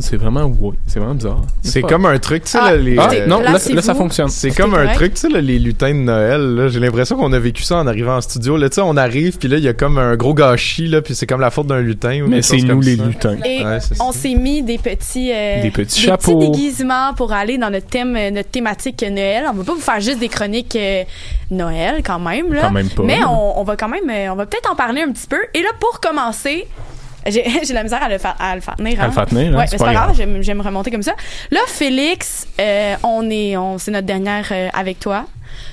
C'est 0.00 0.16
vraiment 0.16 0.44
ouais, 0.44 0.74
c'est 0.86 0.98
vraiment 0.98 1.14
bizarre. 1.14 1.42
C'est 1.62 1.82
comme 1.82 2.06
un 2.06 2.18
truc, 2.18 2.44
tu 2.44 2.50
sais, 2.52 2.58
Ah, 2.60 2.70
là, 2.72 2.76
les. 2.76 2.96
Ah, 2.98 3.08
Là, 3.12 3.26
non, 3.26 3.40
là, 3.40 3.58
ça 3.58 3.94
fonctionne. 3.94 4.28
C'est 4.28 4.50
comme 4.50 4.74
un 4.74 4.86
truc, 4.94 5.14
tu 5.14 5.20
sais, 5.22 5.28
là, 5.28 5.40
les 5.40 5.58
lutins 5.58 5.90
de 5.94 6.00
Noël. 6.00 6.40
là. 6.54 6.68
J'ai 6.68 6.80
l'impression 6.80 7.16
qu'on 7.16 7.32
a 7.32 7.38
vécu 7.38 7.62
ça 7.62 7.76
en 7.76 7.86
arrivant 7.86 8.16
en 8.16 8.20
studio. 8.20 8.56
Là, 8.56 8.68
tu 8.68 8.76
sais, 8.76 8.80
on 8.82 8.96
arrive, 8.96 9.38
puis 9.38 9.48
là, 9.48 9.56
il 9.58 9.64
y 9.64 9.68
a 9.68 9.72
comme 9.72 9.98
un 9.98 10.16
gros 10.16 10.34
gâchis, 10.34 10.86
là, 10.88 11.02
puis 11.02 11.14
c'est 11.14 11.26
comme 11.26 11.40
la 11.40 11.50
faute 11.50 11.66
d'un 11.66 11.80
lutin. 11.80 12.22
ou 12.22 12.28
Mais 12.28 12.42
c'est 12.42 12.58
nous 12.58 12.80
les 12.80 12.96
ça. 12.96 13.04
lutins. 13.04 13.36
Et 13.44 13.64
Ouais, 13.64 13.78
on 14.00 14.12
s'est 14.12 14.34
mis 14.34 14.62
des 14.62 14.78
petits, 14.78 15.30
euh, 15.32 15.62
Des 15.62 15.70
petits 15.70 16.00
des 16.00 16.06
chapeaux. 16.06 16.38
petits 16.38 16.50
déguisements 16.50 17.14
pour 17.14 17.32
aller 17.32 17.58
dans 17.58 17.70
notre 17.70 17.86
thème, 17.86 18.16
euh, 18.16 18.30
notre 18.30 18.50
thématique 18.50 19.02
Noël. 19.02 19.44
On 19.50 19.54
va 19.56 19.64
pas 19.64 19.74
vous 19.74 19.80
faire 19.80 20.00
juste 20.00 20.18
des 20.18 20.28
chroniques 20.28 20.76
euh, 20.76 21.02
Noël 21.50 22.02
quand 22.04 22.18
même 22.20 22.52
là. 22.52 22.62
Quand 22.62 22.70
même 22.70 22.88
pas. 22.88 23.02
Mais 23.02 23.18
on, 23.24 23.60
on 23.60 23.64
va 23.64 23.76
quand 23.76 23.88
même, 23.88 24.08
euh, 24.08 24.32
on 24.32 24.36
va 24.36 24.46
peut-être 24.46 24.70
en 24.70 24.76
parler 24.76 25.02
un 25.02 25.10
petit 25.12 25.26
peu. 25.28 25.38
Et 25.54 25.62
là, 25.62 25.68
pour 25.78 26.00
commencer, 26.00 26.66
j'ai 27.30 27.74
la 27.74 27.82
misère 27.82 28.02
à 28.02 28.08
le 28.08 28.18
faire, 28.18 28.36
à 28.38 28.54
le 28.54 28.60
faire 28.60 28.76
tenir. 28.76 29.00
À 29.00 29.04
hein. 29.04 29.06
le 29.08 29.12
faire 29.12 29.26
tenir, 29.26 29.52
hein, 29.52 29.58
Ouais, 29.58 29.66
c'est 29.66 29.72
mais 29.72 29.78
c'est 29.78 29.84
pas 29.84 29.92
grave. 29.92 30.04
grave. 30.06 30.16
J'aime, 30.16 30.42
j'aime 30.42 30.60
remonter 30.60 30.90
comme 30.90 31.02
ça. 31.02 31.12
Là, 31.50 31.60
Félix, 31.66 32.46
euh, 32.60 32.94
on 33.02 33.28
est, 33.30 33.56
on, 33.56 33.78
c'est 33.78 33.90
notre 33.90 34.06
dernière 34.06 34.46
euh, 34.50 34.68
avec 34.72 34.98
toi. 35.00 35.26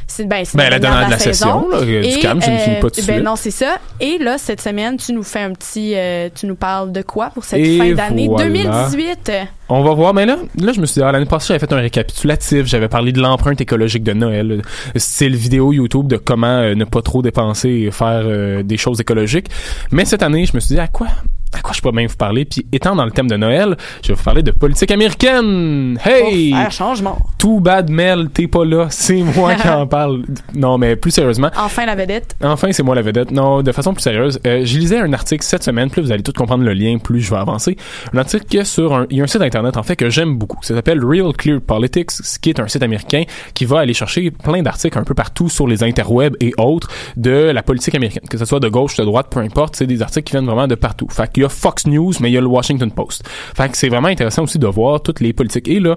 C'est 0.08 0.26
ben, 0.28 0.44
c'est 0.44 0.58
Ben, 0.58 0.70
la 0.70 0.80
dernière 0.80 1.06
de 1.06 1.12
la 1.12 1.20
session, 1.20 1.70
là, 1.70 1.82
Et, 1.82 2.16
du 2.16 2.20
calme, 2.20 2.42
je 2.42 2.50
ne 2.50 2.58
finis 2.58 2.76
pas 2.78 2.88
euh, 2.88 2.90
de 2.90 2.96
ben 3.06 3.14
suite. 3.16 3.24
non, 3.24 3.36
c'est 3.36 3.52
ça. 3.52 3.78
Et 4.00 4.18
là, 4.18 4.38
cette 4.38 4.62
semaine, 4.62 4.98
tu 4.98 5.14
nous 5.14 5.24
fais 5.24 5.42
un 5.42 5.52
petit, 5.54 5.94
euh, 5.96 6.30
tu 6.34 6.48
nous 6.48 6.56
parles 6.56 6.92
de 6.92 7.02
quoi 7.02 7.30
pour 7.30 7.44
cette 7.44 7.60
Et 7.60 7.78
fin 7.78 7.92
d'année 7.94 8.28
voilà. 8.28 8.48
2018 8.48 9.32
On 9.70 9.84
va 9.84 9.94
voir, 9.94 10.14
mais 10.14 10.26
là, 10.26 10.38
là, 10.60 10.72
je 10.74 10.80
me 10.82 10.86
suis 10.86 11.00
dit, 11.00 11.04
ah, 11.04 11.12
l'année 11.12 11.26
passée, 11.26 11.48
j'avais 11.50 11.60
fait 11.60 11.72
un 11.74 11.78
récapitulatif, 11.78 12.66
j'avais 12.66 12.88
parlé 12.88 13.12
de 13.12 13.22
l'empreinte 13.22 13.62
écologique 13.62 14.04
de 14.04 14.14
Noël, 14.14 14.52
euh, 14.52 14.62
style 15.00 15.36
vidéo 15.36 15.74
YouTube 15.74 16.08
de 16.08 16.18
comment 16.18 16.48
euh, 16.48 16.74
ne 16.74 16.86
pas 16.86 17.02
trop 17.02 17.22
dépenser 17.22 17.70
et 17.70 17.92
faire 17.92 18.24
euh, 18.24 18.64
des 18.64 18.78
choses 18.78 19.00
écologiques. 19.00 19.48
Mais 19.92 20.06
cette 20.06 20.24
année, 20.24 20.46
je 20.46 20.56
me 20.56 20.60
suis 20.60 20.76
dit, 20.76 20.82
à 20.82 20.88
quoi? 20.88 21.08
À 21.54 21.62
quoi 21.62 21.74
je 21.74 21.82
peux 21.82 21.92
bien 21.92 22.08
vous 22.08 22.16
parler? 22.16 22.46
Puis 22.46 22.66
étant 22.72 22.96
dans 22.96 23.06
le 23.06 23.12
thème 23.12 23.28
de 23.28 23.36
Noël, 23.38 23.76
je 24.04 24.10
vais 24.10 24.14
vous 24.14 24.24
parler 24.24 24.44
de 24.44 24.52
politique 24.52 24.92
américaine. 24.92 26.00
Hey! 26.06 26.52
Pour 26.52 26.60
faire 26.60 26.72
changement. 26.72 27.18
Tout 27.38 27.60
bad 27.60 27.90
Mel, 27.90 28.30
t'es 28.30 28.48
pas 28.48 28.66
là, 28.66 28.88
c'est 28.90 29.22
moi 29.22 29.56
qui 29.56 29.68
en 29.68 29.88
parle. 29.88 30.24
Non, 30.54 30.78
mais 30.78 30.96
plus 30.96 31.12
sérieusement, 31.12 31.50
Enfin 31.58 31.86
la 31.86 31.96
vedette. 31.96 32.36
Enfin, 32.44 32.72
c'est 32.72 32.84
moi 32.84 32.96
la 32.96 33.02
vedette. 33.02 33.32
Non, 33.32 33.62
de 33.62 33.72
façon 33.72 33.94
plus 33.94 34.02
sérieuse, 34.02 34.40
euh, 34.46 34.62
je 34.64 34.78
lisais 34.78 35.00
un 35.00 35.14
article 35.14 35.44
cette 35.44 35.64
semaine, 35.64 35.90
là, 35.96 36.04
vous 36.04 36.12
allez 36.12 36.24
tout 36.24 36.34
comprendre 36.34 36.64
le 36.64 36.74
lien, 36.74 36.98
plus 36.98 37.22
je 37.22 37.30
vais 37.32 37.38
avancer. 37.40 37.78
Un 38.14 38.18
article 38.18 38.66
sur 38.66 38.94
un, 38.94 39.06
il 39.10 39.18
y 39.18 39.22
a 39.22 39.24
un 39.24 39.28
site 39.28 39.42
internet, 39.42 39.78
en 39.78 39.84
fait, 39.84 39.96
que 39.96 40.10
j'aime 40.10 40.36
beaucoup. 40.36 40.60
Ça 40.62 40.76
s'appelle 40.76 41.04
Real 41.04 41.34
Clear 41.34 41.62
Politics, 41.62 42.12
ce 42.12 42.40
qui 42.40 42.50
est 42.50 42.60
un 42.60 42.68
site 42.68 42.84
américain 42.84 43.24
qui 43.54 43.66
va 43.66 43.80
aller 43.80 43.94
chercher 43.94 44.30
plein 44.32 44.62
d'articles 44.62 44.98
un 44.98 45.04
peu 45.04 45.14
partout 45.14 45.50
sur 45.50 45.68
les 45.68 45.84
interwebs 45.84 46.36
et 46.40 46.52
autres 46.58 46.90
de 47.16 47.52
la 47.52 47.64
politique 47.64 47.96
américaine. 47.96 48.24
Que 48.30 48.38
ce 48.38 48.46
soit 48.46 48.60
de 48.60 48.70
gauche, 48.70 48.98
de 48.98 49.04
droite, 49.04 49.28
peu 49.30 49.40
importe, 49.40 49.76
c'est 49.76 49.88
des 49.88 50.02
articles 50.02 50.26
qui 50.26 50.32
viennent 50.34 50.46
vraiment 50.46 50.68
de 50.68 50.76
partout. 50.76 51.08
Fait 51.10 51.37
qu'il 51.38 51.44
y 51.44 51.46
a 51.46 51.50
Fox 51.50 51.86
News, 51.86 52.14
mais 52.20 52.32
il 52.32 52.34
y 52.34 52.38
a 52.38 52.42
le 52.42 52.48
Washington 52.48 52.92
Post. 52.92 53.24
Fait 53.56 53.70
que 53.70 53.78
c'est 53.78 53.90
vraiment 53.90 54.08
intéressant 54.08 54.44
aussi 54.44 54.58
de 54.58 54.66
voir 54.66 55.02
toutes 55.02 55.20
les 55.20 55.34
politiques. 55.34 55.68
Et 55.68 55.80
là, 55.80 55.96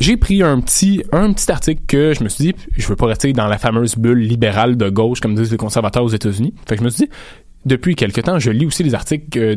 j'ai 0.00 0.16
pris 0.16 0.42
un 0.42 0.60
petit, 0.60 1.02
un 1.12 1.30
petit 1.34 1.52
article 1.52 1.82
que 1.86 2.14
je 2.14 2.24
me 2.24 2.30
suis 2.30 2.44
dit, 2.44 2.54
je 2.74 2.86
veux 2.86 2.96
pas 2.96 3.06
rester 3.06 3.34
dans 3.34 3.48
la 3.48 3.58
fameuse 3.58 3.96
bulle 3.96 4.20
libérale 4.20 4.78
de 4.78 4.88
gauche, 4.88 5.20
comme 5.20 5.34
disent 5.34 5.50
les 5.50 5.58
conservateurs 5.58 6.04
aux 6.04 6.08
États-Unis. 6.08 6.54
Fait 6.66 6.76
que 6.76 6.80
je 6.80 6.84
me 6.84 6.90
suis 6.90 7.04
dit, 7.04 7.10
depuis 7.66 7.96
quelque 7.96 8.22
temps, 8.22 8.38
je 8.38 8.50
lis 8.50 8.64
aussi 8.64 8.82
les 8.82 8.94
articles 8.94 9.38
euh, 9.38 9.56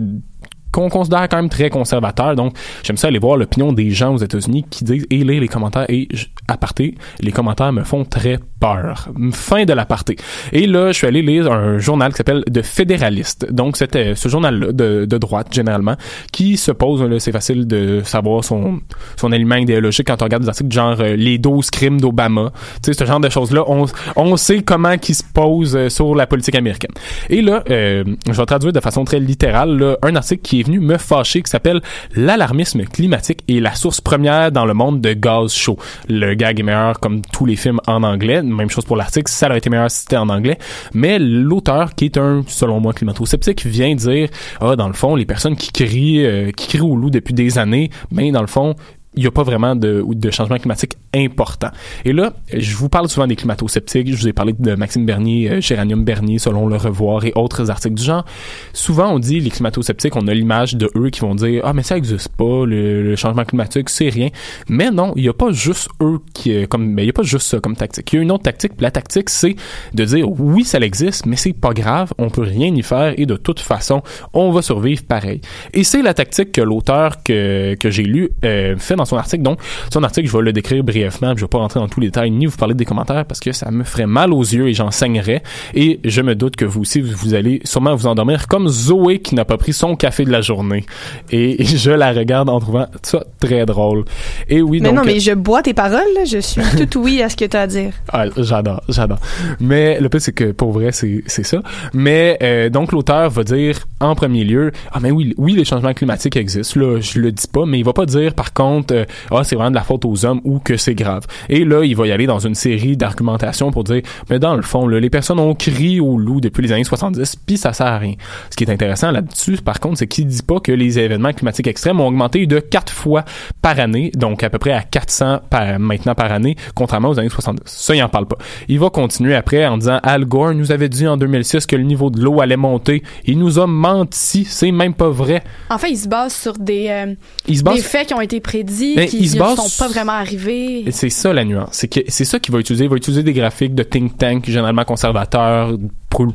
qu'on 0.72 0.90
considère 0.90 1.28
quand 1.30 1.38
même 1.38 1.50
très 1.50 1.70
conservateurs. 1.70 2.36
Donc, 2.36 2.54
j'aime 2.84 2.98
ça 2.98 3.08
aller 3.08 3.20
voir 3.20 3.38
l'opinion 3.38 3.74
des 3.74 3.92
gens 3.92 4.14
aux 4.14 4.18
États-Unis 4.18 4.66
qui 4.70 4.84
disent 4.84 5.06
et 5.10 5.18
lire 5.24 5.42
les 5.42 5.48
commentaires. 5.48 5.86
Et 5.90 6.08
je- 6.14 6.26
aparté, 6.48 6.96
les 7.20 7.32
commentaires 7.32 7.72
me 7.74 7.84
font 7.84 8.06
très 8.06 8.40
peur. 8.60 9.10
Fin 9.32 9.66
de 9.66 9.74
l'aparté. 9.74 10.16
Et 10.52 10.68
là, 10.68 10.92
je 10.92 10.98
suis 10.98 11.08
allé 11.08 11.22
lire 11.22 11.52
un 11.52 11.78
journal 11.80 12.12
qui 12.12 12.18
s'appelle 12.18 12.44
The 12.46 12.62
Fédéraliste. 12.62 13.52
Donc, 13.52 13.78
c'était 13.78 14.16
ce 14.16 14.30
journal-là 14.30 14.72
de, 14.72 15.06
de 15.06 15.18
droite, 15.18 15.48
généralement, 15.52 15.96
qui 16.32 16.58
se 16.58 16.72
pose, 16.72 17.02
là, 17.02 17.20
c'est 17.20 17.32
facile 17.32 17.68
de 17.68 18.02
savoir 18.04 18.44
son, 18.44 18.80
son 19.18 19.32
aliment 19.32 19.56
idéologique 19.56 20.08
quand 20.08 20.22
on 20.22 20.26
regarde 20.26 20.44
des 20.44 20.50
articles 20.50 20.72
genre 20.72 20.96
euh, 21.00 21.16
les 21.16 21.38
12 21.38 21.70
crimes 21.72 22.00
d'Obama. 22.00 22.52
Tu 22.84 22.94
sais, 22.94 22.94
ce 22.94 23.06
genre 23.06 23.20
de 23.20 23.30
choses-là. 23.30 23.64
On, 23.68 23.86
on 24.16 24.38
sait 24.38 24.62
comment 24.62 24.98
qui 24.98 25.14
se 25.16 25.24
pose 25.24 25.76
euh, 25.76 25.90
sur 25.90 26.16
la 26.16 26.28
politique 26.28 26.56
américaine. 26.56 26.92
Et 27.30 27.42
là, 27.42 27.64
euh, 27.70 28.04
je 28.28 28.32
vais 28.34 28.46
traduire 28.46 28.74
de 28.74 28.80
façon 28.80 29.04
très 29.06 29.20
littérale 29.20 29.78
là, 29.78 29.98
un 30.04 30.16
article 30.16 30.42
qui 30.42 30.61
est 30.62 30.64
venu 30.64 30.80
me 30.80 30.98
fâcher 30.98 31.42
qui 31.42 31.50
s'appelle 31.50 31.82
L'alarmisme 32.16 32.84
climatique 32.84 33.44
est 33.48 33.60
la 33.60 33.76
source 33.76 34.02
première 34.02 34.52
dans 34.52 34.66
le 34.66 34.74
monde 34.74 35.02
de 35.02 35.14
gaz 35.14 35.54
chaud. 35.54 35.78
Le 36.08 36.34
gag 36.36 36.60
est 36.60 36.64
meilleur 36.64 37.00
comme 37.00 37.22
tous 37.22 37.46
les 37.46 37.56
films 37.56 37.80
en 37.88 38.04
anglais. 38.04 38.42
Même 38.42 38.70
chose 38.70 38.86
pour 38.86 38.96
l'article, 38.96 39.32
ça 39.32 39.48
aurait 39.48 39.58
été 39.58 39.70
meilleur 39.70 39.92
si 39.92 40.02
c'était 40.02 40.18
en 40.18 40.30
anglais. 40.30 40.58
Mais 40.94 41.20
l'auteur, 41.20 41.96
qui 41.96 42.06
est 42.06 42.18
un, 42.18 42.44
selon 42.48 42.80
moi, 42.80 42.94
climato-sceptique, 42.94 43.66
vient 43.66 43.94
dire, 43.96 44.30
ah, 44.60 44.76
dans 44.76 44.88
le 44.88 44.94
fond, 44.94 45.16
les 45.16 45.26
personnes 45.26 45.56
qui 45.56 45.72
crient, 45.72 46.26
euh, 46.26 46.52
qui 46.52 46.68
crient 46.68 46.82
au 46.82 46.96
loup 46.96 47.10
depuis 47.10 47.34
des 47.34 47.58
années, 47.58 47.90
ben, 48.12 48.32
dans 48.32 48.42
le 48.42 48.48
fond, 48.48 48.76
il 49.16 49.22
n'y 49.24 49.28
a 49.28 49.32
pas 49.32 49.44
vraiment 49.44 49.76
de, 49.76 50.06
de 50.08 50.32
changement 50.32 50.58
climatique 50.58 50.94
important. 51.14 51.68
Et 52.06 52.14
là, 52.14 52.34
je 52.54 52.76
vous 52.78 52.88
parle 52.88 53.10
souvent 53.10 53.28
des 53.28 53.36
climato-sceptiques. 53.36 54.08
Je 54.10 54.16
vous 54.16 54.28
ai 54.30 54.34
parlé 54.34 54.54
de 54.58 54.76
Maxime 54.76 55.06
Bernier, 55.06 55.52
euh, 55.52 55.62
Géranium 55.62 56.06
Bernier, 56.06 56.40
selon 56.40 56.66
le 56.66 56.78
revoir 56.78 57.26
et 57.26 57.34
autres 57.36 57.70
articles 57.70 57.96
du 57.96 58.04
genre. 58.04 58.24
Souvent, 58.72 59.12
on 59.12 59.20
dit 59.20 59.42
les 59.42 59.50
climato-sceptiques, 59.50 60.16
on 60.16 60.28
a 60.28 60.34
l'image 60.34 60.76
de 60.76 60.90
eux 60.96 61.10
qui 61.10 61.20
vont 61.20 61.36
dire 61.36 61.62
ah 61.66 61.74
mais 61.74 61.84
ça 61.84 61.98
existe 61.98 62.30
pas, 62.30 62.66
le, 62.66 63.04
le 63.04 63.16
changement 63.18 63.44
climatique 63.44 63.90
c'est 63.90 64.08
rien. 64.08 64.30
Mais 64.70 64.92
non, 64.92 65.12
il 65.18 65.26
y 65.26 65.30
a 65.30 65.34
pas 65.34 65.52
juste 65.52 65.90
eux 66.02 66.20
qui 66.34 66.54
euh, 66.56 66.66
comme, 66.66 66.86
mais 66.86 67.04
il 67.04 67.08
y 67.08 67.10
a 67.10 67.14
pas 67.14 67.24
juste 67.24 67.48
ça 67.48 67.60
comme 67.60 67.76
tactique. 67.76 68.14
Il 68.14 68.16
y 68.16 68.20
a 68.20 68.22
une 68.22 68.32
autre 68.32 68.44
tactique. 68.44 68.74
La 68.80 68.92
tactique 68.92 69.30
c'est 69.30 69.58
de 69.94 70.06
dire 70.06 70.30
oui 70.40 70.64
ça 70.64 70.80
existe, 70.80 71.26
mais 71.26 71.36
c'est 71.36 71.52
pas 71.52 71.74
grave, 71.74 72.14
on 72.18 72.30
peut 72.30 72.44
rien 72.44 72.74
y 72.74 72.82
faire 72.82 73.14
et 73.18 73.26
de 73.26 73.36
toute 73.36 73.60
façon 73.60 74.04
on 74.34 74.52
va 74.52 74.62
survivre 74.62 75.04
pareil. 75.04 75.42
Et 75.74 75.84
c'est 75.84 76.02
la 76.02 76.14
tactique 76.14 76.54
que 76.54 76.62
l'auteur 76.62 77.24
que 77.24 77.76
que 77.76 77.90
j'ai 77.90 78.04
lu 78.04 78.30
euh, 78.46 78.78
fait 78.78 78.96
dans 79.02 79.06
son 79.06 79.18
article. 79.18 79.44
Donc 79.44 79.60
son 79.92 80.04
article, 80.04 80.28
je 80.28 80.36
vais 80.36 80.44
le 80.44 80.54
décrire 80.54 80.84
brièvement. 80.84 81.34
Je 81.36 81.42
vais 81.42 81.48
pas 81.48 81.58
rentrer 81.58 81.80
dans 81.80 81.88
tous 81.88 82.00
les 82.00 82.08
détails 82.08 82.32
ni 82.32 82.46
vous 82.46 82.58
parler 82.58 82.74
des 82.74 82.86
commentaires 82.86 83.26
parce 83.26 83.40
que 83.40 83.52
ça 83.52 83.72
me 83.72 83.84
ferait 83.84 84.06
mal 84.06 84.34
aux 84.34 84.42
yeux 84.42 84.70
et 84.70 84.74
j'en 84.74 84.92
saignerais. 84.92 85.44
Et 85.74 86.00
je 86.04 86.22
me 86.22 86.36
doute 86.36 86.56
que 86.56 86.66
vous 86.66 86.82
aussi, 86.82 87.02
vous, 87.02 87.34
allez 87.34 87.62
sûrement 87.64 87.96
vous 87.96 88.08
endormir 88.08 88.48
comme 88.48 88.68
Zoé 88.68 89.20
qui 89.20 89.36
n'a 89.36 89.46
pas 89.46 89.58
pris 89.58 89.74
son 89.74 89.96
café 89.96 90.26
de 90.26 90.32
la 90.32 90.42
journée. 90.42 90.86
Et 91.32 91.64
je 91.66 91.92
la 91.92 92.12
regarde 92.12 92.50
en 92.50 92.60
trouvant 92.60 92.88
ça 93.02 93.24
très 93.40 93.66
drôle. 93.66 94.06
Et 94.50 94.62
oui, 94.62 94.80
Mais 94.82 94.90
donc, 94.90 94.98
non, 94.98 95.04
mais 95.06 95.20
je 95.20 95.34
bois 95.34 95.62
tes 95.62 95.74
paroles, 95.74 96.02
là. 96.16 96.26
Je 96.26 96.40
suis 96.40 96.62
tout 96.90 97.02
oui 97.02 97.22
à 97.22 97.30
ce 97.30 97.36
que 97.36 97.46
tu 97.46 97.58
as 97.58 97.62
à 97.62 97.68
dire. 97.68 97.94
ah, 98.12 98.26
j'adore, 98.38 98.82
j'adore. 98.90 99.20
Mais 99.60 100.00
le 100.00 100.10
pire, 100.10 100.22
c'est 100.22 100.34
que 100.34 100.52
pour 100.52 100.72
vrai, 100.72 100.92
c'est 100.92 101.24
c'est 101.28 101.44
ça. 101.44 101.62
Mais 101.94 102.38
euh, 102.42 102.70
donc, 102.70 102.92
l'auteur 102.92 103.30
va 103.30 103.44
dire 103.44 103.80
en 104.00 104.16
premier 104.16 104.44
lieu, 104.44 104.72
ah 104.92 105.00
mais 105.00 105.12
oui, 105.12 105.34
oui, 105.38 105.54
les 105.54 105.66
changements 105.66 105.94
climatiques 105.94 106.36
existent. 106.36 106.80
Là, 106.80 107.00
je 107.00 107.20
le 107.20 107.32
dis 107.32 107.48
pas, 107.48 107.66
mais 107.66 107.80
il 107.80 107.86
va 107.86 107.94
pas 107.94 108.06
dire 108.06 108.34
par 108.34 108.54
contre, 108.54 108.91
euh, 108.92 109.06
ah 109.32 109.44
c'est 109.44 109.56
vraiment 109.56 109.72
de 109.72 109.76
la 109.76 109.84
faute 109.84 110.06
aux 110.06 110.26
hommes 110.26 110.42
ou 110.44 110.60
que 110.60 110.78
c'est 110.78 110.96
grave. 110.96 111.26
Et 111.50 111.66
là, 111.66 111.84
il 111.84 111.96
va 111.96 112.08
y 112.08 112.12
aller 112.12 112.28
dans 112.28 112.40
une 112.40 112.56
série 112.56 112.98
d'argumentations 112.98 113.72
pour 113.72 113.84
dire, 113.84 114.02
mais 114.30 114.40
dans 114.40 114.56
le 114.56 114.62
fond, 114.62 114.88
là, 114.88 115.00
les 115.00 115.10
personnes 115.10 115.40
ont 115.40 115.56
crié 115.56 116.00
au 116.00 116.18
loup 116.18 116.42
depuis 116.42 116.62
les 116.62 116.72
années 116.72 116.84
70, 116.84 117.36
puis 117.46 117.58
ça 117.58 117.74
sert 117.74 117.88
à 117.88 117.98
rien. 117.98 118.16
Ce 118.50 118.56
qui 118.56 118.64
est 118.64 118.72
intéressant 118.72 119.12
là-dessus, 119.12 119.58
par 119.64 119.80
contre, 119.80 120.00
c'est 120.00 120.08
qu'il 120.08 120.28
dit 120.28 120.44
pas 120.44 120.60
que 120.60 120.72
les 120.72 121.00
événements 121.00 121.34
climatiques 121.34 121.68
extrêmes 121.68 122.00
ont 122.00 122.08
augmenté 122.08 122.46
de 122.46 122.60
quatre 122.60 122.94
fois 122.94 123.24
par 123.62 123.80
année, 123.80 124.12
donc 124.16 124.44
à 124.44 124.50
peu 124.50 124.58
près 124.58 124.72
à 124.72 124.82
400 124.82 125.42
par, 125.50 125.80
maintenant 125.80 126.16
par 126.16 126.32
année, 126.32 126.56
contrairement 126.76 127.10
aux 127.10 127.20
années 127.20 127.30
70. 127.30 127.62
Ça, 127.66 127.96
il 127.96 128.04
en 128.04 128.10
parle 128.10 128.28
pas. 128.28 128.38
Il 128.68 128.80
va 128.80 128.90
continuer 128.90 129.36
après 129.36 129.66
en 129.66 129.78
disant 129.78 130.00
Al 130.04 130.26
Gore 130.26 130.54
nous 130.54 130.72
avait 130.72 130.90
dit 130.90 131.08
en 131.08 131.18
2006 131.18 131.66
que 131.66 131.76
le 131.76 131.84
niveau 131.84 132.10
de 132.10 132.22
l'eau 132.22 132.42
allait 132.42 132.58
monter. 132.58 133.04
Il 133.26 133.40
nous 133.40 133.60
a 133.60 133.68
menti. 133.68 134.46
C'est 134.46 134.72
même 134.72 134.94
pas 134.94 135.10
vrai. 135.10 135.44
En 135.70 135.78
fait, 135.78 135.90
il 135.90 135.98
se 135.98 136.08
base 136.08 136.34
sur 136.34 136.54
des, 136.54 136.88
euh, 136.90 137.14
Il 137.48 137.58
se 137.58 137.64
base 137.64 137.76
des 137.76 137.82
faits 137.82 138.08
qui 138.08 138.14
ont 138.14 138.22
été 138.22 138.40
prédits, 138.40 138.81
Mais 138.96 139.08
qui 139.08 139.22
ne 139.22 139.28
sont 139.28 139.70
pas 139.80 139.88
vraiment 139.88 140.14
arrivés. 140.14 140.86
C'est 140.92 141.10
ça 141.10 141.34
la 141.34 141.46
nuance. 141.46 141.70
C'est 141.72 141.88
que 141.88 142.00
c'est 142.08 142.26
ça 142.26 142.40
qu'il 142.40 142.54
va 142.54 142.60
utiliser. 142.60 142.86
Il 142.86 142.90
va 142.90 142.98
utiliser 142.98 143.24
des 143.24 143.34
graphiques 143.34 143.76
de 143.76 143.84
think 143.84 144.18
tank 144.18 144.46
généralement 144.46 144.84
conservateurs, 144.84 145.78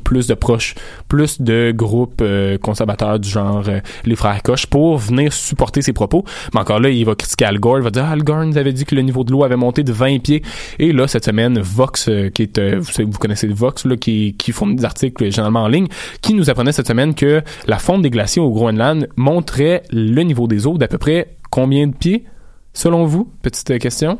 plus 0.02 0.26
de 0.26 0.34
proches, 0.34 0.74
plus 1.08 1.40
de 1.40 1.72
groupes 1.74 2.20
euh, 2.22 2.58
conservateurs 2.58 3.18
du 3.18 3.28
genre 3.28 3.62
euh, 3.68 3.80
les 4.04 4.16
frères 4.16 4.42
Koch 4.42 4.66
pour 4.66 4.98
venir 4.98 5.32
supporter 5.32 5.82
ses 5.82 5.92
propos. 5.92 6.24
Mais 6.54 6.60
encore 6.60 6.80
là, 6.80 6.88
il 6.88 7.04
va 7.04 7.14
critiquer 7.14 7.44
Al 7.44 7.58
Gore. 7.58 7.78
Il 7.78 7.84
va 7.84 7.90
dire 7.90 8.04
Al 8.04 8.22
Gore 8.22 8.44
nous 8.44 8.58
avait 8.58 8.72
dit 8.72 8.84
que 8.84 8.94
le 8.94 9.02
niveau 9.02 9.24
de 9.24 9.32
l'eau 9.32 9.44
avait 9.44 9.56
monté 9.56 9.82
de 9.82 9.92
20 9.92 10.18
pieds. 10.20 10.42
Et 10.78 10.92
là, 10.92 11.06
cette 11.06 11.24
semaine, 11.24 11.60
Vox, 11.60 12.08
euh, 12.08 12.30
qui 12.30 12.42
est, 12.42 12.58
euh, 12.58 12.80
vous, 12.80 13.10
vous 13.10 13.18
connaissez 13.18 13.46
Vox, 13.48 13.84
là, 13.84 13.96
qui, 13.96 14.34
qui 14.38 14.52
fournit 14.52 14.76
des 14.76 14.84
articles 14.84 15.30
généralement 15.30 15.62
en 15.62 15.68
ligne, 15.68 15.86
qui 16.20 16.34
nous 16.34 16.50
apprenait 16.50 16.72
cette 16.72 16.88
semaine 16.88 17.14
que 17.14 17.42
la 17.66 17.78
fonte 17.78 18.02
des 18.02 18.10
glaciers 18.10 18.42
au 18.42 18.50
Groenland 18.50 19.08
montrait 19.16 19.82
le 19.90 20.22
niveau 20.22 20.46
des 20.46 20.66
eaux 20.66 20.78
d'à 20.78 20.88
peu 20.88 20.98
près 20.98 21.28
combien 21.50 21.86
de 21.86 21.94
pieds, 21.94 22.24
selon 22.76 23.06
vous? 23.06 23.32
Petite 23.42 23.78
question? 23.78 24.18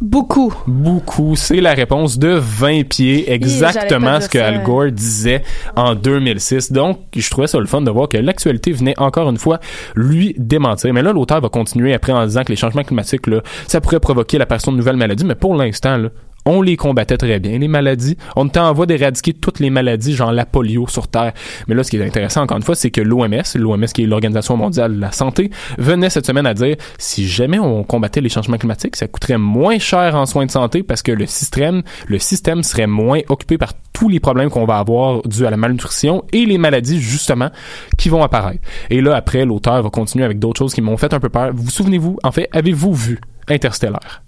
Beaucoup. 0.00 0.52
Beaucoup. 0.66 1.36
C'est 1.36 1.60
la 1.60 1.72
réponse 1.72 2.18
de 2.18 2.28
20 2.28 2.86
pieds, 2.88 3.32
exactement 3.32 4.20
ce 4.20 4.28
que. 4.28 4.38
Al 4.38 4.62
Gore 4.62 4.90
disait 4.90 5.42
en 5.74 5.94
2006. 5.94 6.72
Donc, 6.72 6.98
je 7.16 7.30
trouvais 7.30 7.46
ça 7.46 7.58
le 7.58 7.66
fun 7.66 7.80
de 7.80 7.90
voir 7.90 8.08
que 8.08 8.18
l'actualité 8.18 8.72
venait 8.72 8.98
encore 8.98 9.30
une 9.30 9.38
fois 9.38 9.58
lui 9.94 10.34
démentir. 10.36 10.92
Mais 10.92 11.02
là, 11.02 11.12
l'auteur 11.12 11.40
va 11.40 11.48
continuer 11.48 11.94
après 11.94 12.12
en 12.12 12.26
disant 12.26 12.44
que 12.44 12.52
les 12.52 12.56
changements 12.56 12.82
climatiques, 12.82 13.26
là, 13.26 13.40
ça 13.68 13.80
pourrait 13.80 14.00
provoquer 14.00 14.36
l'apparition 14.36 14.72
de 14.72 14.76
nouvelles 14.76 14.96
maladies. 14.96 15.24
Mais 15.24 15.34
pour 15.34 15.54
l'instant, 15.54 15.96
là, 15.96 16.10
on 16.46 16.62
les 16.62 16.76
combattait 16.76 17.16
très 17.16 17.38
bien, 17.40 17.58
les 17.58 17.68
maladies. 17.68 18.16
On 18.36 18.46
était 18.46 18.60
en 18.60 18.72
voie 18.72 18.86
d'éradiquer 18.86 19.34
toutes 19.34 19.58
les 19.58 19.68
maladies, 19.68 20.14
genre 20.14 20.32
la 20.32 20.46
polio 20.46 20.86
sur 20.88 21.08
Terre. 21.08 21.32
Mais 21.66 21.74
là, 21.74 21.82
ce 21.82 21.90
qui 21.90 21.96
est 21.96 22.04
intéressant, 22.04 22.42
encore 22.42 22.56
une 22.56 22.62
fois, 22.62 22.76
c'est 22.76 22.90
que 22.90 23.00
l'OMS, 23.00 23.42
l'OMS 23.56 23.86
qui 23.86 24.04
est 24.04 24.06
l'Organisation 24.06 24.56
mondiale 24.56 24.94
de 24.94 25.00
la 25.00 25.12
santé, 25.12 25.50
venait 25.76 26.08
cette 26.08 26.26
semaine 26.26 26.46
à 26.46 26.54
dire, 26.54 26.76
si 26.98 27.26
jamais 27.26 27.58
on 27.58 27.82
combattait 27.82 28.20
les 28.20 28.28
changements 28.28 28.58
climatiques, 28.58 28.96
ça 28.96 29.08
coûterait 29.08 29.38
moins 29.38 29.78
cher 29.78 30.14
en 30.14 30.24
soins 30.24 30.46
de 30.46 30.50
santé 30.50 30.82
parce 30.82 31.02
que 31.02 31.12
le 31.12 31.26
système, 31.26 31.82
le 32.06 32.18
système 32.18 32.62
serait 32.62 32.86
moins 32.86 33.20
occupé 33.28 33.58
par 33.58 33.72
tous 33.92 34.08
les 34.08 34.20
problèmes 34.20 34.50
qu'on 34.50 34.66
va 34.66 34.78
avoir 34.78 35.22
dus 35.22 35.46
à 35.46 35.50
la 35.50 35.56
malnutrition 35.56 36.24
et 36.32 36.46
les 36.46 36.58
maladies, 36.58 37.00
justement, 37.00 37.50
qui 37.98 38.08
vont 38.08 38.22
apparaître. 38.22 38.60
Et 38.90 39.00
là, 39.00 39.16
après, 39.16 39.44
l'auteur 39.44 39.82
va 39.82 39.90
continuer 39.90 40.24
avec 40.24 40.38
d'autres 40.38 40.58
choses 40.58 40.74
qui 40.74 40.80
m'ont 40.80 40.96
fait 40.96 41.12
un 41.12 41.20
peu 41.20 41.28
peur. 41.28 41.50
Vous 41.52 41.64
vous 41.64 41.70
souvenez-vous, 41.70 42.18
en 42.22 42.30
fait, 42.30 42.48
avez-vous 42.52 42.94
vu 42.94 43.20
Interstellar? 43.48 44.25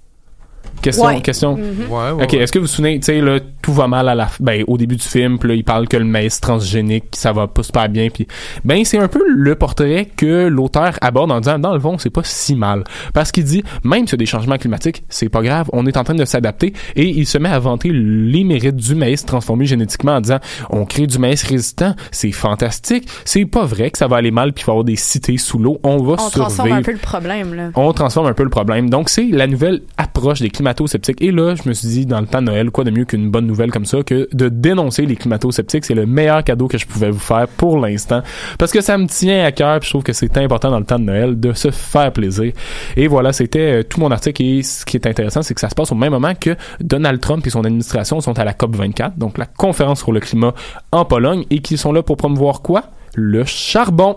Question, 0.83 1.07
Ouais. 1.07 1.21
question. 1.21 1.57
Mhm. 1.57 1.91
Ouais, 1.91 2.11
ouais. 2.13 2.25
Ok, 2.25 2.35
est-ce 2.35 2.53
que 2.53 2.59
vous 2.59 2.67
vous 2.67 2.71
souvenez, 2.71 2.99
tu 3.01 3.07
sais, 3.07 3.21
là, 3.21 3.41
tout 3.63 3.73
va 3.73 3.89
mal 3.89 4.09
à 4.09 4.15
la, 4.15 4.29
ben, 4.41 4.63
au 4.69 4.79
début 4.79 4.97
du 4.97 5.05
film, 5.07 5.39
puis 5.39 5.49
là, 5.49 5.55
il 5.55 5.65
parle 5.65 5.89
que 5.89 5.97
le 5.97 6.05
maïs 6.05 6.41
transgénique, 6.41 7.07
ça 7.13 7.33
va 7.33 7.47
pas 7.49 7.63
super 7.63 7.89
bien, 7.89 8.09
puis 8.11 8.27
ben, 8.65 8.85
c'est 8.85 8.99
un 8.99 9.09
peu 9.09 9.23
le 9.29 9.55
portrait 9.57 10.07
que 10.17 10.47
l'auteur 10.47 10.95
aborde 11.01 11.33
en 11.33 11.41
disant, 11.41 11.59
dans 11.59 11.75
le 11.75 11.81
fond, 11.81 11.99
c'est 11.99 12.11
pas 12.11 12.23
si 12.25 12.55
mal. 12.55 12.85
Parce 13.13 13.33
qu'il 13.33 13.45
dit, 13.45 13.63
même 13.85 14.07
s'il 14.07 14.13
y 14.13 14.15
a 14.15 14.19
des 14.19 14.27
changements 14.27 14.57
climatiques, 14.57 15.03
c'est 15.09 15.29
pas 15.29 15.43
grave, 15.43 15.69
on 15.73 15.87
est 15.87 15.97
en 15.97 16.05
train 16.05 16.15
de 16.15 16.25
s'adapter, 16.25 16.73
et 16.97 17.09
il 17.09 17.27
se 17.27 17.39
met 17.39 17.49
à 17.49 17.59
vanter 17.59 17.91
les 17.93 18.45
mérites 18.45 18.77
du 18.77 18.95
maïs 18.95 19.25
transformé 19.25 19.67
génétiquement 19.67 20.13
en 20.13 20.21
disant, 20.21 20.39
on 20.71 20.85
crée 20.85 21.07
du 21.07 21.19
maïs 21.19 21.43
résistant, 21.43 21.95
c'est 22.13 22.33
fantastique, 22.33 23.09
c'est 23.25 23.45
pas 23.47 23.65
vrai 23.65 23.91
que 23.91 23.99
ça 23.99 24.07
va 24.07 24.17
aller 24.17 24.31
mal, 24.31 24.53
puis 24.53 24.63
il 24.63 24.67
va 24.67 24.73
y 24.73 24.75
avoir 24.75 24.85
des 24.85 24.97
cités 24.97 25.39
sous 25.39 25.59
l'eau, 25.59 25.81
on 25.83 25.97
va 25.99 26.13
On 26.13 26.17
transforme 26.17 26.51
survivre 26.51 26.77
un 26.77 26.83
peu 26.83 26.93
le 26.93 26.99
problème, 26.99 27.55
là. 27.55 27.71
on 27.75 27.93
transforme 27.93 28.27
un 28.29 28.33
peu 28.35 28.45
le 28.45 28.51
problème. 28.51 28.89
Donc, 28.91 29.09
c'est 29.09 29.27
la 29.27 29.47
nouvelle 29.47 29.83
approche 29.97 30.41
des 30.41 30.51
climato-sceptiques. 30.59 31.23
Et 31.23 31.31
là, 31.31 31.55
je 31.55 31.69
me 31.69 31.75
suis 31.75 31.89
dit, 31.89 32.07
dans 32.07 32.21
le 32.21 32.27
temps 32.27 32.41
de 32.41 32.47
Noël, 32.47 32.71
quoi 32.71 32.85
de 32.85 32.91
mieux 32.91 33.05
qu'une 33.05 33.31
bonne 33.31 33.47
nouvelle 33.47 33.71
comme 33.71 33.85
ça 33.85 34.03
que 34.03 34.29
de 34.33 34.49
dénoncer 34.49 35.07
les 35.07 35.17
climato-sceptiques? 35.17 35.85
C'est 35.85 35.95
le 35.95 36.07
meilleur 36.07 36.43
cadeau 36.43 36.69
que 36.69 36.79
je 36.79 36.87
pouvais 36.87 37.11
vous 37.11 37.19
faire 37.19 37.47
pour 37.49 37.79
l'instant. 37.79 38.23
Parce 38.59 38.73
que 38.73 38.81
ça 38.81 38.99
me 38.99 39.07
tient 39.07 39.45
à 39.45 39.53
cœur, 39.53 39.79
puis 39.81 39.87
je 39.87 39.93
trouve 39.93 40.03
que 40.03 40.13
c'est 40.13 40.37
important 40.39 40.71
dans 40.71 40.81
le 40.81 40.85
temps 40.85 40.99
de 40.99 41.05
Noël 41.05 41.39
de 41.39 41.53
se 41.53 41.71
faire 41.71 42.13
plaisir. 42.13 42.53
Et 42.97 43.07
voilà, 43.07 43.33
c'était 43.33 43.81
euh, 43.81 43.83
tout 43.83 44.01
mon 44.01 44.11
article. 44.11 44.43
Et 44.43 44.63
ce 44.63 44.85
qui 44.85 44.97
est 44.97 45.07
intéressant, 45.07 45.43
c'est 45.43 45.55
que 45.55 45.61
ça 45.61 45.71
se 45.71 45.75
passe 45.75 45.93
au 45.93 45.95
même 45.95 46.13
moment 46.13 46.35
que 46.35 46.57
Donald 46.81 47.21
Trump 47.21 47.47
et 47.47 47.51
son 47.51 47.65
administration 47.65 48.21
sont 48.21 48.39
à 48.39 48.45
la 48.45 48.53
COP24, 48.53 49.17
donc 49.17 49.39
la 49.39 49.47
conférence 49.47 50.01
sur 50.01 50.13
le 50.13 50.21
climat 50.21 50.55
en 50.91 51.05
Pologne, 51.05 51.45
et 51.51 51.61
qui 51.61 51.77
sont 51.79 51.93
là 51.93 52.03
pour 52.03 52.17
promouvoir 52.17 52.63
quoi? 52.63 52.85
Le 53.15 53.45
charbon. 53.45 54.17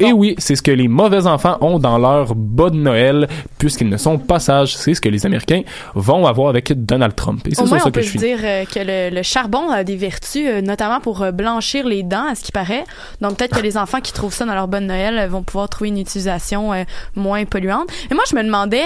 Et 0.00 0.12
oui, 0.12 0.34
c'est 0.38 0.56
ce 0.56 0.62
que 0.62 0.70
les 0.70 0.88
mauvais 0.88 1.26
enfants 1.26 1.58
ont 1.60 1.78
dans 1.78 1.98
leur 1.98 2.34
bas 2.34 2.70
de 2.70 2.76
Noël, 2.76 3.28
puisqu'ils 3.58 3.88
ne 3.88 3.96
sont 3.96 4.18
pas 4.18 4.38
sages. 4.40 4.76
C'est 4.76 4.94
ce 4.94 5.00
que 5.00 5.08
les 5.08 5.26
Américains 5.26 5.62
vont 5.94 6.26
avoir 6.26 6.48
avec 6.48 6.72
Donald 6.84 7.14
Trump. 7.14 7.46
Et 7.46 7.54
c'est 7.54 7.66
sur 7.66 7.68
ça 7.68 7.76
on 7.86 7.90
que 7.90 8.00
peut 8.00 8.02
je 8.02 8.18
dire 8.18 8.38
euh, 8.42 8.64
que 8.64 8.80
le, 8.80 9.14
le 9.14 9.22
charbon 9.22 9.70
a 9.70 9.84
des 9.84 9.96
vertus, 9.96 10.46
euh, 10.48 10.60
notamment 10.62 11.00
pour 11.00 11.22
euh, 11.22 11.30
blanchir 11.30 11.86
les 11.86 12.02
dents, 12.02 12.26
à 12.30 12.34
ce 12.34 12.42
qui 12.42 12.52
paraît. 12.52 12.84
Donc, 13.20 13.36
peut-être 13.36 13.56
que 13.56 13.62
les 13.62 13.76
enfants 13.76 14.00
qui 14.00 14.12
trouvent 14.12 14.34
ça 14.34 14.44
dans 14.44 14.54
leur 14.54 14.68
bonne 14.68 14.86
Noël 14.86 15.28
vont 15.28 15.42
pouvoir 15.42 15.68
trouver 15.68 15.88
une 15.90 15.98
utilisation 15.98 16.72
euh, 16.72 16.84
moins 17.14 17.44
polluante. 17.44 17.88
Mais 18.10 18.14
moi, 18.16 18.24
je 18.30 18.34
me 18.36 18.42
demandais, 18.42 18.84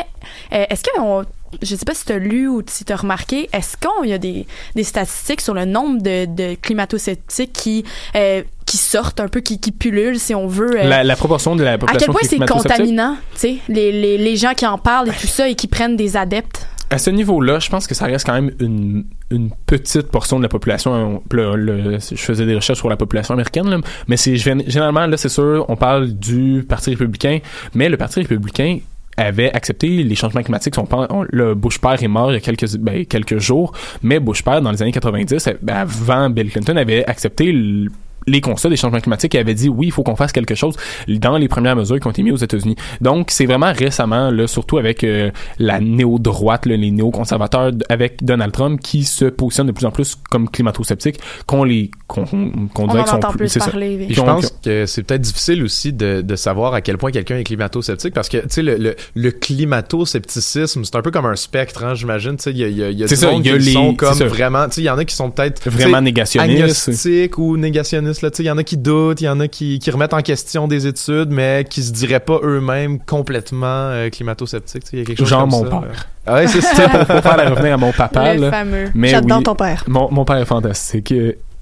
euh, 0.53 0.65
est-ce 0.69 0.83
que 0.83 1.01
on- 1.01 1.25
je 1.63 1.75
sais 1.77 1.85
pas 1.87 1.95
si 1.95 2.05
tu 2.05 2.13
as 2.13 2.19
lu 2.19 2.49
ou 2.49 2.61
si 2.67 2.85
tu 2.85 2.93
as 2.93 2.97
remarqué, 2.97 3.49
est-ce 3.53 3.77
qu'il 3.77 4.11
y 4.11 4.13
a 4.13 4.19
des, 4.19 4.47
des 4.75 4.83
statistiques 4.85 5.41
sur 5.41 5.55
le 5.55 5.65
nombre 5.65 6.03
de, 6.03 6.25
de 6.27 6.55
climato-sceptiques 6.57 7.53
qui, 7.53 7.85
euh, 8.17 8.43
qui 8.67 8.77
sortent 8.77 9.21
un 9.21 9.29
peu, 9.29 9.41
qui, 9.41 9.59
qui 9.61 9.73
pullulent, 9.73 10.19
si 10.19 10.35
on 10.35 10.47
veut? 10.47 10.79
euh, 10.81 10.89
La, 10.89 11.05
la 11.05 11.17
proportion 11.17 11.57
de 11.57 11.63
la 11.65 11.73
à 11.75 11.79
population 11.79 12.13
quel 12.13 12.21
point 12.21 12.29
c'est 12.29 12.53
contaminant, 12.53 13.17
tu 13.35 13.39
sais, 13.41 13.57
les, 13.69 13.93
les, 13.93 14.19
les 14.19 14.37
gens 14.37 14.53
qui 14.55 14.67
en 14.67 14.77
parlent 14.77 15.09
et 15.09 15.13
tout 15.21 15.27
ça 15.29 15.49
et 15.49 15.55
qui 15.55 15.67
prennent 15.69 15.97
des 15.97 16.17
adeptes? 16.17 16.69
À 16.91 16.99
ce 16.99 17.11
niveau-là, 17.11 17.59
je 17.59 17.69
pense 17.69 17.87
que 17.89 17.95
ça 17.97 18.07
reste 18.07 18.27
quand 18.27 18.35
même 18.35 18.53
une, 18.61 19.05
une 19.31 19.51
petite 19.67 20.09
portion 20.09 20.37
de 20.39 20.43
la 20.45 20.49
population. 20.49 20.93
On- 20.93 21.23
le- 21.35 21.57
le- 21.57 21.99
je 21.99 22.15
faisais 22.17 22.47
des 22.47 22.55
recherches 22.55 22.79
sur 22.79 22.89
la 22.89 22.97
population 22.97 23.35
américaine, 23.35 23.69
là, 23.69 23.79
mais 24.07 24.17
c'est 24.17 24.35
gén- 24.35 24.63
généralement 24.69 25.07
là, 25.07 25.17
c'est 25.17 25.29
sûr, 25.29 25.65
on 25.69 25.75
parle 25.77 26.13
du 26.13 26.65
Parti 26.69 26.91
républicain, 26.91 27.39
mais 27.75 27.89
le 27.89 27.97
Parti 27.97 28.21
républicain 28.21 28.79
avait 29.17 29.51
accepté 29.53 29.89
les 30.05 30.15
changements 30.15 30.43
climatiques. 30.43 30.75
On 30.79 30.87
on- 31.11 31.25
le 31.29 31.55
Bush 31.55 31.79
père 31.81 32.01
est 32.01 32.07
mort 32.09 32.31
il 32.31 32.35
y 32.35 32.37
a 32.37 32.41
quelques, 32.41 32.77
ben, 32.77 33.05
quelques 33.07 33.39
jours, 33.39 33.73
mais 34.03 34.21
Bush 34.21 34.45
père, 34.45 34.61
dans 34.61 34.71
les 34.71 34.81
années 34.83 34.93
90, 34.93 35.49
ben, 35.63 35.75
avant 35.75 36.31
Bill 36.31 36.51
Clinton, 36.53 36.77
avait 36.77 37.05
accepté 37.07 37.49
l- 37.49 37.89
les 38.27 38.41
constats 38.41 38.69
des 38.69 38.77
changements 38.77 39.01
climatiques 39.01 39.35
avait 39.35 39.55
dit 39.55 39.69
oui, 39.69 39.87
il 39.87 39.93
faut 39.93 40.03
qu'on 40.03 40.17
fasse 40.17 40.33
quelque 40.33 40.55
chose 40.55 40.77
dans 41.09 41.37
les 41.37 41.49
premières 41.49 41.77
mesures 41.77 42.01
qui 42.01 42.07
ont 42.07 42.11
été 42.11 42.23
mises 42.23 42.35
aux 42.35 42.45
États-Unis. 42.45 42.77
Donc, 43.01 43.31
c'est 43.31 43.47
vraiment 43.47 43.73
récemment, 43.73 44.31
surtout 44.47 44.79
avec 44.79 45.05
euh, 45.05 45.31
la 45.59 45.81
néo-droite, 45.81 46.67
les 46.67 46.91
néo-conservateurs, 46.91 47.73
avec 47.89 48.25
Donald 48.25 48.53
Trump, 48.53 48.81
qui 48.81 49.05
se 49.05 49.27
positionne 49.27 49.69
de 49.69 49.73
plus 49.73 49.87
en 49.87 49.91
plus 49.91 50.17
comme 50.31 50.49
climato-sceptiques, 50.49 51.21
qu'on 51.47 51.65
les 51.65 51.91
qu'on 52.07 52.25
qu'on 52.25 52.85
On 52.85 52.87
dirait 52.87 53.01
en 53.11 53.15
entend 53.15 53.33
plus, 53.33 53.53
parler. 53.59 53.97
Puis 53.97 54.07
oui. 54.09 54.15
je 54.15 54.21
pense 54.23 54.55
que 54.65 54.87
c'est 54.87 55.03
peut-être 55.03 55.23
difficile 55.23 55.63
aussi 55.65 55.93
de, 55.93 56.21
de 56.21 56.37
savoir 56.37 56.73
à 56.75 56.81
quel 56.81 56.99
point 56.99 57.11
quelqu'un 57.11 57.39
est 57.39 57.45
climato-sceptique 57.45 58.15
parce 58.15 58.29
que, 58.29 58.39
tu 58.39 58.45
sais, 58.49 58.63
le, 58.63 58.77
le, 58.77 58.95
le 59.17 59.31
climato-scepticisme, 59.33 60.85
c'est 60.85 60.97
un 60.97 61.03
peu 61.03 61.11
comme 61.11 61.27
un 61.27 61.37
spectre, 61.37 61.85
hein, 61.85 61.95
j'imagine. 61.95 62.37
Tu 62.37 62.45
sais, 62.45 62.51
il 62.53 62.59
y 62.59 62.65
a, 62.65 62.69
y 62.69 62.73
y 62.95 62.99
y 62.99 63.05
a 63.05 63.07
qui 63.07 63.59
les- 63.59 63.73
sont 63.73 63.95
comme 63.95 64.19
vraiment, 64.21 64.67
tu 64.67 64.75
sais, 64.75 64.81
il 64.83 64.85
y 64.85 64.91
en 64.91 64.99
a 64.99 65.05
qui 65.05 65.15
sont 65.15 65.31
peut-être 65.31 65.69
Vraiment 65.69 66.01
négationnistes. 66.01 66.61
agnostiques 66.89 67.39
ou 67.39 67.57
négationnistes, 67.57 68.23
là, 68.23 68.31
tu 68.31 68.37
sais, 68.39 68.43
il 68.45 68.47
y 68.47 68.51
en 68.51 68.59
a 68.59 68.63
qui 68.63 68.77
doutent, 68.77 69.21
il 69.21 69.25
y 69.25 69.29
en 69.29 69.41
a 69.41 69.49
qui, 69.49 69.79
qui 69.79 69.91
remettent 69.91 70.15
en 70.15 70.23
question 70.23 70.69
des 70.69 70.87
études, 70.87 71.31
mais 71.31 71.67
qui 71.69 71.83
se 71.83 71.93
diraient 71.93 72.21
pas 72.21 72.39
eux-mêmes 72.43 72.99
complètement 73.01 73.67
euh, 73.67 74.11
climato-sceptiques, 74.11 74.85
tu 74.85 74.91
sais, 74.91 74.97
il 74.97 74.99
y 75.01 75.03
a 75.03 75.05
quelque 75.07 75.19
chose 75.19 75.29
Genre 75.29 75.41
comme 75.41 75.51
mon 75.51 75.65
ça. 75.65 75.71
père. 75.81 76.07
Ah 76.29 76.35
ouais, 76.35 76.49
c'est 76.49 76.61
ça. 76.61 76.89
pour, 76.89 77.07
pour 77.07 77.21
faire 77.21 77.37
la 77.37 77.51
revenir 77.51 77.75
à 77.75 77.77
mon 77.77 77.93
papa, 77.93 78.35
le 78.35 78.41
là, 78.43 78.51
fameux. 78.51 78.91
mais 78.95 79.09
J'adore 79.09 79.39
oui, 79.39 79.45
ton 79.45 79.55
père. 79.55 79.85
mon, 79.87 80.11
mon 80.11 80.25
père 80.25 80.37
est 80.37 80.45
fantastique. 80.45 81.13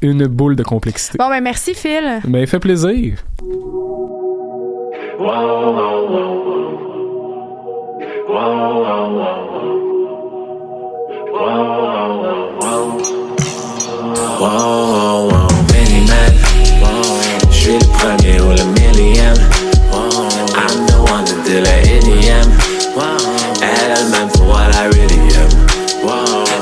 Une 0.05 0.27
boule 0.27 0.55
de 0.55 0.62
complexité. 0.62 1.17
Bon, 1.17 1.31
ben 1.31 1.41
merci, 1.41 1.73
Phil. 1.73 2.21
Mais 2.29 2.43
il 2.43 2.47
fait 2.47 2.59
plaisir. 2.59 3.15
Je 17.50 17.55
suis 17.55 17.73
le 17.73 17.87
premier 17.97 18.41
ou 18.43 18.50
le 18.50 18.65
millième. 18.79 19.35
I'm 20.55 20.85
the 20.85 20.99
one 21.11 21.25
to 21.25 21.35
do 21.47 21.62
la 21.62 21.81
énième. 21.81 22.50
Elle 23.62 23.95
elle-même 23.97 24.29
pour 24.35 24.49
what 24.49 24.69
I 24.75 24.89
really 24.93 25.35
am. 25.37 25.49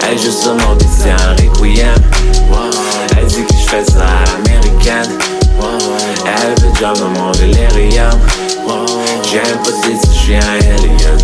Elle 0.08 0.16
joue 0.16 0.30
sur 0.30 0.54
mon 0.54 0.76
beat, 0.76 0.88
c'est 0.96 1.10
un 1.10 1.32
requiem. 1.32 2.31
Ça 3.72 4.04
à 4.04 4.24
l'américaine. 4.26 5.18
Elle 6.26 6.62
veut 6.62 6.72
job 6.78 6.94
dans 6.98 7.08
mon 7.18 7.32
délirium. 7.32 8.12
J'ai 9.24 9.40
un 9.40 9.56
petit, 9.64 10.34
un 10.34 10.40
alien. 10.76 11.18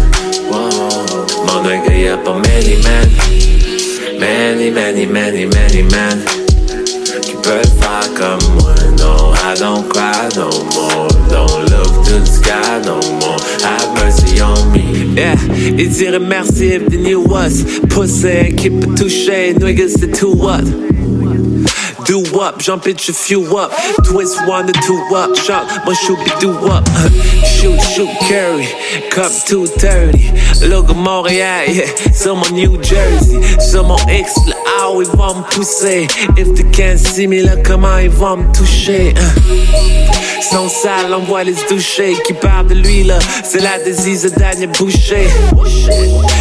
Mon 0.50 1.62
dingue, 1.62 1.94
y'a 1.94 2.16
pas 2.16 2.32
many 2.32 2.76
men. 2.82 3.08
Many, 4.18 4.70
many, 4.70 5.04
many, 5.06 5.44
many 5.44 5.82
men 5.82 6.24
qui 7.20 7.34
peuvent 7.42 7.70
faire 7.78 8.14
comme 8.14 8.54
moi. 8.54 8.74
No, 8.98 9.34
I 9.34 9.54
don't 9.58 9.86
cry 9.90 10.28
no 10.34 10.48
more. 10.74 11.08
Don't 11.28 11.70
look 11.70 12.04
to 12.06 12.18
the 12.18 12.26
sky 12.26 12.80
no 12.84 12.98
more. 13.20 13.36
Have 13.62 13.94
mercy 13.94 14.40
on 14.40 14.72
me. 14.72 15.14
Yeah, 15.14 15.36
it's 15.78 16.00
irremersible, 16.00 16.88
the 16.88 16.96
new 16.96 17.22
us. 17.34 17.62
Pussy, 17.90 18.56
keep 18.56 18.72
it 18.72 18.96
touché, 18.96 19.52
niggas, 19.54 20.00
the 20.00 20.08
two 20.10 20.32
what? 20.32 20.64
Do 22.08 22.22
up, 22.40 22.58
jump 22.58 22.86
you 22.86 22.94
few 22.94 23.58
up. 23.58 23.70
Twist 24.02 24.40
one 24.48 24.66
to 24.66 24.72
two 24.72 24.98
up, 25.14 25.36
jump, 25.44 25.68
my 25.84 25.92
shoot 25.92 26.16
be 26.24 26.30
do 26.40 26.52
up. 26.66 26.88
Shoot, 27.44 27.78
shoot, 27.82 28.08
carry, 28.26 28.64
cup 29.10 29.30
230. 29.44 30.68
Look 30.70 30.88
at 30.88 30.96
Montréal, 30.96 31.68
yeah, 31.68 31.84
sur 32.14 32.34
mon 32.34 32.50
New 32.54 32.82
Jersey. 32.82 33.42
Sur 33.60 33.84
mon 33.84 33.98
X, 34.08 34.32
ah, 34.80 34.90
ils 34.98 35.06
vont 35.18 35.34
me 35.34 35.42
pousser. 35.50 36.06
If 36.38 36.54
they 36.54 36.64
can't 36.72 36.98
see 36.98 37.26
me, 37.26 37.42
là, 37.42 37.56
comment 37.62 37.98
ils 37.98 38.08
vont 38.08 38.38
me 38.38 38.54
toucher? 38.54 39.12
Son 40.50 40.66
sale, 40.70 41.12
on 41.12 41.24
voit 41.24 41.44
les 41.44 41.54
doucher 41.68 42.16
qui 42.26 42.32
parle 42.32 42.68
de 42.68 42.74
lui, 42.74 43.04
là. 43.04 43.18
C'est 43.44 43.60
la 43.60 43.78
disease 43.80 44.22
de 44.22 44.30
Daniel 44.30 44.70
Boucher. 44.78 45.28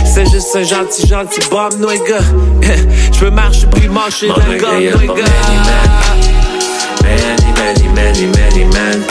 C'est 0.05 0.29
juste 0.31 0.55
un 0.55 0.63
gentil, 0.63 1.05
gentil 1.07 1.41
bomb, 1.51 1.73
nigga. 1.77 2.19
Je 3.11 3.19
peux 3.19 3.31
marcher 3.31 3.67
puis 3.73 3.89
marcher 3.89 4.27
d'un 4.27 4.57
gars, 4.57 4.79
nigga. 5.65 6.09
Many, 7.03 7.49
many, 7.59 7.87
many, 7.93 8.25
many 8.27 8.63
men 8.65 9.03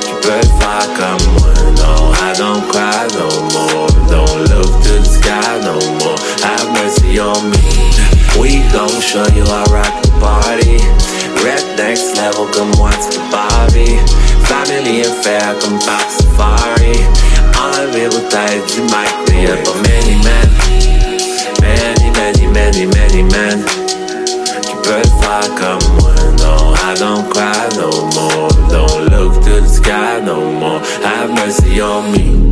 qui 0.00 0.12
peuvent 0.22 0.52
faire 0.58 0.88
comme 0.98 1.24
moi. 1.34 1.52
No, 1.76 2.12
I 2.12 2.32
don't 2.36 2.64
cry 2.70 3.06
no 3.18 3.28
more. 3.54 3.88
Don't 4.08 4.40
look 4.50 4.72
to 4.84 4.92
the 4.98 5.04
sky 5.04 5.60
no 5.62 5.78
more. 6.00 6.18
Have 6.42 6.68
mercy 6.72 7.18
on 7.18 7.50
me. 7.50 7.62
We 8.40 8.62
gon' 8.72 9.00
show 9.00 9.26
you 9.34 9.44
how 9.44 9.64
rock 9.72 9.94
the 10.02 10.10
party. 10.20 10.78
Red 11.44 11.64
next 11.76 12.16
level 12.16 12.46
comme 12.46 12.72
what's 12.80 13.06
the 13.14 13.20
Bobby. 13.30 13.98
Family 14.48 15.02
affair 15.02 15.54
comme 15.60 15.78
Parc 15.80 16.10
Safari. 16.10 16.96
Enlever 17.56 18.08
vos 18.08 18.28
têtes 18.28 18.74
du 18.74 18.82
mic, 18.82 19.14
mais 19.28 19.44
y'a 19.44 19.56
pas 19.56 19.74
many 19.88 20.16
men. 20.24 20.48
Many, 21.60 22.10
many, 22.10 23.83
veux 24.84 25.02
faire 25.20 25.54
comme 25.54 25.84
moi. 25.98 26.14
Non, 26.38 26.74
I 26.74 26.94
don't 26.94 27.28
cry 27.30 27.68
no 27.76 27.90
more. 28.16 28.48
Don't 28.68 29.08
look 29.10 29.42
to 29.44 29.60
the 29.60 29.68
sky 29.68 30.20
no 30.20 30.50
more. 30.52 30.80
Have 31.02 31.30
mercy 31.34 31.80
on 31.80 32.12
me. 32.12 32.44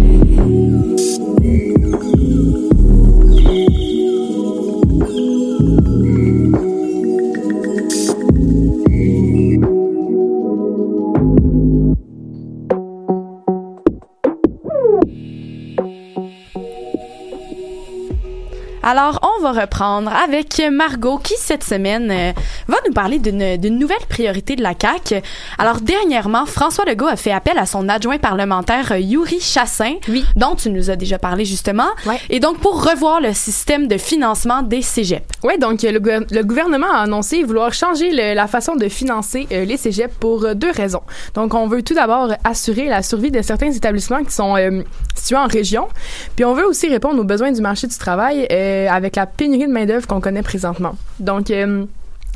Alors, 18.84 19.20
on 19.22 19.31
va 19.42 19.52
reprendre 19.60 20.10
avec 20.12 20.62
Margot 20.70 21.18
qui, 21.18 21.34
cette 21.36 21.64
semaine, 21.64 22.10
euh, 22.10 22.32
va 22.68 22.76
nous 22.86 22.92
parler 22.92 23.18
d'une 23.18 23.78
nouvelle 23.78 24.04
priorité 24.08 24.56
de 24.56 24.62
la 24.62 24.72
CAQ. 24.80 25.20
Alors, 25.58 25.80
dernièrement, 25.80 26.46
François 26.46 26.84
Legault 26.86 27.06
a 27.08 27.16
fait 27.16 27.32
appel 27.32 27.58
à 27.58 27.66
son 27.66 27.88
adjoint 27.88 28.18
parlementaire 28.18 28.92
euh, 28.92 28.98
Yuri 28.98 29.40
Chassin, 29.40 29.94
Oui. 30.08 30.24
dont 30.36 30.54
tu 30.54 30.70
nous 30.70 30.90
as 30.90 30.96
déjà 30.96 31.18
parlé 31.18 31.44
justement, 31.44 31.88
Ouais. 32.06 32.18
et 32.30 32.40
donc 32.40 32.58
pour 32.58 32.84
revoir 32.88 33.20
le 33.20 33.32
système 33.34 33.88
de 33.88 33.98
financement 33.98 34.62
des 34.62 34.82
cégeps. 34.82 35.26
Oui, 35.42 35.58
donc 35.58 35.82
le, 35.82 35.98
gouver- 35.98 36.26
le 36.30 36.42
gouvernement 36.42 36.92
a 36.92 36.98
annoncé 37.02 37.42
vouloir 37.42 37.72
changer 37.74 38.10
le- 38.10 38.34
la 38.34 38.46
façon 38.46 38.76
de 38.76 38.88
financer 38.88 39.46
euh, 39.52 39.64
les 39.64 39.76
cégeps 39.76 40.14
pour 40.20 40.44
euh, 40.44 40.54
deux 40.54 40.70
raisons. 40.70 41.02
Donc, 41.34 41.54
on 41.54 41.66
veut 41.66 41.82
tout 41.82 41.94
d'abord 41.94 42.32
assurer 42.44 42.86
la 42.86 43.02
survie 43.02 43.30
de 43.30 43.42
certains 43.42 43.72
établissements 43.72 44.22
qui 44.24 44.32
sont 44.32 44.54
situés 45.16 45.36
en 45.36 45.46
région, 45.46 45.88
puis 46.36 46.44
on 46.44 46.54
veut 46.54 46.66
aussi 46.66 46.88
répondre 46.88 47.18
aux 47.20 47.24
besoins 47.24 47.52
du 47.52 47.60
marché 47.60 47.86
du 47.86 47.96
travail 47.96 48.46
avec 48.88 49.16
la 49.16 49.26
pénurie 49.36 49.66
de 49.66 49.72
main-d'œuvre 49.72 50.06
qu'on 50.06 50.20
connaît 50.20 50.42
présentement. 50.42 50.94
Donc, 51.20 51.50
euh, 51.50 51.84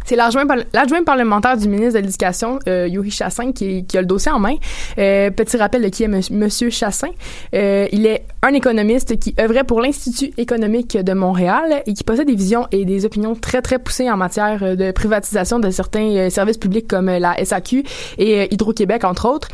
c'est 0.04 0.14
l'adjoint 0.14 0.46
par- 0.46 0.58
l'adjoint 0.72 1.02
parlementaire 1.02 1.56
du 1.56 1.66
ministre 1.68 1.94
de 1.98 2.04
l'Éducation, 2.04 2.60
euh, 2.68 2.86
Yuri 2.86 3.10
Chassin, 3.10 3.50
qui, 3.50 3.84
a 3.92 4.00
le 4.00 4.06
dossier 4.06 4.30
en 4.30 4.38
main. 4.38 4.54
Euh, 4.98 5.30
petit 5.30 5.56
rappel 5.56 5.82
de 5.82 5.88
qui 5.88 6.04
est 6.04 6.08
Mons- 6.08 6.30
Monsieur 6.30 6.70
Chassin. 6.70 7.08
Euh, 7.54 7.88
il 7.90 8.06
est 8.06 8.22
un 8.42 8.54
économiste 8.54 9.18
qui 9.18 9.34
œuvrait 9.40 9.64
pour 9.64 9.80
l'Institut 9.80 10.30
économique 10.36 10.96
de 10.96 11.12
Montréal 11.12 11.82
et 11.86 11.92
qui 11.94 12.04
possède 12.04 12.28
des 12.28 12.36
visions 12.36 12.68
et 12.70 12.84
des 12.84 13.04
opinions 13.04 13.34
très, 13.34 13.62
très 13.62 13.80
poussées 13.80 14.08
en 14.08 14.16
matière 14.16 14.76
de 14.76 14.92
privatisation 14.92 15.58
de 15.58 15.70
certains 15.70 16.30
services 16.30 16.58
publics 16.58 16.86
comme 16.86 17.06
la 17.10 17.34
SAQ 17.44 17.82
et 18.18 18.54
Hydro-Québec, 18.54 19.02
entre 19.02 19.28
autres. 19.28 19.48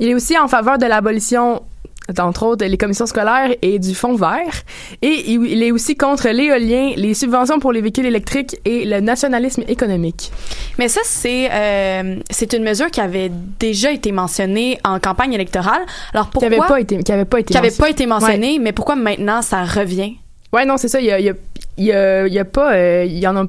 Il 0.00 0.08
est 0.10 0.14
aussi 0.14 0.36
en 0.38 0.48
faveur 0.48 0.76
de 0.76 0.84
l'abolition 0.84 1.62
entre 2.18 2.42
autres 2.44 2.64
les 2.64 2.76
commissions 2.76 3.06
scolaires 3.06 3.54
et 3.62 3.78
du 3.78 3.94
fonds 3.94 4.14
vert. 4.14 4.62
Et 5.02 5.30
il 5.30 5.62
est 5.62 5.72
aussi 5.72 5.96
contre 5.96 6.28
l'éolien, 6.28 6.92
les 6.96 7.14
subventions 7.14 7.58
pour 7.58 7.72
les 7.72 7.80
véhicules 7.80 8.06
électriques 8.06 8.56
et 8.64 8.84
le 8.84 9.00
nationalisme 9.00 9.62
économique. 9.68 10.30
Mais 10.78 10.88
ça, 10.88 11.00
c'est 11.04 11.48
euh, 11.50 12.16
c'est 12.30 12.52
une 12.52 12.64
mesure 12.64 12.90
qui 12.90 13.00
avait 13.00 13.30
déjà 13.58 13.90
été 13.92 14.12
mentionnée 14.12 14.78
en 14.84 14.98
campagne 14.98 15.32
électorale. 15.32 15.82
Alors 16.12 16.26
Qui 16.26 16.32
pourquoi 16.32 16.46
avait 16.48 16.58
pas 16.58 16.80
été, 16.80 16.98
qui 17.02 17.12
avait 17.12 17.24
pas 17.24 17.40
été 17.40 17.52
qui 17.52 17.58
avait 17.58 17.68
mentionné. 17.68 17.86
pas 17.86 17.90
été 17.90 18.06
mentionnée, 18.06 18.58
mais 18.58 18.72
pourquoi 18.72 18.96
maintenant 18.96 19.42
ça 19.42 19.64
revient? 19.64 20.14
Ouais, 20.52 20.64
non, 20.64 20.76
c'est 20.76 20.88
ça. 20.88 21.00
Il 21.00 21.06
y 21.06 21.10
a, 21.10 21.18
il 21.18 21.26
y 21.26 21.30
a, 21.30 21.34
il 21.78 21.84
y 21.84 21.92
a, 21.92 22.26
il 22.26 22.32
y 22.32 22.38
a 22.38 22.44
pas, 22.44 22.74
euh, 22.74 23.04
il 23.06 23.18
y 23.18 23.26
en 23.26 23.36
a. 23.36 23.44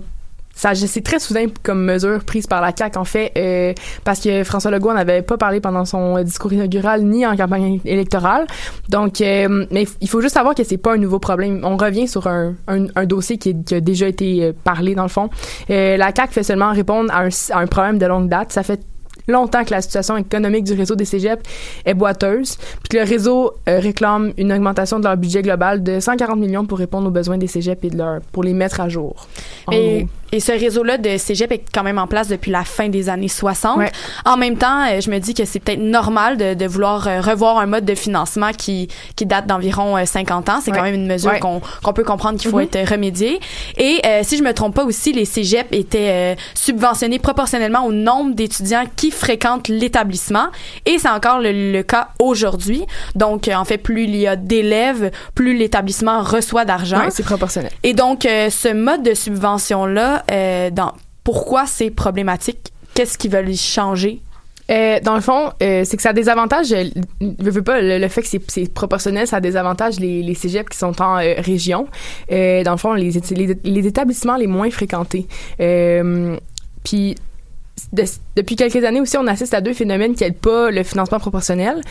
Ça, 0.55 0.74
c'est 0.74 1.01
très 1.01 1.19
soudain 1.19 1.47
comme 1.63 1.83
mesure 1.83 2.24
prise 2.24 2.47
par 2.47 2.62
la 2.62 2.71
CAQ, 2.75 2.97
en 2.97 3.03
fait, 3.03 3.33
euh, 3.38 3.74
parce 4.05 4.21
que 4.21 4.43
François 4.45 4.71
Legault 4.71 4.93
n'avait 4.93 5.21
pas 5.21 5.38
parlé 5.38 5.59
pendant 5.59 5.83
son 5.83 6.17
euh, 6.17 6.24
discours 6.24 6.53
inaugural 6.53 7.03
ni 7.03 7.25
en 7.27 7.35
campagne 7.35 7.81
électorale. 7.83 8.47
Donc, 8.89 9.19
euh, 9.19 9.65
mais 9.69 9.85
il 10.00 10.07
faut 10.09 10.21
juste 10.21 10.33
savoir 10.35 10.55
que 10.55 10.63
c'est 10.63 10.77
pas 10.77 10.93
un 10.93 10.97
nouveau 10.97 11.19
problème. 11.19 11.59
On 11.63 11.75
revient 11.75 12.07
sur 12.07 12.27
un, 12.27 12.55
un, 12.69 12.85
un 12.95 13.05
dossier 13.05 13.38
qui, 13.38 13.50
est- 13.50 13.63
qui 13.65 13.75
a 13.75 13.81
déjà 13.81 14.07
été 14.07 14.43
euh, 14.45 14.53
parlé, 14.63 14.95
dans 14.95 15.03
le 15.03 15.09
fond. 15.09 15.29
Euh, 15.69 15.97
la 15.97 16.12
CAQ 16.15 16.33
fait 16.33 16.43
seulement 16.43 16.71
répondre 16.71 17.13
à 17.13 17.24
un, 17.24 17.29
à 17.51 17.59
un 17.59 17.67
problème 17.67 17.97
de 17.97 18.05
longue 18.05 18.29
date. 18.29 18.53
Ça 18.53 18.63
fait 18.63 18.79
longtemps 19.27 19.63
que 19.63 19.71
la 19.71 19.81
situation 19.81 20.15
économique 20.17 20.63
du 20.65 20.74
réseau 20.74 20.95
des 20.95 21.03
cégeps 21.05 21.41
est 21.83 21.95
boiteuse, 21.95 22.57
puis 22.83 22.89
que 22.91 22.97
le 22.97 23.03
réseau 23.03 23.53
euh, 23.67 23.79
réclame 23.79 24.33
une 24.38 24.53
augmentation 24.53 25.00
de 25.00 25.03
leur 25.05 25.17
budget 25.17 25.41
global 25.41 25.81
de 25.83 26.00
140 26.00 26.38
millions 26.39 26.65
pour 26.65 26.77
répondre 26.77 27.07
aux 27.07 27.12
besoins 27.12 27.38
des 27.39 27.47
cégeps 27.47 27.83
et 27.83 27.89
de 27.89 27.97
leur, 27.97 28.21
pour 28.31 28.43
les 28.43 28.53
mettre 28.53 28.79
à 28.81 28.88
jour. 28.88 29.27
En 29.67 29.71
Et, 30.35 30.39
ce 30.39 30.51
réseau-là 30.51 30.97
de 30.97 31.17
cégep 31.17 31.51
est 31.51 31.63
quand 31.73 31.83
même 31.83 31.97
en 31.97 32.07
place 32.07 32.27
depuis 32.27 32.51
la 32.51 32.63
fin 32.63 32.89
des 32.89 33.09
années 33.09 33.27
60. 33.27 33.77
Ouais. 33.77 33.91
En 34.25 34.37
même 34.37 34.57
temps, 34.57 34.85
euh, 34.87 34.99
je 35.01 35.09
me 35.09 35.19
dis 35.19 35.33
que 35.33 35.45
c'est 35.45 35.59
peut-être 35.59 35.79
normal 35.79 36.37
de, 36.37 36.53
de 36.53 36.65
vouloir 36.65 37.07
euh, 37.07 37.21
revoir 37.21 37.57
un 37.59 37.65
mode 37.65 37.85
de 37.85 37.95
financement 37.95 38.51
qui, 38.51 38.87
qui 39.15 39.25
date 39.25 39.47
d'environ 39.47 39.97
euh, 39.97 40.05
50 40.05 40.49
ans. 40.49 40.59
C'est 40.61 40.71
quand 40.71 40.83
même 40.83 40.95
une 40.95 41.07
mesure 41.07 41.31
Ouais. 41.31 41.39
qu'on 41.39 41.93
peut 41.93 42.03
comprendre 42.03 42.37
qu'il 42.39 42.51
faut 42.51 42.57
Mhm. 42.57 42.67
être 42.71 42.91
remédié. 42.91 43.39
Et 43.77 44.01
euh, 44.05 44.21
si 44.23 44.37
je 44.37 44.43
me 44.43 44.53
trompe 44.53 44.75
pas 44.75 44.83
aussi, 44.83 45.13
les 45.13 45.25
cégeps 45.25 45.69
étaient 45.71 46.35
euh, 46.35 46.35
subventionnés 46.53 47.19
proportionnellement 47.19 47.85
au 47.85 47.91
nombre 47.91 48.35
d'étudiants 48.35 48.83
qui 48.95 49.11
fréquentent 49.11 49.67
l'établissement. 49.69 50.47
Et 50.85 50.97
c'est 50.99 51.09
encore 51.09 51.39
le, 51.39 51.71
le 51.71 51.83
cas 51.83 52.09
aujourd'hui. 52.19 52.83
Donc, 53.15 53.47
euh, 53.47 53.55
en 53.55 53.65
fait, 53.65 53.77
plus 53.77 54.03
il 54.03 54.15
y 54.17 54.27
a 54.27 54.35
d'élèves, 54.35 55.11
plus 55.33 55.57
l'établissement 55.57 56.21
reçoit 56.21 56.65
d'argent. 56.65 57.01
C'est 57.09 57.23
proportionnel. 57.23 57.71
Et 57.83 57.93
donc, 57.93 58.25
euh, 58.25 58.49
ce 58.49 58.73
mode 58.73 59.01
de 59.03 59.13
subvention-là, 59.13 60.23
euh, 60.32 60.70
dans, 60.70 60.94
pourquoi 61.24 61.65
c'est 61.65 61.89
problématique? 61.89 62.72
Qu'est-ce 62.94 63.17
qu'ils 63.17 63.32
veulent 63.32 63.53
changer? 63.55 64.22
Euh, 64.72 65.00
dans 65.00 65.13
le 65.13 65.22
fond, 65.22 65.51
euh, 65.62 65.84
c'est 65.86 65.96
que 65.96 66.01
ça 66.01 66.12
avantages. 66.27 66.72
euh, 66.74 66.86
Je 67.22 67.50
veux 67.51 67.62
pas 67.62 67.82
le, 67.82 68.08
fait 68.08 68.22
que 68.24 68.27
c'est- 68.27 68.74
proportionnel, 68.74 69.27
ça 69.27 69.39
avantages 69.58 70.00
les, 70.00 70.24
les 70.24 70.34
cégeps 70.34 70.70
qui 70.70 70.77
sont 70.77 71.00
en 71.01 71.15
région. 71.17 71.88
Dans 72.29 72.72
le 72.72 72.77
fond, 72.77 72.94
les, 72.94 73.15
établissements 73.88 74.38
les 74.38 74.48
moins 74.48 74.72
fréquentés. 74.72 75.27
Puis 76.84 77.15
de- 77.94 78.03
depuis 78.36 78.55
quelques 78.55 78.84
années 78.84 79.01
aussi, 79.01 79.17
on 79.17 79.27
assiste 79.27 79.53
à 79.53 79.62
deux 79.62 79.74
phénomènes 79.74 80.15
qui 80.15 80.24
aident 80.24 80.38
pas 80.38 80.72
le 80.72 80.84
financement 80.84 81.20
proportionnel. 81.20 81.82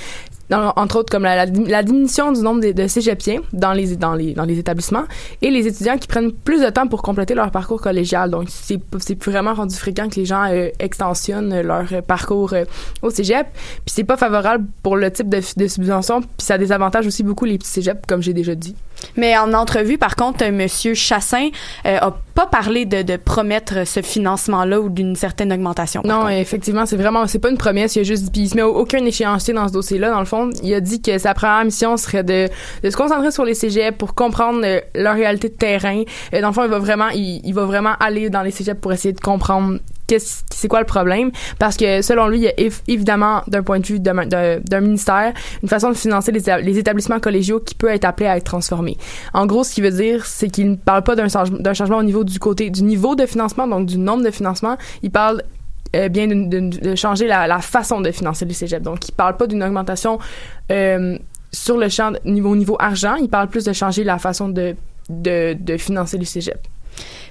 Entre 0.53 0.97
autres, 0.97 1.11
comme 1.11 1.23
la, 1.23 1.47
la, 1.47 1.53
la 1.53 1.83
diminution 1.83 2.33
du 2.33 2.41
nombre 2.41 2.61
de, 2.61 2.73
de 2.73 2.87
cégepiens 2.87 3.41
dans 3.53 3.73
les, 3.73 3.97
dans, 3.97 4.15
les, 4.15 4.35
dans 4.35 4.45
les 4.45 4.59
établissements 4.59 5.05
et 5.43 5.51
les 5.51 5.67
étudiants 5.67 5.97
qui 5.97 6.07
prennent 6.07 6.33
plus 6.33 6.63
de 6.63 6.69
temps 6.71 6.87
pour 6.87 7.03
compléter 7.03 7.35
leur 7.35 7.51
parcours 7.51 7.81
collégial. 7.81 8.31
Donc, 8.31 8.49
c'est 8.49 8.79
c'est 8.99 9.23
vraiment 9.25 9.55
rendu 9.55 9.75
fréquent 9.75 10.09
que 10.09 10.17
les 10.17 10.27
gens 10.27 10.45
euh, 10.51 10.69
extensionnent 10.79 11.61
leur 11.63 11.87
parcours 12.07 12.53
euh, 12.53 12.65
au 13.03 13.11
cégep. 13.11 13.47
Puis 13.53 13.95
c'est 13.95 14.05
pas 14.05 14.17
favorable 14.17 14.67
pour 14.83 14.97
le 14.97 15.11
type 15.11 15.29
de, 15.29 15.41
de 15.57 15.67
subvention. 15.67 16.21
Puis 16.21 16.31
ça 16.39 16.59
désavantage 16.59 17.07
aussi 17.07 17.23
beaucoup 17.23 17.45
les 17.45 17.59
petits 17.59 17.71
cégeps, 17.71 18.03
comme 18.07 18.23
j'ai 18.23 18.33
déjà 18.35 18.55
dit. 18.55 18.75
Mais 19.17 19.37
en 19.37 19.53
entrevue, 19.53 19.99
par 19.99 20.17
contre, 20.17 20.45
Monsieur 20.51 20.95
Chassin 20.95 21.49
euh, 21.87 21.99
a 22.01 22.17
pas 22.35 22.47
parlé 22.47 22.85
de, 22.87 23.03
de 23.03 23.17
promettre 23.17 23.87
ce 23.87 24.03
financement-là 24.03 24.81
ou 24.81 24.89
d'une 24.89 25.15
certaine 25.15 25.53
augmentation. 25.53 26.03
Non, 26.05 26.21
contre. 26.21 26.31
effectivement, 26.31 26.87
c'est 26.87 26.97
vraiment, 26.97 27.27
c'est 27.27 27.39
pas 27.39 27.51
une 27.51 27.59
promesse. 27.59 27.97
Il 27.97 28.01
a 28.01 28.03
juste, 28.03 28.33
puis 28.33 28.43
il 28.43 28.49
se 28.49 28.57
met 28.57 28.63
aucun 28.63 29.05
échéancier 29.05 29.55
dans 29.55 29.69
ce 29.69 29.73
dossier-là. 29.73 30.11
Dans 30.11 30.21
le 30.21 30.25
fond, 30.25 30.34
il 30.63 30.75
a 30.75 30.81
dit 30.81 31.01
que 31.01 31.19
sa 31.19 31.35
première 31.35 31.65
mission 31.65 31.97
serait 31.97 32.25
de, 32.25 32.49
se 32.83 32.97
concentrer 32.97 33.31
sur 33.31 33.45
les 33.45 33.55
cégeps 33.55 33.97
pour 33.97 34.15
comprendre 34.15 34.61
euh, 34.65 34.81
leur 34.95 35.15
réalité 35.15 35.49
de 35.49 35.55
terrain. 35.55 36.03
Et 36.33 36.41
dans 36.41 36.49
le 36.49 36.55
fond, 36.55 36.65
il 36.65 36.71
va 36.71 36.79
vraiment, 36.79 37.09
il, 37.11 37.53
va 37.53 37.65
vraiment 37.65 37.95
aller 38.01 38.31
dans 38.31 38.43
les 38.43 38.51
cégeps 38.51 38.81
pour 38.81 38.93
essayer 38.93 39.13
de 39.13 39.21
comprendre 39.21 39.79
qu'est-ce, 40.07 40.43
c'est 40.53 40.69
quoi 40.69 40.81
le 40.81 40.87
problème. 40.87 41.31
Parce 41.59 41.77
que 41.77 42.03
selon 42.03 42.29
lui, 42.29 42.39
il 42.39 42.43
y 42.43 42.49
a 42.49 42.53
év- 42.53 42.83
évidemment, 42.89 43.43
d'un 43.47 43.63
point 43.63 43.81
de 43.81 43.87
vue 43.87 44.01
d'un, 44.01 44.81
ministère, 44.81 45.33
une 45.63 45.69
façon 45.69 45.89
de 45.89 45.95
financer 45.95 46.33
les, 46.33 46.43
éta- 46.43 46.61
les 46.61 46.79
établissements 46.79 47.21
collégiaux 47.21 47.61
qui 47.61 47.75
peut 47.75 47.89
être 47.89 48.05
appelé 48.05 48.27
à 48.29 48.37
être 48.37 48.45
transformé. 48.45 48.97
En 49.33 49.47
gros, 49.47 49.65
ce 49.65 49.75
qu'il 49.75 49.85
veut 49.85 49.91
dire, 49.91 50.27
c'est 50.27 50.49
qu'il 50.49 50.71
ne 50.71 50.77
parle 50.77 51.03
pas 51.03 51.17
d'un 51.17 51.29
changement, 51.29 51.99
au 51.99 52.03
niveau 52.03 52.25
du 52.25 52.39
côté 52.39 52.71
du 52.71 52.83
niveau 52.83 53.15
de 53.15 53.27
financement, 53.27 53.67
donc 53.67 53.87
du 53.87 53.99
nombre 53.99 54.25
de 54.25 54.31
financement. 54.31 54.77
Il 55.03 55.11
parle 55.11 55.43
euh, 55.95 56.09
bien 56.09 56.27
de 56.27 56.95
changer 56.95 57.27
la, 57.27 57.61
façon 57.61 58.01
de 58.01 58.11
financer 58.11 58.45
les 58.45 58.55
cégeps. 58.55 58.83
Donc, 58.83 59.09
il 59.09 59.13
parle 59.13 59.37
pas 59.37 59.47
d'une 59.47 59.63
augmentation 59.63 60.19
euh, 60.73 61.19
sur 61.53 61.79
le 61.79 61.89
champ 61.89 62.13
niveau 62.25 62.55
niveau 62.57 62.77
argent. 62.79 63.15
Il 63.17 63.29
parle 63.29 63.49
plus 63.49 63.65
de 63.65 63.73
changer 63.73 64.05
la 64.05 64.19
façon 64.19 64.49
de 64.49 64.77
financer 65.79 66.19
les 66.19 66.25
cégeps. 66.25 66.61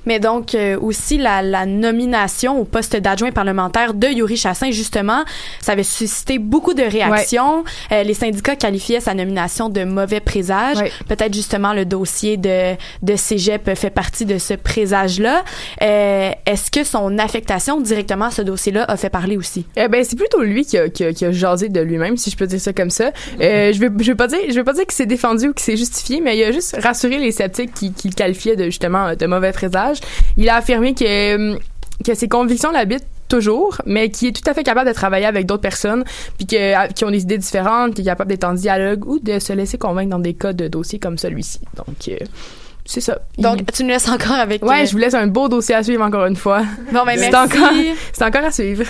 Mais 0.06 0.20
donc 0.20 0.56
euh, 0.56 0.78
aussi 0.80 1.18
la, 1.18 1.42
la 1.42 1.66
nomination 1.66 2.60
au 2.60 2.66
poste 2.66 2.96
d'adjoint 2.96 3.32
parlementaire 3.32 3.94
de 3.94 4.08
Yuri 4.08 4.38
Chassin, 4.38 4.72
justement, 4.72 5.24
ça 5.62 5.74
avait 5.74 5.84
suscité 5.84 6.40
beaucoup 6.40 6.74
de 6.74 6.84
réactions. 6.84 7.64
Euh, 7.92 8.04
les 8.04 8.14
syndicats 8.14 8.56
qualifiaient 8.56 9.00
sa 9.00 9.14
nomination 9.14 9.70
de 9.70 9.84
mauvais 9.84 10.20
présage. 10.20 10.78
Ouais. 10.78 10.92
Peut-être 11.08 11.34
justement 11.34 11.74
le 11.74 11.86
dossier 11.86 12.38
de, 12.38 12.76
de 13.02 13.16
Cégep 13.16 13.74
fait 13.76 13.90
partie 13.90 14.26
de 14.26 14.38
ce 14.38 14.54
présage-là. 14.54 15.44
Euh, 15.82 16.32
Est-ce 16.46 16.70
que 16.72 16.84
son 16.84 17.18
affectation 17.18 17.80
directement 17.82 18.26
à 18.26 18.32
ce 18.32 18.42
dossier-là 18.42 18.86
a 18.88 18.98
fait 18.98 19.10
parler 19.10 19.38
aussi? 19.38 19.66
Eh 19.76 19.88
ben, 19.88 20.04
c'est 20.04 20.16
plutôt 20.16 20.42
lui 20.42 20.66
qui 20.66 20.78
a, 20.78 20.90
qui, 20.90 21.04
a, 21.06 21.14
qui 21.14 21.26
a 21.26 21.32
jasé 21.32 21.70
de 21.70 21.80
lui-même, 21.80 22.18
si 22.18 22.30
je 22.30 22.38
peux 22.38 22.48
dire 22.48 22.60
ça 22.60 22.74
comme 22.74 22.90
ça. 22.90 23.12
Euh, 23.40 23.72
je 23.74 23.80
vais, 23.80 23.90
je 24.00 24.12
vais 24.12 24.16
pas 24.16 24.28
dire, 24.28 24.40
je 24.50 24.54
vais 24.54 24.64
pas 24.64 24.74
dire 24.74 24.84
qu'il 24.84 24.94
s'est 24.94 25.06
défendu 25.06 25.50
ou 25.50 25.54
qu'il 25.54 25.64
s'est 25.64 25.78
justifié, 25.78 26.22
mais 26.22 26.38
il 26.38 26.44
a 26.44 26.52
juste 26.52 26.78
rassuré 26.82 27.18
les 27.18 27.32
sceptiques 27.32 27.74
qui, 27.74 27.94
qui 27.94 28.10
le 28.10 28.14
qualifiaient 28.14 28.56
de 28.56 28.66
justement 28.66 29.16
de 29.16 29.26
mauvais 29.26 29.52
présage. 29.52 29.93
Il 30.38 30.50
a 30.50 30.56
affirmé 30.56 30.94
que 30.94 31.58
que 32.04 32.14
ses 32.16 32.28
convictions 32.28 32.72
l'habitent 32.72 33.06
toujours, 33.30 33.78
mais 33.86 34.10
qui 34.10 34.28
est 34.28 34.32
tout 34.32 34.48
à 34.50 34.54
fait 34.54 34.64
capable 34.64 34.90
de 34.90 34.94
travailler 34.94 35.26
avec 35.26 35.46
d'autres 35.46 35.62
personnes, 35.62 36.04
puis 36.38 36.46
que, 36.46 36.92
qui 36.94 37.06
ont 37.06 37.12
des 37.12 37.22
idées 37.22 37.38
différentes, 37.38 37.94
qui 37.96 38.02
est 38.02 38.06
capable 38.06 38.30
d'être 38.30 38.44
en 38.44 38.54
dialogue 38.54 39.06
ou 39.08 39.20
de 39.20 39.40
se 39.40 39.54
laisser 39.54 39.78
convaincre 39.78 40.10
dans 40.10 40.20
des 40.20 40.34
cas 40.34 40.54
de 40.54 40.68
dossiers 40.68 41.00
comme 41.00 41.18
celui-ci. 41.18 41.60
Donc, 41.78 41.96
euh, 42.10 42.18
c'est 42.86 43.00
ça. 43.00 43.20
Donc, 43.38 43.60
Il- 43.62 43.66
tu 43.68 43.84
nous 43.84 43.90
laisses 43.90 44.10
encore 44.10 44.34
avec... 44.36 44.64
ouais, 44.66 44.82
euh, 44.84 44.86
je 44.86 44.92
vous 44.92 44.98
laisse 44.98 45.14
un 45.14 45.28
beau 45.28 45.48
dossier 45.48 45.76
à 45.76 45.84
suivre 45.84 46.04
encore 46.04 46.26
une 46.26 46.36
fois. 46.36 46.64
Bon, 46.92 47.06
ben 47.06 47.18
C'est 47.18 47.32
merci. 47.32 47.36
encore- 47.58 47.74
C'est 48.12 48.26
encore 48.26 48.44
à 48.46 48.52
suivre. 48.52 48.84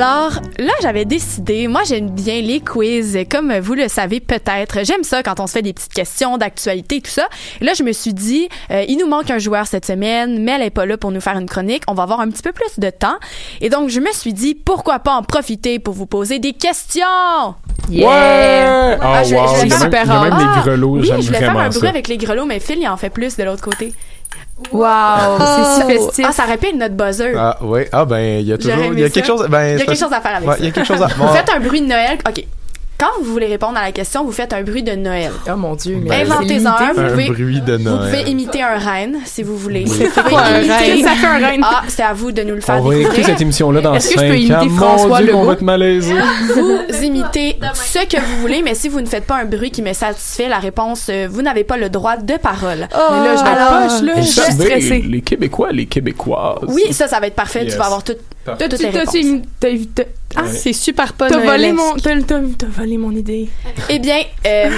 Alors, 0.00 0.30
là, 0.60 0.72
j'avais 0.80 1.04
décidé, 1.04 1.66
moi 1.66 1.80
j'aime 1.84 2.10
bien 2.10 2.40
les 2.40 2.60
quiz, 2.60 3.18
comme 3.28 3.52
vous 3.58 3.74
le 3.74 3.88
savez 3.88 4.20
peut-être. 4.20 4.84
J'aime 4.84 5.02
ça 5.02 5.24
quand 5.24 5.40
on 5.40 5.48
se 5.48 5.54
fait 5.54 5.62
des 5.62 5.72
petites 5.72 5.92
questions 5.92 6.38
d'actualité 6.38 7.00
tout 7.00 7.10
ça. 7.10 7.26
Et 7.60 7.64
là, 7.64 7.72
je 7.76 7.82
me 7.82 7.90
suis 7.90 8.14
dit, 8.14 8.48
euh, 8.70 8.84
il 8.86 8.96
nous 8.98 9.08
manque 9.08 9.28
un 9.32 9.38
joueur 9.38 9.66
cette 9.66 9.84
semaine, 9.86 10.40
mais 10.44 10.52
elle 10.52 10.62
est 10.62 10.70
pas 10.70 10.86
là 10.86 10.96
pour 10.96 11.10
nous 11.10 11.20
faire 11.20 11.36
une 11.36 11.48
chronique. 11.48 11.82
On 11.88 11.94
va 11.94 12.04
avoir 12.04 12.20
un 12.20 12.30
petit 12.30 12.42
peu 12.42 12.52
plus 12.52 12.78
de 12.78 12.90
temps. 12.90 13.16
Et 13.60 13.70
donc, 13.70 13.88
je 13.88 13.98
me 13.98 14.12
suis 14.12 14.32
dit, 14.32 14.54
pourquoi 14.54 15.00
pas 15.00 15.14
en 15.14 15.24
profiter 15.24 15.80
pour 15.80 15.94
vous 15.94 16.06
poser 16.06 16.38
des 16.38 16.52
questions? 16.52 17.02
Ouais! 17.90 18.04
Ah, 18.06 18.98
Ah, 19.02 19.24
je- 19.24 19.34
wow, 19.34 19.48
je 19.48 19.62
vais 19.62 19.68
faire- 19.68 19.90
même, 19.90 20.10
a 20.12 20.22
même 20.22 20.32
Ah, 20.32 20.52
les 20.58 20.62
grelots, 20.62 20.90
Oui, 20.98 21.06
j'aime 21.08 21.20
je 21.22 21.26
voulais 21.26 21.38
faire 21.40 21.58
un 21.58 21.68
bruit 21.70 21.80
ça. 21.80 21.88
avec 21.88 22.06
les 22.06 22.18
grelots, 22.18 22.44
mais 22.44 22.60
Phil, 22.60 22.78
il 22.80 22.86
en 22.88 22.96
fait 22.96 23.10
plus 23.10 23.36
de 23.36 23.42
l'autre 23.42 23.62
côté. 23.62 23.92
Wow, 24.72 25.38
c'est 25.38 25.80
si 25.80 25.86
festif. 25.86 26.26
Ah, 26.28 26.32
ça 26.32 26.44
rappelle 26.44 26.76
notre 26.76 26.94
buzzer. 26.94 27.32
Ah, 27.36 27.56
ouais. 27.62 27.88
Ah, 27.92 28.04
ben, 28.04 28.40
il 28.40 28.46
y 28.46 28.52
a 28.52 28.58
toujours. 28.58 28.92
Il 28.92 28.98
y 28.98 29.04
a 29.04 29.08
quelque 29.10 29.26
chose. 29.26 29.46
Ben, 29.48 29.66
il 29.68 29.78
y 29.78 29.82
a 29.82 29.86
quelque 29.86 29.98
chose 29.98 30.12
à 30.12 30.20
faire 30.20 30.36
avec 30.36 30.48
ça. 30.48 30.56
il 30.58 30.64
y 30.64 30.68
a 30.68 30.70
quelque 30.72 30.86
chose 30.86 31.02
à. 31.02 31.06
Vous 31.16 31.22
Bon, 31.24 31.28
faites 31.32 31.48
un 31.54 31.60
bruit 31.60 31.80
de 31.80 31.86
Noël. 31.86 32.18
OK. 32.28 32.44
Quand 32.98 33.22
vous 33.22 33.30
voulez 33.32 33.46
répondre 33.46 33.78
à 33.78 33.82
la 33.82 33.92
question, 33.92 34.24
vous 34.24 34.32
faites 34.32 34.52
un 34.52 34.62
bruit 34.64 34.82
de 34.82 34.90
Noël. 34.96 35.30
Oh 35.48 35.54
mon 35.56 35.76
dieu, 35.76 36.00
mais 36.02 36.08
Ben, 36.08 36.16
c'est 36.26 36.32
Inventez-en 36.32 36.66
un. 36.70 36.92
Vous 36.94 37.00
un 37.00 37.08
pouvez, 37.10 37.28
bruit 37.28 37.60
de 37.60 37.76
vous 37.76 37.82
Noël. 37.84 38.10
pouvez 38.10 38.30
imiter 38.30 38.60
un 38.60 38.76
reine, 38.76 39.18
si 39.24 39.44
vous 39.44 39.56
voulez. 39.56 39.84
Oui. 39.86 39.98
Vous 40.04 40.08
pouvez 40.20 40.30
quoi, 40.30 40.42
un? 40.42 40.62
Ça 40.64 41.10
fait 41.14 41.26
un 41.28 41.38
reine. 41.38 41.60
Ah, 41.64 41.82
c'est 41.86 42.02
à 42.02 42.12
vous 42.12 42.32
de 42.32 42.42
nous 42.42 42.56
le 42.56 42.60
faire 42.60 42.74
On 42.76 42.80
va 42.88 42.94
écouter 42.96 43.02
découvrir. 43.04 43.26
cette 43.26 43.40
émission-là 43.40 43.80
dans 43.82 43.94
Est-ce 43.94 44.08
que 44.08 44.14
5 44.18 44.24
je 44.26 44.30
peux 44.32 44.36
imiter 44.36 44.54
ans. 44.56 44.64
Mon 44.66 44.76
François 44.76 45.18
Dieu, 45.18 45.26
Legault? 45.28 45.44
va 45.44 45.54
te 45.56 45.62
malaiser. 45.64 46.14
Vous 46.56 47.02
imitez 47.04 47.56
ce 47.74 48.04
que 48.04 48.20
vous 48.20 48.40
voulez, 48.40 48.62
mais 48.62 48.74
si 48.74 48.88
vous 48.88 49.00
ne 49.00 49.06
faites 49.06 49.26
pas 49.26 49.36
un 49.36 49.44
bruit 49.44 49.70
qui 49.70 49.82
me 49.82 49.92
satisfait, 49.92 50.48
la 50.48 50.58
réponse, 50.58 51.06
euh, 51.08 51.28
vous 51.30 51.42
n'avez 51.42 51.62
pas 51.62 51.76
le 51.76 51.90
droit 51.90 52.16
de 52.16 52.36
parole. 52.36 52.88
Mais 52.90 52.96
là, 52.96 53.36
je 53.36 53.42
vais 53.44 53.48
Alors, 53.48 53.88
poche, 53.88 54.02
là. 54.02 54.12
Vous 54.16 54.22
Je 54.22 54.26
suis 54.26 54.52
stressée. 54.52 55.04
Les 55.08 55.20
Québécois, 55.20 55.68
les 55.70 55.86
Québécoises. 55.86 56.64
Oui, 56.66 56.92
ça, 56.92 57.06
ça 57.06 57.20
va 57.20 57.28
être 57.28 57.36
parfait. 57.36 57.62
Yes. 57.62 57.74
Tu 57.74 57.78
vas 57.78 57.84
avoir 57.86 58.02
tout, 58.02 58.14
T'as- 58.56 58.68
réponses. 58.68 59.14
t'as- 59.60 59.68
t'as- 59.94 60.04
t'as- 60.04 60.10
Ah, 60.36 60.46
c'est 60.52 60.72
super 60.72 61.12
pas 61.14 61.28
T'as 61.28 61.38
volé 61.38 61.72
mon, 61.72 61.94
t'as, 61.96 62.20
t'as- 62.22 62.40
t'as 62.58 62.66
volé 62.66 62.98
mon 62.98 63.10
idée. 63.12 63.48
Eh 63.88 63.98
bien, 63.98 64.18
euh, 64.46 64.70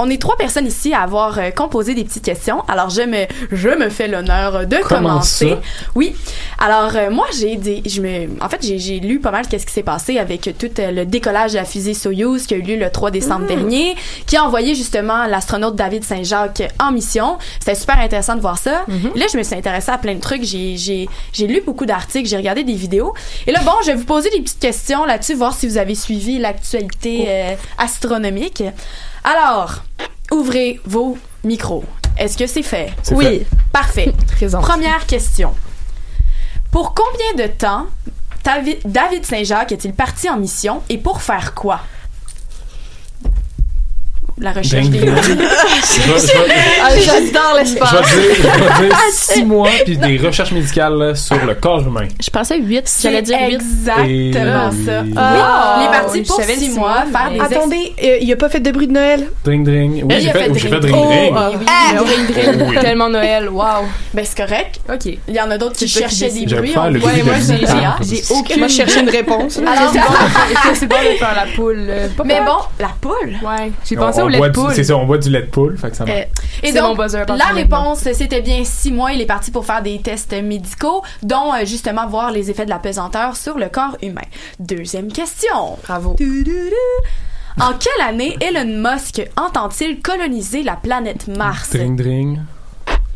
on 0.00 0.08
est 0.08 0.20
trois 0.20 0.36
personnes 0.36 0.66
ici 0.66 0.92
à 0.92 1.02
avoir 1.02 1.38
euh, 1.38 1.50
composé 1.50 1.94
des 1.94 2.04
petites 2.04 2.24
questions. 2.24 2.62
Alors, 2.68 2.88
je 2.88 3.02
me, 3.02 3.26
je 3.50 3.68
me 3.68 3.88
fais 3.88 4.06
l'honneur 4.06 4.66
de 4.66 4.76
Comment 4.88 5.08
commencer. 5.08 5.50
ça? 5.50 5.60
Oui. 5.96 6.14
Alors, 6.58 6.94
euh, 6.94 7.10
moi, 7.10 7.26
j'ai 7.36 7.56
des, 7.56 7.82
je 7.84 8.00
me, 8.00 8.28
en 8.40 8.48
fait, 8.48 8.60
j'ai, 8.62 9.00
lu 9.00 9.18
pas 9.18 9.32
mal 9.32 9.48
qu'est-ce 9.48 9.66
qui 9.66 9.72
s'est 9.72 9.82
passé 9.82 10.18
avec 10.18 10.50
tout 10.56 10.70
euh, 10.78 10.92
le 10.92 11.04
décollage 11.04 11.52
de 11.52 11.56
la 11.56 11.64
fusée 11.64 11.94
Soyuz 11.94 12.46
qui 12.46 12.54
a 12.54 12.58
eu 12.58 12.62
lieu 12.62 12.76
le 12.76 12.90
3 12.90 13.10
décembre 13.10 13.46
dernier, 13.46 13.96
qui 14.26 14.36
a 14.36 14.44
envoyé 14.44 14.76
justement 14.76 15.26
l'astronaute 15.26 15.74
David 15.74 16.04
Saint-Jacques 16.04 16.62
en 16.78 16.92
mission. 16.92 17.38
C'était 17.58 17.74
super 17.74 17.98
intéressant 17.98 18.36
de 18.36 18.40
voir 18.40 18.58
ça. 18.58 18.84
Là, 19.16 19.26
je 19.32 19.36
me 19.36 19.42
suis 19.42 19.54
intéressée 19.56 19.90
à 19.90 19.98
plein 19.98 20.14
de 20.14 20.20
trucs. 20.20 20.44
J'ai, 20.44 20.76
j'ai, 20.76 21.08
j'ai 21.32 21.46
lu 21.46 21.60
beaucoup 21.64 21.86
d'articles, 21.86 22.28
j'ai 22.28 22.36
regardé 22.36 22.62
des 22.62 22.74
vidéos. 22.74 23.14
Et 23.46 23.52
là, 23.52 23.60
bon, 23.64 23.72
je 23.82 23.88
vais 23.88 23.94
vous 23.96 24.04
poser 24.04 24.30
des 24.30 24.40
petites 24.40 24.60
questions 24.60 25.04
là-dessus, 25.04 25.34
voir 25.34 25.54
si 25.54 25.66
vous 25.66 25.78
avez 25.78 25.94
suivi 25.94 26.38
l'actualité 26.38 27.26
euh, 27.28 27.54
astronomique. 27.78 28.62
Alors, 29.24 29.82
ouvrez 30.30 30.80
vos 30.84 31.16
micros. 31.44 31.84
Est-ce 32.16 32.36
que 32.36 32.46
c'est 32.46 32.62
fait? 32.62 32.92
Oui. 33.12 33.24
fait. 33.24 33.46
Parfait. 33.72 34.12
Première 34.60 35.06
question. 35.06 35.54
Pour 36.70 36.94
combien 36.94 37.46
de 37.46 37.50
temps 37.50 37.86
Davi- 38.44 38.78
David 38.84 39.24
Saint-Jacques 39.26 39.72
est-il 39.72 39.92
parti 39.92 40.28
en 40.30 40.36
mission 40.38 40.82
et 40.88 40.98
pour 40.98 41.22
faire 41.22 41.54
quoi? 41.54 41.80
La 44.40 44.52
recherche 44.52 44.86
des 44.88 45.00
Ah, 46.82 46.88
j'adore 46.96 47.54
l'espace. 47.58 47.90
je 48.08 48.16
vais 48.82 48.88
dire 48.88 48.96
six 49.12 49.44
mois 49.44 49.68
puis 49.84 49.96
des 49.96 50.16
recherches 50.18 50.52
médicales 50.52 51.16
sur 51.16 51.44
le 51.44 51.54
corps 51.54 51.80
humain. 51.86 52.06
Je 52.22 52.30
pensais 52.30 52.58
8, 52.58 52.82
C'est 52.86 53.08
j'allais 53.10 53.22
dire 53.22 53.38
8. 53.48 53.54
exactement 53.54 54.70
Et 54.70 54.84
ça. 54.86 55.02
oui. 55.04 55.12
Ah, 55.16 55.76
oui, 55.78 55.82
il 55.82 55.86
est 55.86 56.00
parti 56.00 56.22
pour 56.22 56.36
je 56.36 56.42
savais 56.42 56.54
le 56.54 56.60
six 56.60 56.70
six 56.72 56.78
mois 56.78 56.88
mois, 56.88 57.20
faire 57.20 57.30
mais- 57.32 57.38
des 57.48 57.56
Attendez, 57.56 57.94
euh, 58.04 58.18
il 58.20 58.32
a 58.32 58.36
pas 58.36 58.48
fait 58.48 58.60
de 58.60 58.70
bruit 58.70 58.86
de 58.86 58.92
Noël? 58.92 59.28
Dring 59.44 59.64
dring. 59.64 60.02
Oui, 60.04 60.14
Il 60.16 60.20
j'ai 60.22 60.30
a 60.30 60.32
fait, 60.32 60.48
dring. 60.50 60.80
dring. 60.80 60.96
Oh. 60.96 61.56
Ah! 61.66 61.92
Tellement 62.80 63.08
Noël, 63.08 63.48
wow. 63.48 63.84
Ben, 64.14 64.24
c'est 64.24 64.36
correct. 64.36 64.80
OK. 64.92 65.06
Il 65.06 65.34
y 65.34 65.40
en 65.40 65.50
a 65.50 65.58
d'autres 65.58 65.76
qui 65.76 65.88
cherchaient 65.88 66.30
des 66.30 66.46
bruits. 66.46 66.74
Ouais, 66.76 66.90
moi, 67.00 67.10
j'ai, 67.40 68.22
aucune... 68.30 68.58
Moi, 68.58 68.68
je 68.68 68.74
cherchais 68.74 69.00
une 69.00 69.10
réponse. 69.10 69.58
Alors, 69.66 69.92
c'est 70.74 70.86
bon, 70.86 70.96
de- 70.96 71.16
faire 71.18 71.34
la 71.34 71.46
poule. 71.54 71.86
mais 72.24 72.40
bon, 72.40 72.58
la 72.78 72.90
poule. 73.00 73.34
Ouais, 73.42 73.72
j'ai 73.88 73.96
pensé 73.96 74.22
on 74.28 74.30
lait 74.30 74.38
boit 74.38 74.48
de 74.48 74.54
du- 74.54 74.60
poule. 74.60 74.72
C'est 74.74 74.84
ça, 74.84 74.96
on 74.96 75.04
boit 75.06 75.18
du 75.18 75.28
lait 75.30 75.42
de 75.42 75.46
poule, 75.46 75.76
fait 75.76 75.90
que 75.90 75.96
ça 75.96 76.04
marche. 76.04 76.18
Euh, 76.18 76.24
et 76.62 76.72
donc, 76.72 76.96
mon 76.96 77.04
buzzer, 77.04 77.24
la 77.36 77.46
réponse, 77.46 78.00
c'était 78.12 78.40
bien 78.40 78.62
six 78.64 78.92
mois. 78.92 79.12
Il 79.12 79.20
est 79.20 79.26
parti 79.26 79.50
pour 79.50 79.66
faire 79.66 79.82
des 79.82 80.00
tests 80.00 80.32
médicaux, 80.42 81.02
dont 81.22 81.52
euh, 81.54 81.64
justement 81.64 82.06
voir 82.06 82.30
les 82.30 82.50
effets 82.50 82.64
de 82.64 82.70
la 82.70 82.78
pesanteur 82.78 83.36
sur 83.36 83.58
le 83.58 83.68
corps 83.68 83.96
humain. 84.02 84.22
Deuxième 84.60 85.10
question. 85.12 85.76
Bravo. 85.84 86.16
En 87.60 87.72
quelle 87.72 88.06
année 88.06 88.36
Elon 88.40 88.88
Musk 88.90 89.20
entend-il 89.36 90.00
coloniser 90.00 90.62
la 90.62 90.76
planète 90.76 91.26
Mars? 91.26 91.70
Dring 91.70 91.96
dring. 91.96 92.38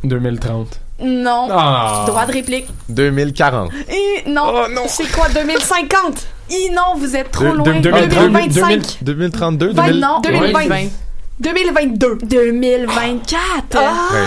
2030. 0.04 0.80
Non. 1.00 1.48
Ah. 1.50 2.04
Droit 2.06 2.26
de 2.26 2.32
réplique. 2.32 2.66
2040. 2.88 3.70
Et 3.90 4.28
non. 4.28 4.42
Oh 4.46 4.66
non. 4.70 4.82
C'est 4.88 5.10
quoi, 5.12 5.28
2050? 5.28 6.26
Et 6.50 6.70
non, 6.70 6.96
vous 6.98 7.16
êtes 7.16 7.30
trop 7.30 7.44
loin. 7.44 7.62
deux- 7.64 7.80
deux- 7.80 7.90
2025. 8.06 8.98
2032, 9.02 9.72
Vingt- 9.72 9.86
2000. 9.86 10.00
non. 10.00 10.20
2020. 10.20 10.88
2022. 11.40 12.18
2024. 12.22 13.74
Ouais, 13.74 13.80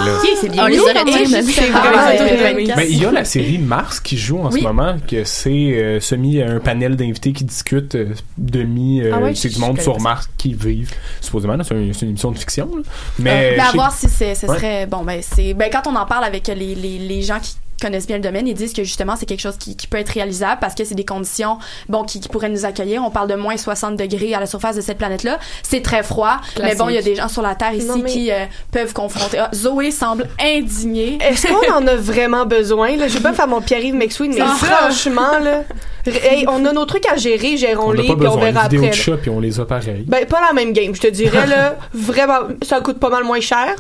là. 0.06 0.18
Ok, 0.22 0.30
c'est 0.42 0.50
bien. 0.50 0.64
On 0.64 0.68
les 0.68 0.80
aurait 0.80 0.94
mais 1.06 1.26
C'est 1.44 1.70
Ah, 1.74 1.80
vraiment 1.80 2.08
ouais, 2.08 2.16
très, 2.18 2.28
très 2.36 2.54
2024. 2.54 2.66
bien. 2.66 2.76
Mais 2.78 2.88
il 2.90 3.02
y 3.02 3.06
a 3.06 3.12
la 3.12 3.24
série 3.26 3.58
Mars 3.58 4.00
qui 4.00 4.18
joue 4.18 4.40
en 4.40 4.50
Oui. 4.52 4.60
ce 4.60 4.66
moment, 4.66 4.96
que 5.08 5.24
c'est 5.24 5.50
euh, 5.52 6.00
semi 6.02 6.42
un 6.42 6.60
panel 6.60 6.96
d'invités 6.98 7.32
qui 7.32 7.44
discutent 7.46 7.96
euh, 7.96 8.10
demi 8.38 9.02
euh, 9.02 9.12
Ah 9.14 9.20
ouais, 9.20 9.36
c'est 9.36 9.50
du 9.50 9.60
monde 9.60 9.80
sur 9.80 10.00
Mars 10.02 10.28
qui 10.38 10.54
vivent. 10.56 10.92
Supposément, 11.22 11.56
c'est 11.64 11.76
un- 11.76 11.94
c'est 11.94 12.02
une 12.02 12.10
émission 12.10 12.32
de 12.32 12.38
fiction. 12.38 12.70
là. 12.76 12.82
Mais, 13.20 13.30
Euh, 13.32 13.34
mais 13.58 13.64
je 13.64 13.70
à 13.70 13.72
voir 13.72 13.92
si 13.94 14.10
ce 14.10 14.24
Ouais. 14.26 14.36
serait 14.36 14.86
bon 14.88 15.04
ben 15.04 15.22
c'est 15.22 15.54
ben 15.54 15.70
quand 15.72 15.88
on 15.88 15.96
en 15.96 16.06
parle 16.06 16.24
avec 16.26 16.48
les, 16.48 16.76
les, 16.76 16.98
les 16.98 17.22
gens 17.22 17.40
qui 17.40 17.56
connaissent 17.82 18.08
bien 18.08 18.18
le 18.18 18.24
domaine, 18.24 18.48
ils 18.48 18.54
disent 18.54 18.74
que 18.74 18.84
justement 18.84 19.16
c'est 19.16 19.26
quelque 19.26 19.42
chose 19.42 19.58
qui, 19.58 19.76
qui 19.76 19.88
peut 19.88 19.98
être 19.98 20.10
réalisable 20.10 20.60
parce 20.62 20.76
que 20.76 20.84
c'est 20.86 20.96
des 20.96 21.06
conditions 21.06 21.58
bon 21.90 22.04
qui, 22.04 22.20
qui 22.20 22.30
pourraient 22.30 22.50
nous 22.50 22.66
accueillir. 22.66 23.04
On 23.04 23.10
parle 23.12 23.30
de 23.30 23.36
moins 23.36 23.58
60 23.58 23.98
degrés 23.98 24.34
à 24.34 24.40
la 24.40 24.46
surface 24.46 24.76
de 24.76 24.82
cette 24.82 24.98
planète-là. 24.98 25.40
C'est 25.64 25.82
très 25.82 26.04
froid, 26.04 26.38
mais 26.62 26.76
bon, 26.76 26.90
il 26.90 26.96
y 26.96 26.98
a 26.98 27.02
des 27.02 27.16
gens 27.16 27.28
sur 27.28 27.42
la 27.42 27.56
Terre 27.56 27.74
ici 27.74 27.88
Non, 27.88 27.98
mais- 27.98 28.10
qui 28.10 28.32
euh, 28.32 28.46
peuvent 28.72 28.94
confronter. 28.94 29.38
Ah, 29.40 29.50
Zoé 29.54 29.92
semble 29.92 30.28
indignée. 30.42 31.18
Est-ce 31.22 31.48
qu'on 31.48 31.74
en 31.74 31.86
a 31.88 31.96
vraiment 31.96 32.46
besoin? 32.46 32.96
Là? 32.96 33.08
Je 33.08 33.16
vais 33.16 33.24
pas 33.24 33.34
faire 33.34 33.48
mon 33.48 33.62
Pierre-Yves 33.62 33.96
McSween, 33.96 34.34
mais 34.34 34.42
franchement, 34.42 35.40
là, 35.42 35.64
hey, 36.06 36.46
on 36.48 36.64
a 36.66 36.72
nos 36.74 36.86
trucs 36.86 37.06
à 37.12 37.16
gérer, 37.18 37.54
on 37.54 37.58
gérons-les, 37.58 38.08
pas 38.08 38.16
puis 38.16 38.28
on 38.28 38.36
besoin 38.36 38.52
verra 38.52 38.68
de 38.68 38.76
vidéos 38.78 38.88
après. 38.88 38.92
de 38.92 38.96
là. 38.98 39.04
chat 39.04 39.18
puis 39.18 39.30
on 39.30 39.40
les 39.40 39.60
a 39.60 39.66
pareil. 39.66 40.06
Ben, 40.08 40.26
pas 40.26 40.42
la 40.42 40.54
même 40.54 40.74
game, 40.74 40.94
je 40.96 41.02
te 41.02 41.08
dirais, 41.08 41.48
là. 41.48 41.76
Vraiment, 41.94 42.40
ça 42.62 42.80
coûte 42.82 43.00
pas 43.00 43.10
mal 43.10 43.24
moins 43.24 43.40
cher. 43.42 43.76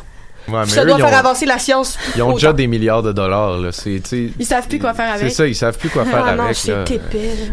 Ouais, 0.48 0.60
mais 0.60 0.66
ça 0.68 0.84
eux, 0.84 0.86
doit 0.88 0.98
faire 0.98 1.08
ont, 1.08 1.14
avancer 1.14 1.46
la 1.46 1.58
science. 1.58 1.98
ils 2.16 2.22
ont 2.22 2.28
autant. 2.28 2.36
déjà 2.36 2.54
des 2.54 2.68
milliards 2.68 3.02
de 3.04 3.12
dollars, 3.12 3.58
là. 3.58 3.72
C'est, 3.72 4.02
Ils 4.12 4.46
savent 4.46 4.68
plus 4.68 4.80
quoi 4.80 4.94
faire 4.94 5.14
c'est 5.16 5.22
avec. 5.24 5.34
ça, 5.34 5.48
ils 5.48 5.56
savent 5.56 5.78
plus 5.78 5.90
quoi 5.90 6.06
faire 6.06 6.24
Ah 6.26 6.36
non, 6.36 6.44
avec, 6.44 6.56
c'est 6.56 6.72
là. 6.72 6.86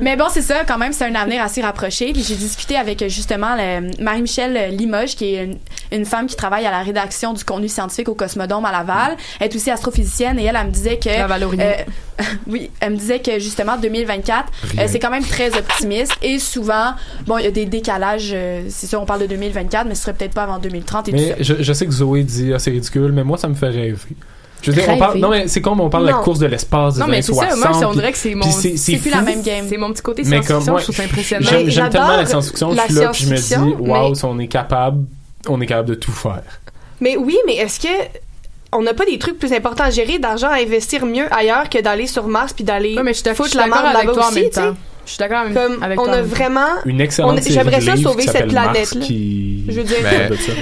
Mais 0.00 0.16
bon, 0.16 0.26
c'est 0.30 0.42
ça, 0.42 0.64
quand 0.66 0.78
même, 0.78 0.92
c'est 0.92 1.06
un 1.06 1.14
avenir 1.14 1.42
assez 1.42 1.62
rapproché. 1.62 2.12
Puis 2.12 2.22
j'ai 2.22 2.34
discuté 2.34 2.76
avec 2.76 3.08
justement 3.08 3.56
Marie-Michel 3.98 4.76
Limoges, 4.76 5.16
qui 5.16 5.34
est 5.34 5.44
une, 5.44 5.58
une 5.92 6.04
femme 6.06 6.26
qui 6.26 6.36
travaille 6.36 6.66
à 6.66 6.70
la 6.70 6.82
rédaction 6.82 7.32
du 7.34 7.44
contenu 7.44 7.68
scientifique 7.68 8.08
au 8.08 8.14
Cosmodome 8.14 8.64
à 8.64 8.72
Laval. 8.72 9.16
Elle 9.40 9.48
est 9.48 9.54
aussi 9.56 9.70
astrophysicienne 9.70 10.38
et 10.38 10.44
elle, 10.44 10.56
elle 10.58 10.66
me 10.66 10.72
disait 10.72 10.98
que. 10.98 11.08
Euh, 11.08 11.74
oui, 12.46 12.70
elle 12.80 12.92
me 12.92 12.96
disait 12.96 13.20
que 13.20 13.38
justement 13.38 13.76
2024, 13.76 14.46
euh, 14.78 14.84
c'est 14.88 14.98
quand 14.98 15.10
même 15.10 15.24
très 15.24 15.56
optimiste 15.56 16.12
et 16.22 16.38
souvent, 16.38 16.92
bon, 17.26 17.38
il 17.38 17.44
y 17.44 17.48
a 17.48 17.50
des 17.50 17.66
décalages. 17.66 18.30
euh, 18.34 18.62
c'est 18.68 18.86
sûr, 18.86 19.00
on 19.00 19.06
parle 19.06 19.22
de 19.22 19.26
2024, 19.26 19.86
mais 19.86 19.94
ce 19.94 20.02
serait 20.02 20.14
peut-être 20.14 20.34
pas 20.34 20.44
avant 20.44 20.58
2030 20.58 21.08
et 21.08 21.12
tout 21.12 21.18
ça. 21.18 21.34
je, 21.40 21.62
je 21.62 21.72
sais 21.72 21.86
que 21.86 21.92
Zoé 21.92 22.22
dit 22.22 22.52
ah, 22.54 22.58
c'est 22.58 22.70
ridicule, 22.70 23.12
mais 23.12 23.24
moi 23.24 23.38
ça 23.38 23.48
me 23.48 23.54
fait 23.54 23.68
rêver. 23.68 23.96
Je 24.62 24.70
veux 24.70 24.76
dire, 24.80 24.88
on 24.90 24.96
parle, 24.96 25.18
non 25.18 25.28
mais 25.30 25.48
c'est 25.48 25.60
comme 25.60 25.80
on 25.80 25.90
parle 25.90 26.04
de 26.04 26.10
la 26.10 26.18
course 26.18 26.38
de 26.38 26.46
l'espace 26.46 26.94
des 26.94 27.00
Non, 27.00 27.06
années 27.06 27.16
mais 27.16 27.22
c'est 27.22 27.32
60. 27.32 27.50
ça. 27.50 27.56
Moi, 27.56 27.78
on 27.78 27.88
puis- 27.88 27.96
dirait 27.98 28.12
que 28.12 28.18
c'est 28.18 28.34
mon, 28.36 28.48
c'est- 28.48 28.96
plus 28.98 29.10
la 29.10 29.20
même 29.22 29.42
game. 29.42 29.66
c'est 29.68 29.76
mon 29.76 29.92
petit 29.92 30.02
côté 30.02 30.22
Mais 30.24 30.36
comme 30.36 30.60
science-fiction. 30.62 30.78
Je 30.78 30.82
trouve 30.84 30.96
ça 30.96 31.02
impressionnant. 31.02 31.48
J'aime 31.66 31.90
tellement 31.90 32.16
la 32.16 32.26
science-fiction, 32.26 32.70
je 32.72 32.80
suis 32.82 32.94
là, 32.94 33.08
puis 33.12 33.24
je 33.24 33.30
me 33.30 33.36
dis, 33.36 33.74
waouh, 33.80 34.10
mais- 34.10 34.14
si 34.14 34.24
on 34.24 34.38
est 34.38 34.46
capable, 34.46 35.04
on 35.48 35.60
est 35.60 35.66
capable 35.66 35.88
de 35.88 35.94
tout 35.94 36.12
faire. 36.12 36.42
Mais 37.00 37.16
oui, 37.16 37.36
mais 37.46 37.56
est-ce 37.56 37.80
que 37.80 37.88
on 38.74 38.82
n'a 38.82 38.94
pas 38.94 39.04
des 39.04 39.18
trucs 39.18 39.38
plus 39.38 39.52
importants 39.52 39.84
à 39.84 39.90
gérer, 39.90 40.18
d'argent 40.18 40.48
à 40.48 40.56
investir 40.56 41.04
mieux 41.04 41.26
ailleurs 41.34 41.68
que 41.68 41.80
d'aller 41.82 42.06
sur 42.06 42.26
Mars 42.26 42.52
puis 42.52 42.64
d'aller 42.64 42.96
Ouais, 42.96 43.02
mais 43.02 43.12
je 43.12 43.18
suis 43.18 43.24
d'accord 43.24 43.44
je 43.46 43.50
foutre 43.50 43.50
suis 43.50 43.58
la 43.58 43.64
d'accord 43.64 43.82
merde 43.82 43.96
avec 43.96 44.06
là-bas 44.08 44.14
toi 44.18 44.24
en 44.26 44.30
aussi, 44.30 44.40
même 44.40 44.48
tu 44.50 44.54
sais? 44.54 44.60
temps. 44.68 44.76
Je 45.04 45.10
suis 45.10 45.18
d'accord 45.18 45.38
avec 45.40 45.54
Comme 45.54 45.82
avec 45.82 46.00
on 46.00 46.04
toi 46.04 46.12
en 46.14 46.16
a 46.18 46.22
vraiment 46.22 46.68
Une 46.86 47.00
excellente 47.00 47.38
On- 47.40 47.42
j'aimerais 47.50 47.80
ça 47.80 47.96
sauver 47.96 48.22
cette 48.22 48.46
qui... 49.00 49.64
Je 49.68 49.72
veux 49.72 49.82
dire, 49.82 49.96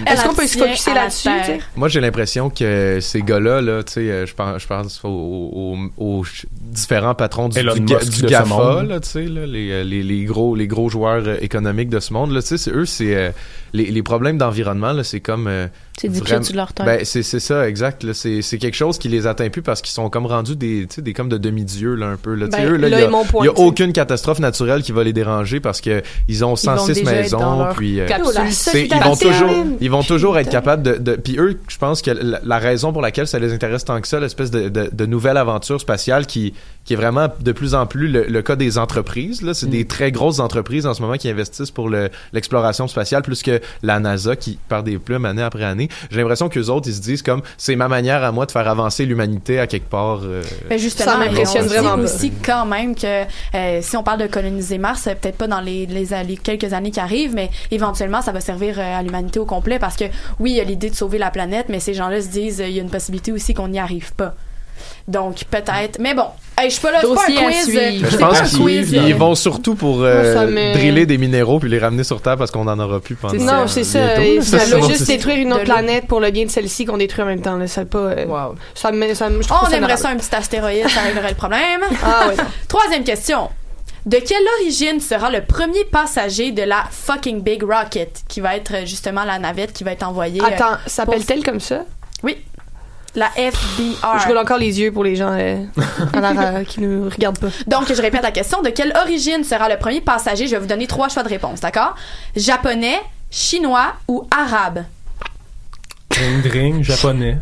Est-ce 0.06 0.24
qu'on 0.26 0.34
peut 0.34 0.46
se 0.46 0.58
la 0.58 0.94
là-dessus, 0.94 1.24
Terre. 1.24 1.40
tu 1.44 1.52
sais? 1.52 1.58
Moi, 1.76 1.88
j'ai 1.88 2.00
l'impression 2.00 2.48
que 2.48 2.98
ces 3.02 3.20
gars-là, 3.22 3.60
là, 3.60 3.82
tu 3.82 3.92
sais, 3.92 4.00
euh, 4.00 4.24
je 4.26 4.34
pense, 4.34 4.62
je 4.62 4.66
pense 4.66 5.00
aux, 5.04 5.08
aux- 5.08 5.76
aux 5.98 6.24
ch- 6.24 6.46
différents 6.54 7.14
patrons 7.14 7.50
du, 7.50 7.60
du, 7.62 7.80
du 7.80 8.26
GAFA, 8.26 8.82
là, 8.82 8.98
tu 9.00 9.08
sais, 9.10 9.24
là, 9.24 9.44
les, 9.46 9.70
euh, 9.72 9.84
les, 9.84 10.02
les 10.02 10.24
gros, 10.24 10.54
les 10.54 10.66
gros 10.66 10.88
joueurs 10.88 11.22
euh, 11.26 11.36
économiques 11.42 11.90
de 11.90 12.00
ce 12.00 12.12
monde, 12.14 12.32
là, 12.32 12.40
tu 12.40 12.48
sais, 12.48 12.56
c'est 12.58 12.70
eux, 12.72 12.86
c'est 12.86 13.14
euh, 13.14 13.30
les, 13.72 13.86
les 13.90 14.02
problèmes 14.02 14.38
d'environnement, 14.38 14.92
là, 14.92 15.04
c'est 15.04 15.20
comme, 15.20 15.46
euh, 15.46 15.66
C'est 15.98 16.08
10 16.08 16.20
pieds 16.22 16.30
Vraiment- 16.36 16.46
de 16.50 16.56
leur 16.56 16.72
tête. 16.72 16.86
Ben, 16.86 17.00
c'est 17.04 17.22
c'est 17.22 17.40
ça, 17.40 17.68
exact. 17.68 18.02
là. 18.04 18.14
C'est 18.14 18.42
c'est 18.42 18.58
quelque 18.58 18.74
chose 18.76 18.98
qui 18.98 19.08
les 19.08 19.26
atteint 19.26 19.48
plus 19.50 19.62
parce 19.62 19.82
qu'ils 19.82 19.92
sont 19.92 20.08
comme 20.10 20.26
rendus 20.26 20.56
des, 20.56 20.86
tu 20.88 20.96
sais, 20.96 21.02
des 21.02 21.12
comme 21.12 21.28
de 21.28 21.36
demi-dieux, 21.38 21.94
là, 21.94 22.06
un 22.06 22.16
peu. 22.16 22.34
Là. 22.34 22.46
Tu 22.48 22.56
sais, 22.56 22.62
Ben, 22.64 22.72
eux, 22.72 22.76
là, 22.76 22.88
là 22.88 22.98
il 23.00 23.44
y 23.44 23.48
a- 23.48 23.52
aucune 23.58 23.92
catastrophe 23.92 24.38
naturelle 24.38 24.82
qui 24.82 24.92
va 24.92 25.04
les 25.04 25.12
déranger 25.12 25.60
parce 25.60 25.80
que 25.80 26.02
ils 26.28 26.44
ont 26.44 26.54
Ils 26.54 26.66
vont 26.70 26.76
106 26.78 26.94
déjà 26.94 27.12
être 27.12 27.30
dans 27.32 27.56
maisons, 27.58 27.74
puis... 27.76 28.00
euh, 28.00 28.06
ils 28.08 29.02
vont 29.02 29.16
toujours, 29.16 29.66
ils 29.80 29.90
vont 29.90 30.02
toujours 30.02 30.38
être 30.38 30.50
capables 30.50 30.82
de, 30.82 30.94
de 30.96 31.16
puis 31.16 31.36
eux, 31.38 31.58
je 31.68 31.78
pense 31.78 32.02
que 32.02 32.10
la, 32.10 32.40
la 32.42 32.58
raison 32.58 32.92
pour 32.92 33.02
laquelle 33.02 33.26
ça 33.26 33.38
les 33.38 33.52
intéresse 33.52 33.84
tant 33.84 34.00
que 34.00 34.08
ça, 34.08 34.20
l'espèce 34.20 34.50
de, 34.50 34.68
de, 34.68 34.88
de 34.92 35.06
nouvelle 35.06 35.36
aventure 35.36 35.80
spatiale 35.80 36.26
qui, 36.26 36.54
qui 36.84 36.94
est 36.94 36.96
vraiment 36.96 37.28
de 37.40 37.52
plus 37.52 37.74
en 37.74 37.86
plus 37.86 38.08
le, 38.08 38.24
le 38.24 38.42
cas 38.42 38.56
des 38.56 38.78
entreprises. 38.78 39.42
Là, 39.42 39.54
c'est 39.54 39.66
Mm. 39.66 39.70
des 39.70 39.84
très 39.86 40.10
grosses 40.12 40.40
entreprises 40.40 40.86
en 40.86 40.94
ce 40.94 41.02
moment 41.02 41.16
qui 41.16 41.28
investissent 41.28 41.70
pour 41.70 41.88
le- 41.88 42.08
l'exploration 42.32 42.88
spatiale 42.88 43.22
plus 43.22 43.42
que 43.42 43.59
la 43.82 43.98
NASA 44.00 44.36
qui 44.36 44.58
perd 44.68 44.86
des 44.86 44.98
plumes 44.98 45.24
année 45.24 45.42
après 45.42 45.64
année. 45.64 45.88
J'ai 46.10 46.18
l'impression 46.18 46.48
que 46.48 46.60
autres, 46.70 46.88
ils 46.88 46.94
se 46.94 47.00
disent 47.00 47.22
comme 47.22 47.42
c'est 47.56 47.76
ma 47.76 47.88
manière 47.88 48.22
à 48.22 48.32
moi 48.32 48.46
de 48.46 48.52
faire 48.52 48.68
avancer 48.68 49.06
l'humanité 49.06 49.58
à 49.58 49.66
quelque 49.66 49.88
part. 49.88 50.20
euh, 50.24 50.42
Ben 50.68 50.78
justement, 50.78 51.12
Ça 51.12 51.16
m'impressionne 51.18 51.66
vraiment 51.66 51.94
aussi 51.94 52.32
quand 52.44 52.66
même 52.66 52.94
que 52.94 53.24
euh, 53.54 53.78
si 53.82 53.96
on 53.96 54.02
parle 54.02 54.20
de 54.20 54.26
coloniser 54.26 54.78
Mars, 54.78 55.06
euh, 55.06 55.14
peut-être 55.14 55.36
pas 55.36 55.46
dans 55.46 55.60
les, 55.60 55.86
les, 55.86 56.08
les 56.26 56.36
quelques 56.36 56.72
années 56.72 56.90
qui 56.90 57.00
arrivent, 57.00 57.34
mais 57.34 57.50
éventuellement 57.70 58.22
ça 58.22 58.32
va 58.32 58.40
servir 58.40 58.78
euh, 58.78 58.98
à 58.98 59.02
l'humanité 59.02 59.38
au 59.38 59.46
complet 59.46 59.78
parce 59.78 59.96
que 59.96 60.04
oui, 60.38 60.52
il 60.52 60.56
y 60.56 60.60
a 60.60 60.64
l'idée 60.64 60.90
de 60.90 60.94
sauver 60.94 61.18
la 61.18 61.30
planète, 61.30 61.66
mais 61.68 61.80
ces 61.80 61.94
gens-là 61.94 62.20
se 62.20 62.28
disent 62.28 62.60
euh, 62.60 62.68
il 62.68 62.74
y 62.74 62.78
a 62.78 62.82
une 62.82 62.90
possibilité 62.90 63.32
aussi 63.32 63.54
qu'on 63.54 63.68
n'y 63.68 63.78
arrive 63.78 64.12
pas. 64.14 64.34
Donc 65.08 65.44
peut-être, 65.50 65.98
mais 65.98 66.14
bon, 66.14 66.26
hey, 66.58 66.68
je 66.70 66.74
suis 66.74 66.82
pas 66.82 66.92
là, 66.92 67.00
c'est 67.02 67.14
pas 67.14 67.42
un 67.42 67.46
quiz. 67.50 67.76
euh, 67.76 67.90
je 68.02 68.06
c'est 68.10 68.18
pense 68.18 68.38
pas 68.38 68.44
un 68.44 68.46
qu'ils 68.46 68.94
ils 68.94 69.12
euh, 69.12 69.16
vont 69.16 69.34
surtout 69.34 69.74
pour 69.74 70.02
euh, 70.02 70.22
Moi, 70.22 70.32
ça 70.40 70.46
me- 70.46 70.72
driller 70.74 71.06
des 71.06 71.18
minéraux 71.18 71.58
puis 71.58 71.68
les 71.68 71.78
ramener 71.78 72.04
sur 72.04 72.20
Terre 72.22 72.36
parce 72.36 72.50
qu'on 72.50 72.66
en 72.68 72.78
aura 72.78 73.00
plus 73.00 73.16
pendant 73.16 73.34
Non, 73.42 73.66
c'est 73.66 73.84
ça. 73.84 73.98
bientôt, 74.14 74.22
et 74.22 74.36
là. 74.36 74.42
Ça 74.42 74.58
C'est 74.60 74.70
va 74.78 74.86
juste 74.86 75.04
c'est- 75.04 75.16
détruire 75.16 75.36
une 75.38 75.48
De 75.48 75.54
autre 75.54 75.64
l'eau. 75.64 75.72
planète 75.72 76.06
pour 76.06 76.20
le 76.20 76.30
bien 76.30 76.44
de 76.44 76.50
celle-ci 76.50 76.84
qu'on 76.84 76.98
détruit 76.98 77.22
en 77.24 77.26
même 77.26 77.40
temps. 77.42 77.56
Là. 77.56 77.66
Ça, 77.66 77.84
pas, 77.84 77.98
euh, 77.98 78.26
Wow. 78.26 78.54
ça 78.74 78.92
me, 78.92 79.14
ça 79.14 79.28
me, 79.30 79.42
je 79.42 79.48
Oh, 79.50 79.54
trouve 79.54 79.58
on 79.62 79.70
ça 79.70 79.76
aimerait 79.78 79.92
honorable. 79.94 80.00
ça 80.02 80.08
un 80.10 80.16
petit 80.16 80.34
astéroïde, 80.34 80.88
ça 80.88 81.00
réglerait 81.00 81.30
le 81.30 81.34
problème. 81.34 81.80
Ah 82.04 82.28
ouais. 82.28 82.34
Troisième 82.68 83.04
question. 83.04 83.48
De 84.06 84.16
quelle 84.16 84.42
origine 84.62 84.98
sera 84.98 85.30
le 85.30 85.42
premier 85.42 85.84
passager 85.84 86.52
de 86.52 86.62
la 86.62 86.84
fucking 86.90 87.42
Big 87.42 87.62
Rocket, 87.62 88.22
qui 88.28 88.40
va 88.40 88.56
être 88.56 88.72
euh, 88.74 88.86
justement 88.86 89.24
la 89.24 89.38
navette 89.38 89.74
qui 89.74 89.84
va 89.84 89.92
être 89.92 90.04
envoyée? 90.06 90.40
euh, 90.40 90.46
Attends, 90.46 90.78
s'appelle-t-elle 90.86 91.42
comme 91.44 91.60
ça? 91.60 91.84
oui. 92.22 92.36
La 93.16 93.28
FBR. 93.30 94.20
Je 94.22 94.28
roule 94.28 94.38
encore 94.38 94.58
les 94.58 94.80
yeux 94.80 94.92
pour 94.92 95.02
les 95.02 95.16
gens 95.16 95.32
euh, 95.32 95.64
en 96.14 96.22
arrière 96.22 96.64
qui 96.66 96.80
ne 96.80 97.08
regardent 97.08 97.38
pas. 97.38 97.48
Donc, 97.66 97.92
je 97.92 98.00
répète 98.00 98.22
la 98.22 98.30
question. 98.30 98.62
De 98.62 98.70
quelle 98.70 98.92
origine 98.96 99.42
sera 99.42 99.68
le 99.68 99.76
premier 99.78 100.00
passager? 100.00 100.46
Je 100.46 100.52
vais 100.52 100.60
vous 100.60 100.66
donner 100.66 100.86
trois 100.86 101.08
choix 101.08 101.22
de 101.22 101.28
réponse, 101.28 101.60
d'accord? 101.60 101.94
Japonais, 102.36 103.00
chinois 103.30 103.94
ou 104.06 104.28
arabe? 104.30 104.84
Dring, 106.10 106.42
dring, 106.42 106.82
japonais. 106.84 107.38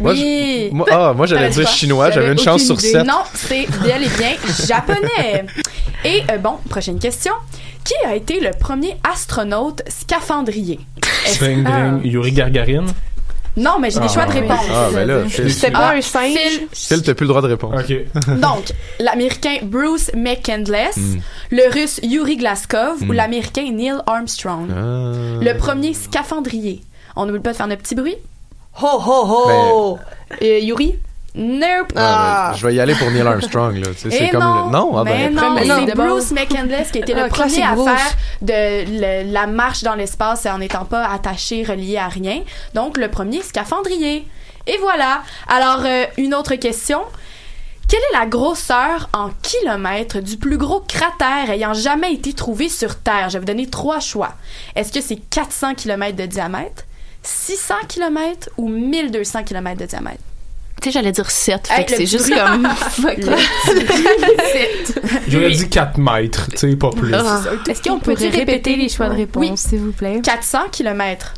Moi, 0.00 0.12
oui. 0.12 0.70
Moi, 0.72 0.86
ah, 0.90 1.12
moi 1.14 1.26
j'allais 1.26 1.50
dire 1.50 1.68
chinois, 1.68 2.10
j'avais 2.10 2.32
une 2.32 2.38
chance 2.38 2.64
sur 2.64 2.80
sept. 2.80 3.06
Non, 3.06 3.22
c'est 3.34 3.66
bel 3.82 4.02
et 4.02 4.08
bien 4.08 4.32
japonais. 4.66 5.44
Et 6.04 6.22
euh, 6.30 6.38
bon, 6.38 6.58
prochaine 6.68 6.98
question. 6.98 7.32
Qui 7.84 7.94
a 8.06 8.14
été 8.14 8.40
le 8.40 8.50
premier 8.58 8.96
astronaute 9.12 9.82
scaphandrier? 9.88 10.80
Dring, 11.38 11.64
dring, 11.64 12.00
Yuri 12.04 12.32
Gargarine. 12.32 12.86
Non, 13.56 13.78
mais 13.78 13.90
j'ai 13.90 14.00
des 14.00 14.06
Ah, 14.08 14.12
choix 14.12 14.24
de 14.26 14.32
réponse. 14.32 14.64
Ah, 14.72 14.88
ben 14.94 15.06
là, 15.06 15.24
Phil, 15.28 15.52
C'est 15.52 15.70
Ah, 15.74 15.78
pas 15.78 15.94
un 15.94 16.00
singe? 16.00 16.32
Phil- 16.38 16.68
Phil, 16.72 17.02
t'as 17.02 17.14
plus 17.14 17.24
le 17.24 17.28
droit 17.28 17.42
de 17.42 17.48
répondre. 17.48 17.74
Ok. 17.78 17.94
Donc, 18.40 18.72
l'Américain 18.98 19.56
Bruce 19.62 20.10
McCandless, 20.14 20.96
Mm. 20.96 21.18
le 21.50 21.70
Russe 21.72 22.00
Yuri 22.02 22.36
Glaskov 22.38 23.02
ou 23.02 23.06
Mm. 23.06 23.12
l'Américain 23.12 23.70
Neil 23.70 23.94
Armstrong. 24.06 24.68
Ah. 24.70 25.12
Le 25.42 25.52
premier 25.58 25.92
scaphandrier. 25.92 26.80
On 27.14 27.26
n'oublie 27.26 27.42
pas 27.42 27.52
de 27.52 27.56
faire 27.56 27.66
notre 27.68 27.82
petit 27.82 27.94
bruit. 27.94 28.16
Ho 28.80 28.86
ho 28.86 29.26
ho! 29.28 29.98
Euh, 30.42 30.58
Yuri? 30.60 30.94
Nope. 31.34 31.92
Ah, 31.96 32.50
ben, 32.52 32.56
je 32.58 32.66
vais 32.66 32.74
y 32.74 32.80
aller 32.80 32.94
pour 32.94 33.10
Neil 33.10 33.22
Armstrong, 33.26 33.74
là. 33.76 33.86
Tu 33.94 34.10
sais, 34.10 34.10
c'est 34.10 34.24
Et 34.26 34.28
comme 34.30 34.42
non, 34.42 34.66
le... 34.66 34.70
Non, 34.70 34.96
ah, 34.98 35.04
mais 35.04 35.28
ben, 35.30 35.34
non, 35.34 35.86
c'est. 35.86 35.94
Bruce 35.94 36.30
McCandless 36.32 36.90
qui 36.90 36.98
a 36.98 37.00
été 37.00 37.14
Ah, 37.16 37.22
le 37.24 37.28
premier 37.30 37.62
à 37.62 37.74
Bruce. 37.74 37.88
faire 37.88 38.16
de 38.42 39.22
le- 39.24 39.32
la 39.32 39.46
marche 39.46 39.82
dans 39.82 39.94
l'espace 39.94 40.44
en 40.44 40.58
n'étant 40.58 40.84
pas 40.84 41.06
attaché, 41.08 41.64
relié 41.64 41.96
à 41.96 42.08
rien. 42.08 42.42
Donc, 42.74 42.98
le 42.98 43.08
premier 43.08 43.40
scaphandrier. 43.42 44.26
Et 44.66 44.76
voilà. 44.78 45.22
Alors, 45.48 45.82
euh, 45.86 46.04
une 46.18 46.34
autre 46.34 46.54
question. 46.56 47.00
Quelle 47.88 48.00
est 48.14 48.18
la 48.18 48.26
grosseur 48.26 49.08
en 49.12 49.30
kilomètres 49.42 50.20
du 50.20 50.36
plus 50.36 50.56
gros 50.56 50.80
cratère 50.80 51.50
ayant 51.50 51.74
jamais 51.74 52.12
été 52.12 52.32
trouvé 52.32 52.68
sur 52.68 52.96
Terre? 52.98 53.28
Je 53.28 53.34
vais 53.34 53.38
vous 53.40 53.44
donner 53.46 53.66
trois 53.68 54.00
choix. 54.00 54.32
Est-ce 54.76 54.92
que 54.92 55.00
c'est 55.00 55.16
400 55.16 55.74
km 55.74 56.16
de 56.16 56.24
diamètre, 56.26 56.84
600 57.22 57.74
km 57.88 58.48
ou 58.56 58.68
1200 58.68 59.44
km 59.44 59.80
de 59.80 59.86
diamètre? 59.86 60.20
Tu 60.82 60.88
sais, 60.90 60.94
j'allais 60.94 61.12
dire 61.12 61.30
7, 61.30 61.68
fait 61.68 61.80
Hey, 61.80 61.86
c'est 61.88 62.06
juste 62.06 62.28
bruit. 62.28 62.40
comme... 62.40 62.68
J'aurais 65.28 65.50
dit 65.50 65.68
4 65.68 65.96
mètres, 65.98 66.48
tu 66.50 66.56
sais, 66.58 66.76
pas 66.76 66.90
plus. 66.90 67.14
Ah. 67.14 67.40
Est-ce 67.68 67.82
qu'on 67.82 68.00
peut 68.00 68.14
répéter 68.14 68.74
les 68.76 68.88
choix 68.88 69.08
de 69.08 69.14
réponse, 69.14 69.42
Oui. 69.50 69.56
s'il 69.56 69.78
vous 69.78 69.92
plaît? 69.92 70.20
400 70.24 70.58
km, 70.72 71.34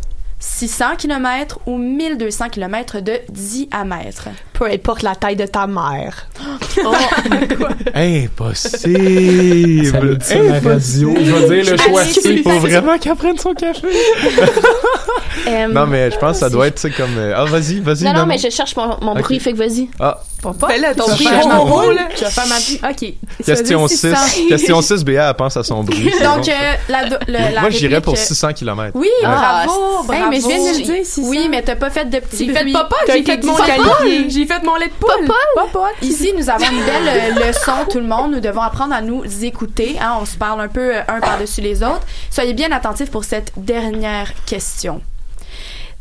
600 0.47 0.97
km 0.99 1.59
ou 1.67 1.79
1200 1.79 2.51
km 2.51 3.01
de 3.01 3.19
diamètre. 3.31 4.29
Peu 4.53 4.67
importe 4.67 5.03
la 5.03 5.15
taille 5.15 5.37
de 5.37 5.47
ta 5.47 5.67
mère. 5.67 6.27
Impossible! 7.95 9.85
Ça 9.85 10.01
le 10.01 10.17
dit 10.17 10.67
radio. 10.67 11.15
Je 11.19 11.33
vais 11.33 11.63
dire 11.63 11.73
le 11.73 11.79
choix 11.79 12.05
C. 12.05 12.43
Faut 12.43 12.59
vraiment 12.59 12.99
qu'elle 12.99 13.17
prenne 13.17 13.39
son 13.39 13.55
café. 13.55 13.89
Non, 15.73 15.87
mais 15.87 16.11
je 16.11 16.19
pense 16.19 16.33
que 16.33 16.39
ça 16.41 16.51
doit 16.51 16.69
être, 16.69 16.89
comme... 16.97 17.19
euh, 17.19 17.35
Ah, 17.37 17.45
vas-y, 17.45 17.81
vas-y, 17.81 18.05
Non, 18.05 18.15
non, 18.15 18.27
mais 18.27 18.39
je 18.39 18.49
cherche 18.49 18.75
mon, 18.77 19.15
bruit, 19.15 19.41
fait 19.41 19.53
que 19.53 19.59
vas-y. 19.59 19.91
Ah, 20.01 20.19
Fais-le, 20.53 20.95
ton 20.95 21.07
bruit 21.09 21.27
boule. 21.71 21.95
là. 21.95 22.09
Je 22.15 22.25
vais 22.25 22.31
faire 22.31 22.47
ma... 22.47 22.91
OK. 22.91 23.15
question 23.45 23.89
Ça 23.89 23.95
veut 24.09 24.27
6. 24.27 24.39
dire 24.39 24.49
Question 24.49 24.83
6, 24.83 25.05
Béa, 25.05 25.29
elle 25.31 25.35
pense 25.35 25.57
à 25.57 25.63
son 25.65 25.83
bruit. 25.85 26.13
Donc, 26.23 26.49
euh, 26.49 26.53
la, 26.89 27.61
Moi, 27.61 27.71
j'irais 27.71 28.01
pour 28.01 28.13
euh, 28.15 28.17
600 28.17 28.53
km. 28.53 28.91
Oui, 28.95 29.09
Ah, 29.25 29.65
bravo. 29.67 30.13
Hey, 30.13 30.23
mais 30.31 30.41
je 30.41 30.47
viens 30.47 30.73
de 30.73 30.79
le 30.79 30.83
dire, 30.85 31.07
600. 31.07 31.23
Oui, 31.29 31.49
mais 31.51 31.63
t'as 31.63 31.77
pas 31.77 31.91
fait 31.91 32.05
de 32.05 32.19
petits 32.19 32.47
J'ai 32.47 32.53
fait 32.53 32.73
papa, 32.73 32.97
j'ai 33.07 33.23
fait 33.25 33.43
mon 33.45 33.55
calier. 33.57 34.29
J'ai 34.29 34.47
fait 34.47 34.63
mon 34.63 34.77
lait 34.77 34.89
de 34.89 34.93
poule. 34.93 35.27
Papa. 35.57 35.89
Ici, 36.03 36.33
nous 36.37 36.49
avons 36.51 36.65
une 36.71 36.85
belle 36.85 37.09
euh, 37.39 37.47
leçon, 37.49 37.73
tout 37.91 37.99
le 38.01 38.07
monde. 38.07 38.33
Nous 38.33 38.41
devons 38.41 38.61
apprendre 38.63 38.95
à 38.95 39.01
nous 39.01 39.25
écouter. 39.45 39.97
hein. 40.01 40.19
On 40.21 40.27
se 40.27 40.37
parle 40.37 40.61
un 40.61 40.69
peu 40.69 40.97
euh, 40.97 41.01
un 41.09 41.21
par-dessus 41.21 41.61
les 41.61 41.83
autres. 41.83 42.03
Soyez 42.31 42.53
bien 42.55 42.71
attentifs 42.73 43.11
pour 43.11 43.25
cette 43.25 43.53
dernière 43.57 44.33
question. 44.47 45.01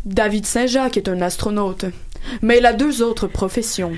David 0.05 0.45
Saint-Jacques 0.45 0.97
est 0.97 1.07
un 1.07 1.21
astronaute, 1.21 1.85
mais 2.41 2.57
il 2.57 2.65
a 2.65 2.73
deux 2.73 3.01
autres 3.01 3.27
professions. 3.27 3.93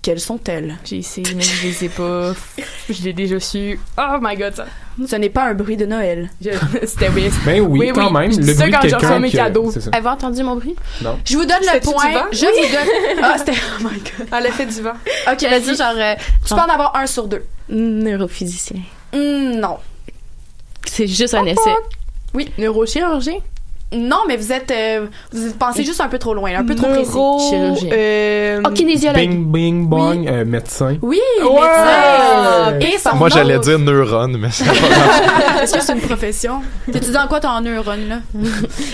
Quelles 0.00 0.20
sont-elles? 0.20 0.76
J'ai 0.84 0.98
essayé, 0.98 1.34
mais 1.34 1.42
je 1.42 1.66
les 1.66 1.84
ai 1.84 1.88
pas. 1.88 2.32
Je 2.88 3.02
l'ai 3.02 3.12
déjà 3.12 3.38
su. 3.40 3.78
Oh 3.98 4.16
my 4.22 4.36
god, 4.36 4.54
ça. 4.54 4.66
Ce 5.06 5.16
n'est 5.16 5.28
pas 5.28 5.44
un 5.44 5.54
bruit 5.54 5.76
de 5.76 5.84
Noël. 5.86 6.30
Je- 6.40 6.50
C'était 6.86 7.08
oui. 7.10 7.28
Ben 7.44 7.60
oui, 7.60 7.78
Oui, 7.80 7.90
quand 7.94 8.06
oui. 8.06 8.12
même. 8.12 8.32
Je 8.32 8.38
dis 8.40 8.46
Le 8.46 8.54
ça 8.54 8.60
bruit 8.60 8.70
de 8.70 8.76
quand 8.76 8.82
je 8.82 8.86
reçois 8.94 9.00
quelqu'un 9.00 9.18
mes 9.18 9.30
cadeaux. 9.30 9.70
c'est 9.72 9.80
ça. 9.80 9.90
Avez-vous 9.92 10.08
entendu 10.08 10.42
mon 10.44 10.56
bruit? 10.56 10.76
Je 11.24 11.36
vous 11.36 11.44
donne 11.44 11.58
le 11.60 11.80
point. 11.80 12.28
Je 12.32 12.46
vous 12.46 12.72
donne. 12.72 13.18
Ah, 13.22 13.34
c'était. 13.38 13.52
Oh 13.80 13.82
my 13.82 13.98
god. 13.98 14.28
Elle 14.32 14.46
a 14.46 14.50
fait 14.52 14.66
du 14.66 14.80
vent. 14.80 14.92
Ok, 15.30 15.42
vas-y. 15.42 15.76
genre... 15.76 15.92
euh, 15.96 16.14
Tu 16.46 16.54
peux 16.54 16.60
en 16.60 16.64
avoir 16.72 16.96
un 16.96 17.06
sur 17.06 17.26
deux. 17.28 17.44
neurophysicien. 17.68 18.80
Hmm, 19.12 19.58
non. 19.60 19.78
C'est 20.86 21.06
juste 21.08 21.34
un 21.34 21.44
essai. 21.44 21.74
Neurochirurgien? 22.56 23.38
Non, 23.90 24.18
mais 24.28 24.36
vous 24.36 24.52
êtes. 24.52 24.70
euh, 24.70 25.06
vous 25.32 25.52
pensez 25.54 25.82
juste 25.82 26.00
un 26.02 26.08
peu 26.08 26.18
trop 26.18 26.34
loin, 26.34 26.54
un 26.54 26.64
peu 26.64 26.74
trop 26.74 26.88
précis. 26.88 27.10
Neuro... 27.10 27.40
Chirurgien. 27.48 27.90
Euh, 27.92 28.60
Oh, 28.66 28.70
kinésiologue. 28.70 29.16
Bing, 29.18 29.44
bing, 29.50 29.86
bong, 29.86 30.26
euh, 30.28 30.44
médecin. 30.44 30.96
Oui, 31.00 31.20
Ouais! 31.42 32.72
médecin. 32.72 32.78
Et 32.80 32.98
son 32.98 33.16
Moi, 33.16 33.28
j'allais 33.30 33.58
dire 33.58 33.78
neurone, 33.78 34.36
mais 34.38 34.50
ça 34.50 34.64
Est-ce 35.62 35.72
que 35.78 35.80
c'est 35.82 35.92
une 35.94 36.00
profession? 36.00 36.60
T'étudies 36.92 37.16
en 37.16 37.28
quoi 37.28 37.40
ton 37.40 37.60
neurone, 37.60 38.08
là? 38.08 38.18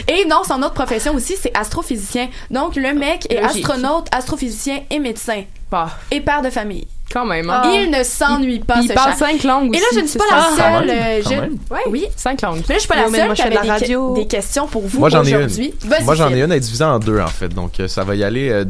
et 0.09 0.26
non, 0.26 0.42
son 0.46 0.62
autre 0.62 0.74
profession 0.74 1.14
aussi, 1.14 1.35
c'est 1.40 1.57
astrophysicien. 1.57 2.28
Donc, 2.50 2.76
le 2.76 2.94
mec 2.94 3.26
est 3.30 3.40
Logique. 3.40 3.64
astronaute, 3.68 4.07
astrophysicien 4.12 4.80
et 4.90 4.98
médecin. 5.00 5.42
Bah, 5.70 5.88
Et 6.12 6.20
père 6.20 6.42
de 6.42 6.50
famille. 6.50 6.87
Quand 7.14 7.24
même. 7.24 7.48
Hein. 7.48 7.62
Il 7.72 7.90
ne 7.90 8.03
s'ennuie 8.03 8.59
pas, 8.59 8.81
Il 8.83 8.88
ce 8.88 8.92
parle 8.92 9.12
chat. 9.12 9.16
cinq 9.18 9.42
langues 9.44 9.70
aussi. 9.70 9.79
Et 9.79 9.83
là, 9.83 9.87
je 9.94 10.00
ne 10.00 10.07
suis 10.07 10.18
pas 10.18 10.24
la 10.31 10.40
ça. 10.42 10.48
Quand 10.57 10.79
seule. 10.81 10.87
même, 10.88 10.98
euh, 10.98 11.22
je-. 11.24 11.74
Ouais. 11.74 11.81
Oui. 11.88 12.05
Cinq 12.16 12.42
langues. 12.42 12.62
Mais 12.68 12.74
là, 12.74 12.74
je 12.74 12.79
suis 12.81 12.88
pas 12.88 12.96
la 12.96 13.03
seule 13.09 13.27
moi, 13.27 13.35
qui 13.35 13.42
je 13.42 13.46
fais 13.46 13.50
de 13.55 13.57
avait 13.57 13.66
la 13.68 13.79
des, 13.79 13.85
radio. 13.85 14.12
que- 14.14 14.20
des 14.20 14.27
questions 14.27 14.66
pour 14.66 14.83
vous 14.87 14.98
Moi, 14.98 15.09
j'en 15.09 15.24
ai 15.24 15.31
une. 15.31 15.37
aujourd'hui. 15.37 15.74
Vas-y, 15.85 16.05
Moi, 16.05 16.14
j'en 16.16 16.29
ai 16.31 16.40
une, 16.42 16.50
elle 16.50 16.59
est 16.59 16.61
divisée 16.61 16.85
en 16.85 16.98
deux, 16.98 17.20
en 17.20 17.27
fait. 17.29 17.48
Donc, 17.48 17.79
euh, 17.81 17.88
ça 17.88 18.03
va 18.05 18.14
y 18.16 18.24
aller 18.24 18.50
euh, 18.50 18.64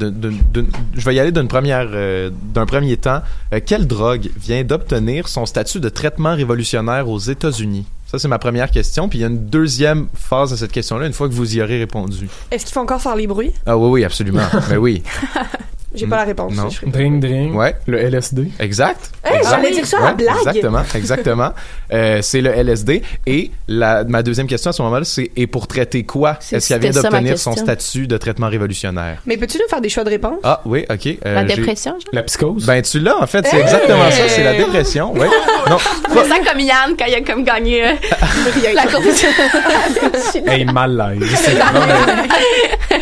je 0.95 1.05
vais 1.05 1.15
y 1.15 1.21
aller 1.21 1.33
d'une 1.33 1.49
première, 1.49 1.89
euh, 1.93 2.31
d'un 2.55 2.67
premier 2.67 2.97
temps. 2.99 3.23
Euh, 3.53 3.61
quelle 3.65 3.87
drogue 3.87 4.31
vient 4.37 4.63
d'obtenir 4.63 5.27
son 5.29 5.47
statut 5.47 5.81
de 5.81 5.89
traitement 5.89 6.35
révolutionnaire 6.35 7.09
aux 7.09 7.19
États-Unis? 7.19 7.87
Ça, 8.07 8.19
c'est 8.19 8.29
ma 8.29 8.39
première 8.39 8.71
question. 8.71 9.09
Puis, 9.09 9.19
il 9.19 9.23
y 9.23 9.25
a 9.25 9.29
une 9.29 9.47
deuxième 9.47 10.07
phase 10.15 10.53
à 10.53 10.57
cette 10.57 10.71
question-là, 10.71 11.07
une 11.07 11.13
fois 11.13 11.29
que 11.29 11.33
vous 11.35 11.57
y 11.57 11.61
aurez 11.63 11.79
répondu. 11.79 12.29
Est-ce 12.53 12.65
qu'il 12.67 12.73
faut 12.75 12.81
encore 12.81 13.01
faire 13.01 13.17
les 13.17 13.27
bruits? 13.27 13.53
Ah 13.67 13.77
oui, 13.77 13.89
oui, 13.91 14.05
absolument. 14.05 14.43
Mais 14.71 14.77
oui. 14.77 15.03
J'ai 15.95 16.07
pas 16.07 16.17
la 16.17 16.25
réponse. 16.25 16.53
Non. 16.55 16.69
je 16.69 16.87
Drink, 16.87 17.21
drink. 17.21 17.55
Ouais. 17.55 17.75
Le 17.87 17.99
LSD. 17.99 18.51
Exact. 18.59 19.11
Hey, 19.25 19.37
exact. 19.39 19.51
j'allais 19.63 19.71
dire 19.75 19.87
ça 19.87 19.99
à 19.99 20.01
la 20.01 20.07
Ouais, 20.09 20.15
blague. 20.15 20.37
Exactement, 20.39 20.83
exactement. 20.95 21.51
Euh, 21.93 22.21
c'est 22.23 22.41
le 22.41 22.51
LSD. 22.51 23.03
Et 23.27 23.51
la, 23.69 24.03
ma 24.05 24.23
deuxième 24.23 24.47
question 24.49 24.71
à 24.71 24.73
ce 24.73 24.83
moment-là, 24.83 25.05
c'est 25.05 25.31
et 25.37 25.47
pour 25.47 25.69
traiter 25.69 26.03
quoi? 26.03 26.37
C'est- 26.41 26.57
est-ce 26.57 26.69
qu'elle 26.71 26.81
vient 26.81 26.93
ça, 26.93 27.03
d'obtenir 27.03 27.39
son 27.39 27.55
statut 27.55 28.09
de 28.09 28.17
traitement 28.17 28.49
révolutionnaire? 28.49 29.19
Mais 29.27 29.37
peux-tu 29.37 29.59
nous 29.59 29.69
faire 29.69 29.81
des 29.81 29.89
choix 29.89 30.03
de 30.03 30.11
réponse? 30.11 30.39
Ah 30.43 30.61
oui, 30.65 30.85
ok. 30.91 31.07
euh, 31.25 31.35
La 31.35 31.45
dépression, 31.45 31.93
genre? 31.93 32.01
La 32.13 32.23
psychose. 32.25 32.67
Ben 32.67 32.83
tu 32.83 32.99
l'as 32.99 33.23
en 33.23 33.27
fait, 33.27 33.47
c'est 33.47 33.61
exactement 33.61 34.11
ça, 34.11 34.29
c'est 34.29 34.43
la 34.43 34.55
dépression. 34.57 35.13
Ouais. 35.15 35.29
Non, 35.71 35.77
me 36.11 36.29
sens 36.29 36.39
comme 36.47 36.61
Yann 36.61 36.95
quand 36.99 37.07
il 37.07 37.15
a 37.15 37.21
comme 37.23 37.43
gagné 37.43 37.87
euh, 37.87 37.93
la 38.75 38.83
course. 38.83 39.25
Hey, 40.47 40.65
malaise. 40.67 41.23
C'est- 41.37 41.57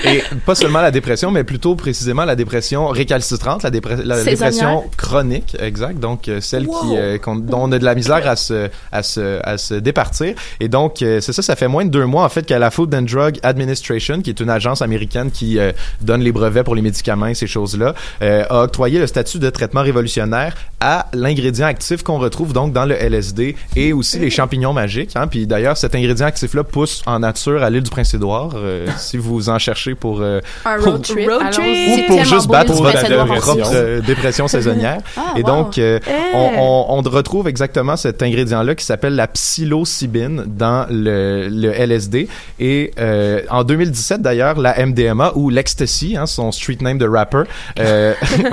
Et 0.05 0.23
pas 0.47 0.55
seulement 0.55 0.81
la 0.81 0.91
dépression, 0.91 1.31
mais 1.31 1.45
plutôt 1.45 1.75
précisément 1.75 2.25
la 2.25 2.37
dépression 2.37 2.82
récalcitrante, 2.89 3.63
la, 3.63 3.71
dépre- 3.71 3.91
la 4.03 4.17
Saisonnière. 4.17 4.25
dépression 4.51 4.85
chronique, 4.97 5.57
exact. 5.61 5.99
Donc 6.01 6.29
euh, 6.29 6.41
celle 6.41 6.67
qui 6.67 6.97
euh, 6.97 7.19
dont 7.25 7.63
on 7.65 7.73
a 7.73 7.79
de 7.79 7.85
la 7.85 7.95
misère 7.95 8.27
à 8.29 8.37
se 8.37 8.69
à 8.91 9.03
se 9.03 9.41
à 9.47 9.59
se 9.59 9.75
départir. 9.75 10.35
Et 10.61 10.69
donc 10.69 11.03
euh, 11.03 11.21
c'est 11.21 11.33
ça, 11.33 11.43
ça 11.43 11.57
fait 11.57 11.69
moins 11.69 11.85
de 11.85 11.91
deux 11.91 12.07
mois 12.07 12.25
en 12.25 12.29
fait 12.29 12.45
qu'à 12.45 12.59
la 12.59 12.71
Food 12.71 12.95
and 12.95 13.03
Drug 13.03 13.39
Administration, 13.43 14.21
qui 14.23 14.31
est 14.31 14.41
une 14.41 14.51
agence 14.51 14.83
américaine 14.83 15.31
qui 15.31 15.59
euh, 15.59 15.73
donne 16.01 16.21
les 16.23 16.33
brevets 16.33 16.65
pour 16.65 16.75
les 16.75 16.83
médicaments 16.83 17.27
et 17.27 17.35
ces 17.35 17.47
choses-là, 17.47 17.95
euh, 18.23 18.45
a 18.51 18.63
octroyé 18.63 18.99
le 18.99 19.07
statut 19.07 19.39
de 19.39 19.51
traitement 19.51 19.83
révolutionnaire 19.83 20.55
à 20.81 21.07
l'ingrédient 21.13 21.67
actif 21.67 22.03
qu'on 22.03 22.19
retrouve 22.19 22.53
donc 22.53 22.73
dans 22.73 22.85
le 22.85 22.95
LSD 22.95 23.55
et 23.77 23.93
aussi 23.93 24.19
les 24.19 24.31
champignons 24.31 24.73
magiques. 24.73 25.13
Hein. 25.15 25.27
Puis 25.29 25.47
d'ailleurs, 25.47 25.77
cet 25.77 25.95
ingrédient 25.95 26.27
actif-là 26.27 26.65
pousse 26.65 27.03
en 27.07 27.21
nature 27.21 27.63
à 27.63 27.71
l'île 27.71 27.83
du 27.85 27.91
Prince-Édouard, 27.91 28.51
euh, 28.57 28.87
si 28.99 29.17
vous 29.17 29.49
en 29.49 29.59
cherchez 29.59 29.95
pour 29.95 30.23
Un 30.23 30.41
Pour- 30.79 30.93
road 30.95 31.03
trip. 31.03 31.29
Road 31.29 31.51
trip. 31.51 31.65
ou 31.65 32.07
pour 32.09 32.25
juste 32.25 32.49
battre 32.49 32.72
euh, 32.81 33.25
aussi. 33.33 33.41
propre 33.41 33.71
euh, 33.75 34.01
dépression 34.01 34.49
saisonnière. 34.49 34.99
Ah, 35.17 35.35
Et 35.37 35.41
wow. 35.43 35.47
donc, 35.47 35.79
euh, 35.79 35.99
on, 36.35 36.51
on, 36.59 36.99
on 36.99 37.03
retrouve 37.11 37.49
exactement 37.49 37.97
cet 37.97 38.23
ingrédient-là 38.23 38.75
qui 38.75 38.85
s'appelle 38.85 39.15
la 39.15 39.27
psilocybine 39.29 40.45
dans 40.47 40.87
le, 40.91 41.49
le 41.51 41.71
LSD. 41.73 42.29
Et 42.61 42.93
euh, 42.99 43.41
en 43.51 43.65
2017, 43.65 44.23
d'ailleurs, 44.23 44.59
la 44.59 44.85
MDMA 44.87 45.33
ou 45.35 45.51
l'ecstasy, 45.51 46.17
hein, 46.17 46.27
son 46.27 46.53
street 46.53 46.79
name 46.81 46.99
de 46.99 47.07
rapper, 47.09 47.43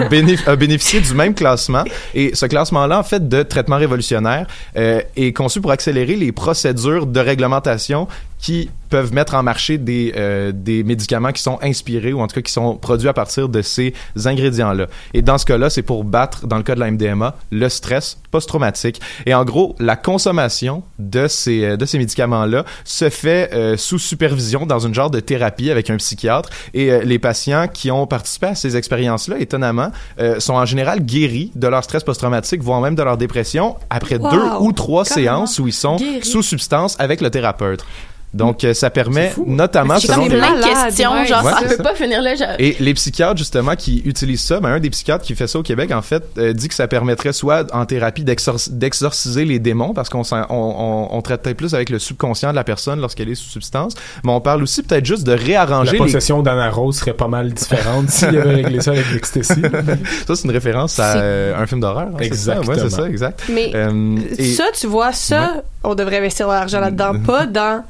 bénéf- 0.09 0.47
a 0.49 0.55
bénéficié 0.55 1.01
du 1.01 1.13
même 1.13 1.33
classement. 1.33 1.83
Et 2.13 2.31
ce 2.35 2.45
classement-là, 2.45 2.99
en 2.99 3.03
fait, 3.03 3.27
de 3.27 3.43
traitement 3.43 3.77
révolutionnaire, 3.77 4.47
est 4.75 5.33
conçu 5.35 5.61
pour 5.61 5.71
accélérer 5.71 6.15
les 6.15 6.31
procédures 6.31 7.05
de 7.05 7.19
réglementation 7.19 8.07
qui 8.39 8.69
peuvent 8.89 9.13
mettre 9.13 9.35
en 9.35 9.43
marché 9.43 9.77
des, 9.77 10.13
euh, 10.17 10.51
des 10.53 10.83
médicaments 10.83 11.31
qui 11.31 11.43
sont 11.43 11.59
inspirés 11.61 12.11
ou 12.13 12.21
en 12.21 12.27
tout 12.27 12.35
cas 12.35 12.41
qui 12.41 12.51
sont 12.51 12.75
produits 12.75 13.07
à 13.07 13.13
partir 13.13 13.47
de 13.49 13.61
ces 13.61 13.93
ingrédients-là. 14.25 14.87
Et 15.13 15.21
dans 15.21 15.37
ce 15.37 15.45
cas-là, 15.45 15.69
c'est 15.69 15.83
pour 15.83 16.03
battre, 16.03 16.47
dans 16.47 16.57
le 16.57 16.63
cas 16.63 16.73
de 16.73 16.79
la 16.79 16.89
MDMA, 16.89 17.35
le 17.51 17.69
stress 17.69 18.17
post-traumatique. 18.31 18.99
Et 19.25 19.33
en 19.33 19.43
gros, 19.45 19.75
la 19.79 19.95
consommation 19.95 20.83
de 20.97 21.27
ces, 21.27 21.63
euh, 21.65 21.77
de 21.77 21.85
ces 21.85 21.97
médicaments-là 21.99 22.63
se 22.83 23.09
fait 23.09 23.51
euh, 23.53 23.77
sous 23.77 23.99
supervision 23.99 24.65
dans 24.65 24.79
une 24.79 24.93
genre 24.95 25.11
de 25.11 25.19
thérapie 25.19 25.69
avec 25.69 25.89
un 25.89 25.97
psychiatre. 25.97 26.49
Et 26.73 26.91
euh, 26.91 27.03
les 27.03 27.19
patients 27.19 27.67
qui 27.71 27.91
ont 27.91 28.07
participé 28.07 28.47
à 28.47 28.55
ces 28.55 28.75
expériences-là, 28.75 29.37
étonnamment, 29.39 29.91
euh, 30.19 30.39
sont 30.39 30.53
en 30.53 30.65
général 30.65 31.01
guéris 31.01 31.51
de 31.55 31.67
leur 31.67 31.83
stress 31.83 32.03
post-traumatique, 32.03 32.63
voire 32.63 32.81
même 32.81 32.95
de 32.95 33.03
leur 33.03 33.17
dépression, 33.17 33.75
après 33.89 34.17
Wow! 34.17 34.31
deux 34.31 34.45
ou 34.61 34.71
trois 34.71 35.05
séances 35.05 35.59
où 35.59 35.67
ils 35.67 35.73
sont 35.73 35.97
Guéris. 35.97 36.25
sous 36.25 36.41
substance 36.41 36.95
avec 36.99 37.21
le 37.21 37.29
thérapeute. 37.29 37.85
Donc, 38.31 38.63
euh, 38.63 38.75
ça 38.75 38.91
permet 38.91 39.33
notamment, 39.47 39.97
J'ai 39.97 40.07
comme 40.07 40.21
les- 40.21 40.29
plein 40.37 40.55
de 40.55 40.61
questions, 40.85 41.25
genre, 41.25 41.43
ouais, 41.43 41.51
ça 41.51 41.57
c'est 41.61 41.67
peut 41.69 41.75
ça. 41.77 41.83
pas 41.83 41.95
finir 41.95 42.21
là. 42.21 42.35
genre- 42.35 42.47
Et 42.59 42.75
les 42.79 42.93
psychiatres, 42.93 43.37
justement, 43.37 43.75
qui 43.75 44.03
utilisent 44.05 44.43
ça, 44.43 44.59
ben, 44.59 44.69
un 44.69 44.79
des 44.79 44.91
psychiatres 44.91 45.23
qui 45.25 45.33
fait 45.33 45.47
ça 45.47 45.57
au 45.57 45.63
Québec, 45.63 45.91
en 45.91 46.03
fait, 46.03 46.23
euh, 46.37 46.53
dit 46.53 46.67
que 46.67 46.75
ça 46.75 46.87
permettrait 46.87 47.33
soit 47.33 47.65
en 47.73 47.85
thérapie 47.87 48.23
d'exor- 48.23 48.69
d'exorciser 48.69 49.45
les 49.45 49.57
démons, 49.57 49.93
parce 49.93 50.09
qu'on 50.09 50.21
on, 50.31 50.45
on, 50.51 51.07
on 51.11 51.21
traite 51.23 51.41
peut-être 51.41 51.57
plus 51.57 51.73
avec 51.73 51.89
le 51.89 51.97
subconscient 51.97 52.51
de 52.51 52.55
la 52.55 52.63
personne 52.63 52.99
lorsqu'elle 53.01 53.29
est 53.29 53.35
sous 53.35 53.49
substance, 53.49 53.93
mais 54.23 54.31
on 54.31 54.41
parle 54.41 54.61
aussi 54.61 54.83
peut-être 54.83 55.05
juste 55.05 55.25
de 55.25 55.31
La 55.31 55.37
réarranger 55.43 55.93
les... 55.93 55.97
possession 55.97 56.43
d'Anna 56.43 56.69
Rose 56.69 56.97
serait 56.99 57.13
pas 57.13 57.27
mal 57.27 57.51
différente 57.51 58.09
s'il 58.09 58.27
avait 58.29 58.53
réglé 58.55 58.79
ça 58.81 58.91
avec 58.91 59.11
l'ecstasy. 59.11 59.53
Ça, 60.27 60.35
c'est 60.35 60.43
une 60.43 60.51
référence 60.51 60.99
à 60.99 61.15
euh, 61.17 61.59
un 61.59 61.65
film 61.65 61.81
d'horreur. 61.81 62.09
hein, 62.09 62.17
c'est 62.21 62.35
ça? 62.35 62.57
Exactement. 62.57 62.73
Ouais, 62.75 62.79
c'est 62.79 62.89
ça, 62.95 63.07
exact. 63.07 63.43
Mais 63.51 63.71
Euh, 63.73 64.17
et- 64.37 64.53
ça, 64.53 64.65
tu 64.79 64.85
vois, 64.87 65.13
ça, 65.13 65.63
on 65.83 65.95
devrait 65.95 66.17
investir 66.17 66.47
de 66.47 66.53
l'argent 66.53 66.79
là-dedans, 66.79 67.13
pas 67.25 67.45
dans 67.47 67.83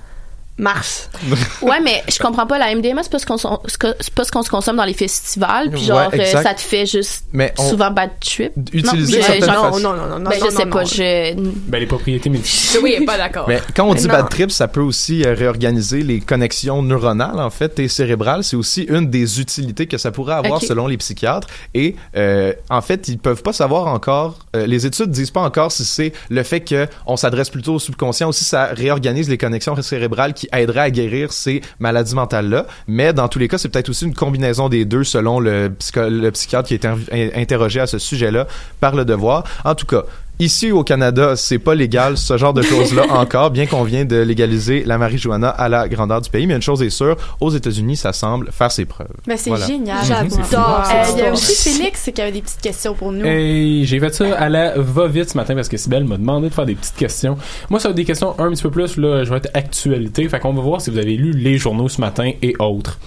Mars. 0.59 1.09
Ouais, 1.61 1.79
mais 1.83 2.03
je 2.09 2.17
comprends 2.19 2.45
pas. 2.47 2.57
La 2.57 2.73
MDMA, 2.75 3.03
c'est 3.03 3.11
pas 3.11 3.19
ce 3.19 3.25
qu'on 3.25 3.37
ce 3.37 4.31
qu'on 4.31 4.43
se 4.43 4.49
consomme 4.49 4.77
dans 4.77 4.83
les 4.85 4.93
festivals. 4.93 5.69
Puis 5.71 5.83
genre, 5.83 6.09
Ouais, 6.11 6.19
euh, 6.21 6.41
ça 6.41 6.53
te 6.53 6.61
fait 6.61 6.85
juste 6.85 7.23
mais 7.33 7.53
on, 7.57 7.69
souvent 7.69 7.91
bad 7.91 8.11
trip. 8.19 8.53
utiliser 8.73 9.17
Non, 9.19 9.23
certaines 9.25 9.45
genre- 9.45 9.65
façons- 9.65 9.79
Non, 9.79 9.93
non, 9.93 10.07
non, 10.07 10.19
non, 10.19 10.29
ben, 10.29 10.39
non, 10.39 10.45
je 10.45 10.51
sais 10.55 10.65
non, 10.65 10.71
pas. 10.71 10.81
non. 10.81 10.85
Je... 10.85 11.33
ben, 11.67 11.79
les 11.79 11.85
propriétés 11.85 12.29
médicales. 12.29 12.81
Oui, 12.83 13.05
pas 13.05 13.17
d'accord. 13.17 13.45
Mais 13.47 13.61
quand 13.75 13.85
on 13.85 13.93
dit 13.93 14.07
Non. 14.07 14.13
bad 14.13 14.29
trip, 14.29 14.51
ça 14.51 14.67
peut 14.67 14.81
aussi 14.81 15.23
euh, 15.25 15.33
réorganiser 15.33 16.01
les 16.03 16.19
connexions 16.19 16.81
neuronales 16.81 17.39
en 17.39 17.49
fait 17.49 17.77
et 17.79 17.87
cérébrales. 17.87 18.43
C'est 18.43 18.55
aussi 18.55 18.83
une 18.83 19.09
des 19.09 19.39
utilités 19.41 19.87
que 19.87 19.97
ça 19.97 20.11
pourrait 20.11 20.35
avoir 20.35 20.61
selon 20.61 20.87
les 20.87 20.97
psychiatres. 20.97 21.47
Et 21.73 21.95
euh, 22.15 22.53
en 22.69 22.81
fait, 22.81 23.07
ils 23.07 23.17
peuvent 23.17 23.43
pas 23.43 23.53
savoir 23.53 23.87
encore. 23.87 24.39
euh, 24.55 24.65
les 24.65 24.85
études 24.85 25.11
disent 25.11 25.31
pas 25.31 25.41
encore 25.41 25.71
si 25.71 25.85
c'est 25.85 26.13
le 26.29 26.43
fait 26.43 26.61
que 26.61 26.87
on 27.05 27.17
s'adresse 27.17 27.49
plutôt 27.49 27.75
au 27.75 27.79
subconscient 27.79 28.29
aussi 28.29 28.43
ça 28.45 28.65
réorganise 28.73 29.29
les 29.29 29.37
connexions 29.37 29.79
cérébrales 29.81 30.33
qui 30.33 30.47
aideraient 30.53 30.81
à 30.81 30.91
guérir 30.91 31.31
ces 31.33 31.62
maladies 31.79 32.15
mentales 32.15 32.49
là. 32.49 32.65
Mais 32.88 33.13
dans 33.13 33.27
tous 33.27 33.39
les 33.39 33.47
cas, 33.47 33.57
c'est 33.57 33.69
peut-être 33.69 33.89
aussi 33.89 34.05
une 34.05 34.13
combinaison 34.15 34.69
des 34.69 34.85
deux 34.85 35.03
selon 35.03 35.39
le, 35.39 35.71
le 35.95 36.29
psychiatre 36.31 36.67
qui 36.69 36.79
in- 36.85 36.97
interrogé 37.35 37.79
à 37.79 37.88
ce 37.88 37.97
sujet-là 37.99 38.47
par 38.79 38.95
le 38.95 39.05
devoir. 39.05 39.43
En 39.65 39.75
tout 39.75 39.85
cas. 39.85 40.03
Ici 40.41 40.71
au 40.71 40.86
Canada, 40.86 41.36
c'est 41.36 41.60
pas 41.60 41.75
légal 41.75 42.17
ce 42.17 42.38
genre 42.38 42.54
de 42.54 42.62
choses-là 42.62 43.04
encore, 43.10 43.52
bien 43.52 43.65
qu'on 43.65 43.84
vient 43.84 44.06
de 44.06 44.15
légaliser 44.15 44.84
la 44.86 44.97
marijuana 44.97 45.49
à 45.49 45.67
la 45.67 45.89
grandeur 45.89 46.21
du 46.21 46.30
pays. 46.30 46.47
Mais 46.47 46.56
une 46.56 46.62
chose 46.62 46.82
est 46.82 46.89
sûre, 46.89 47.17
aux 47.41 47.49
États-Unis, 47.49 47.97
ça 47.97 48.13
semble 48.13 48.49
faire 48.54 48.71
ses 48.71 48.86
preuves. 48.86 49.10
Mais 49.28 49.36
c'est 49.36 49.49
Voilà. 49.49 49.67
génial. 49.67 49.97
J'adore 50.06 50.86
Euh, 50.89 51.04
Il 51.13 51.19
y 51.19 51.21
a 51.23 51.34
aussi 51.34 51.71
Félix 51.73 52.10
qui 52.15 52.21
avait 52.21 52.32
des 52.32 52.41
petites 52.41 52.62
questions 52.62 52.93
pour 52.93 53.12
nous. 53.12 53.25
Hey, 53.25 53.86
j'ai 53.86 53.99
fait 53.99 54.13
ça 54.15 54.34
à 54.38 54.47
la 54.47 54.80
va-vite 54.80 55.30
ce 55.30 55.36
matin 55.38 55.56
parce 55.56 55.67
que 55.67 55.75
Sibelle 55.75 56.06
m'a 56.06 56.15
demandé 56.15 56.47
de 56.47 56.54
faire 56.54 56.65
des 56.65 56.75
petites 56.75 56.95
questions. 56.95 57.38
Moi, 57.69 57.82
ça 57.82 57.89
va 57.89 57.91
être 57.91 57.97
des 57.97 58.06
questions 58.06 58.34
un 58.39 58.49
petit 58.52 58.63
peu 58.63 58.71
plus, 58.71 58.95
là, 58.95 59.25
je 59.25 59.30
vais 59.32 59.38
être 59.38 59.52
actualité. 59.54 60.30
Fait 60.30 60.39
qu'on 60.39 60.54
va 60.54 60.62
voir 60.62 60.80
si 60.80 60.89
vous 60.89 60.99
avez 60.99 61.17
lu 61.17 61.32
les 61.34 61.58
journaux 61.58 61.89
ce 61.89 61.99
matin 61.99 62.32
et 62.41 62.54
autres. 62.60 62.97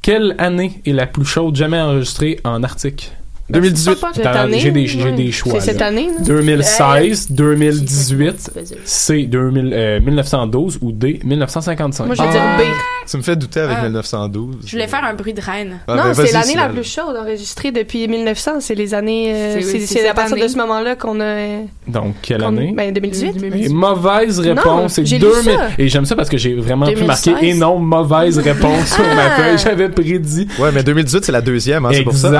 Quelle 0.00 0.34
année 0.38 0.80
est 0.86 0.92
la 0.92 1.06
plus 1.06 1.26
chaude 1.26 1.54
jamais 1.54 1.78
enregistrée 1.80 2.40
en 2.44 2.62
Arctique? 2.62 3.12
2018. 3.52 4.00
Pas 4.00 4.10
cette 4.14 4.26
Attends, 4.26 4.38
année. 4.40 4.58
j'ai 4.58 4.70
des- 4.70 4.86
j'ai 4.86 5.02
Ouais. 5.04 5.12
des 5.12 5.32
choix, 5.32 5.54
C'est 5.60 5.72
cette 5.72 5.82
année, 5.82 6.06
là. 6.06 6.24
2016, 6.24 7.30
2018, 7.30 8.50
C, 8.84 9.22
2000, 9.24 9.72
euh, 9.74 10.00
1912 10.00 10.78
ou 10.80 10.92
D, 10.92 11.20
1955? 11.24 12.06
Moi, 12.06 12.14
je 12.14 12.22
vais 12.22 12.28
dire 12.30 12.40
B. 12.58 12.62
Tu 13.10 13.16
me 13.16 13.22
fais 13.22 13.36
douter 13.36 13.60
avec 13.60 13.76
Ah. 13.80 13.84
1912. 13.84 14.56
Je 14.64 14.70
voulais 14.72 14.86
faire 14.86 15.04
un 15.04 15.14
bruit 15.14 15.34
de 15.34 15.40
reine. 15.40 15.78
Ah, 15.88 15.94
non, 15.96 16.02
ben, 16.04 16.14
c'est 16.14 16.32
l'année 16.32 16.54
la 16.56 16.68
plus 16.68 16.84
chaude 16.84 17.16
enregistrée 17.20 17.72
depuis 17.72 18.06
1900. 18.08 18.60
C'est 18.60 18.74
les 18.74 18.94
années. 18.94 19.32
euh, 19.34 19.60
C'est- 19.60 20.06
à 20.08 20.14
partir 20.14 20.36
de 20.36 20.46
ce 20.48 20.56
moment-là 20.56 20.94
qu'on 20.96 21.18
a. 21.20 21.24
euh, 21.24 21.60
Donc, 21.88 22.14
quelle 22.22 22.42
année? 22.44 22.72
Ben, 22.76 22.92
2018. 22.92 23.36
Et 23.54 23.68
mauvaise 23.68 24.38
réponse, 24.38 24.94
c'est 24.94 25.04
j'ai 25.06 25.18
lu 25.18 25.26
2000. 25.26 25.56
ça. 25.56 25.68
Et 25.78 25.88
j'aime 25.88 26.04
ça 26.04 26.14
parce 26.16 26.28
que 26.28 26.36
j'ai 26.36 26.54
vraiment 26.54 26.86
pu 26.86 26.94
2016. 26.94 27.32
marquer 27.34 27.48
et 27.48 27.54
non 27.54 27.78
mauvaise 27.78 28.38
réponse 28.38 28.86
sur 28.94 29.04
ma 29.04 29.26
Ah. 29.26 29.30
feuille. 29.36 29.58
J'avais 29.58 29.88
prédit. 29.88 30.46
Ouais, 30.58 30.70
mais 30.72 30.82
2018, 30.82 31.24
c'est 31.24 31.32
la 31.32 31.40
deuxième, 31.40 31.84
hein, 31.86 31.90
c'est 31.92 32.02
pour 32.02 32.14
ça. 32.16 32.30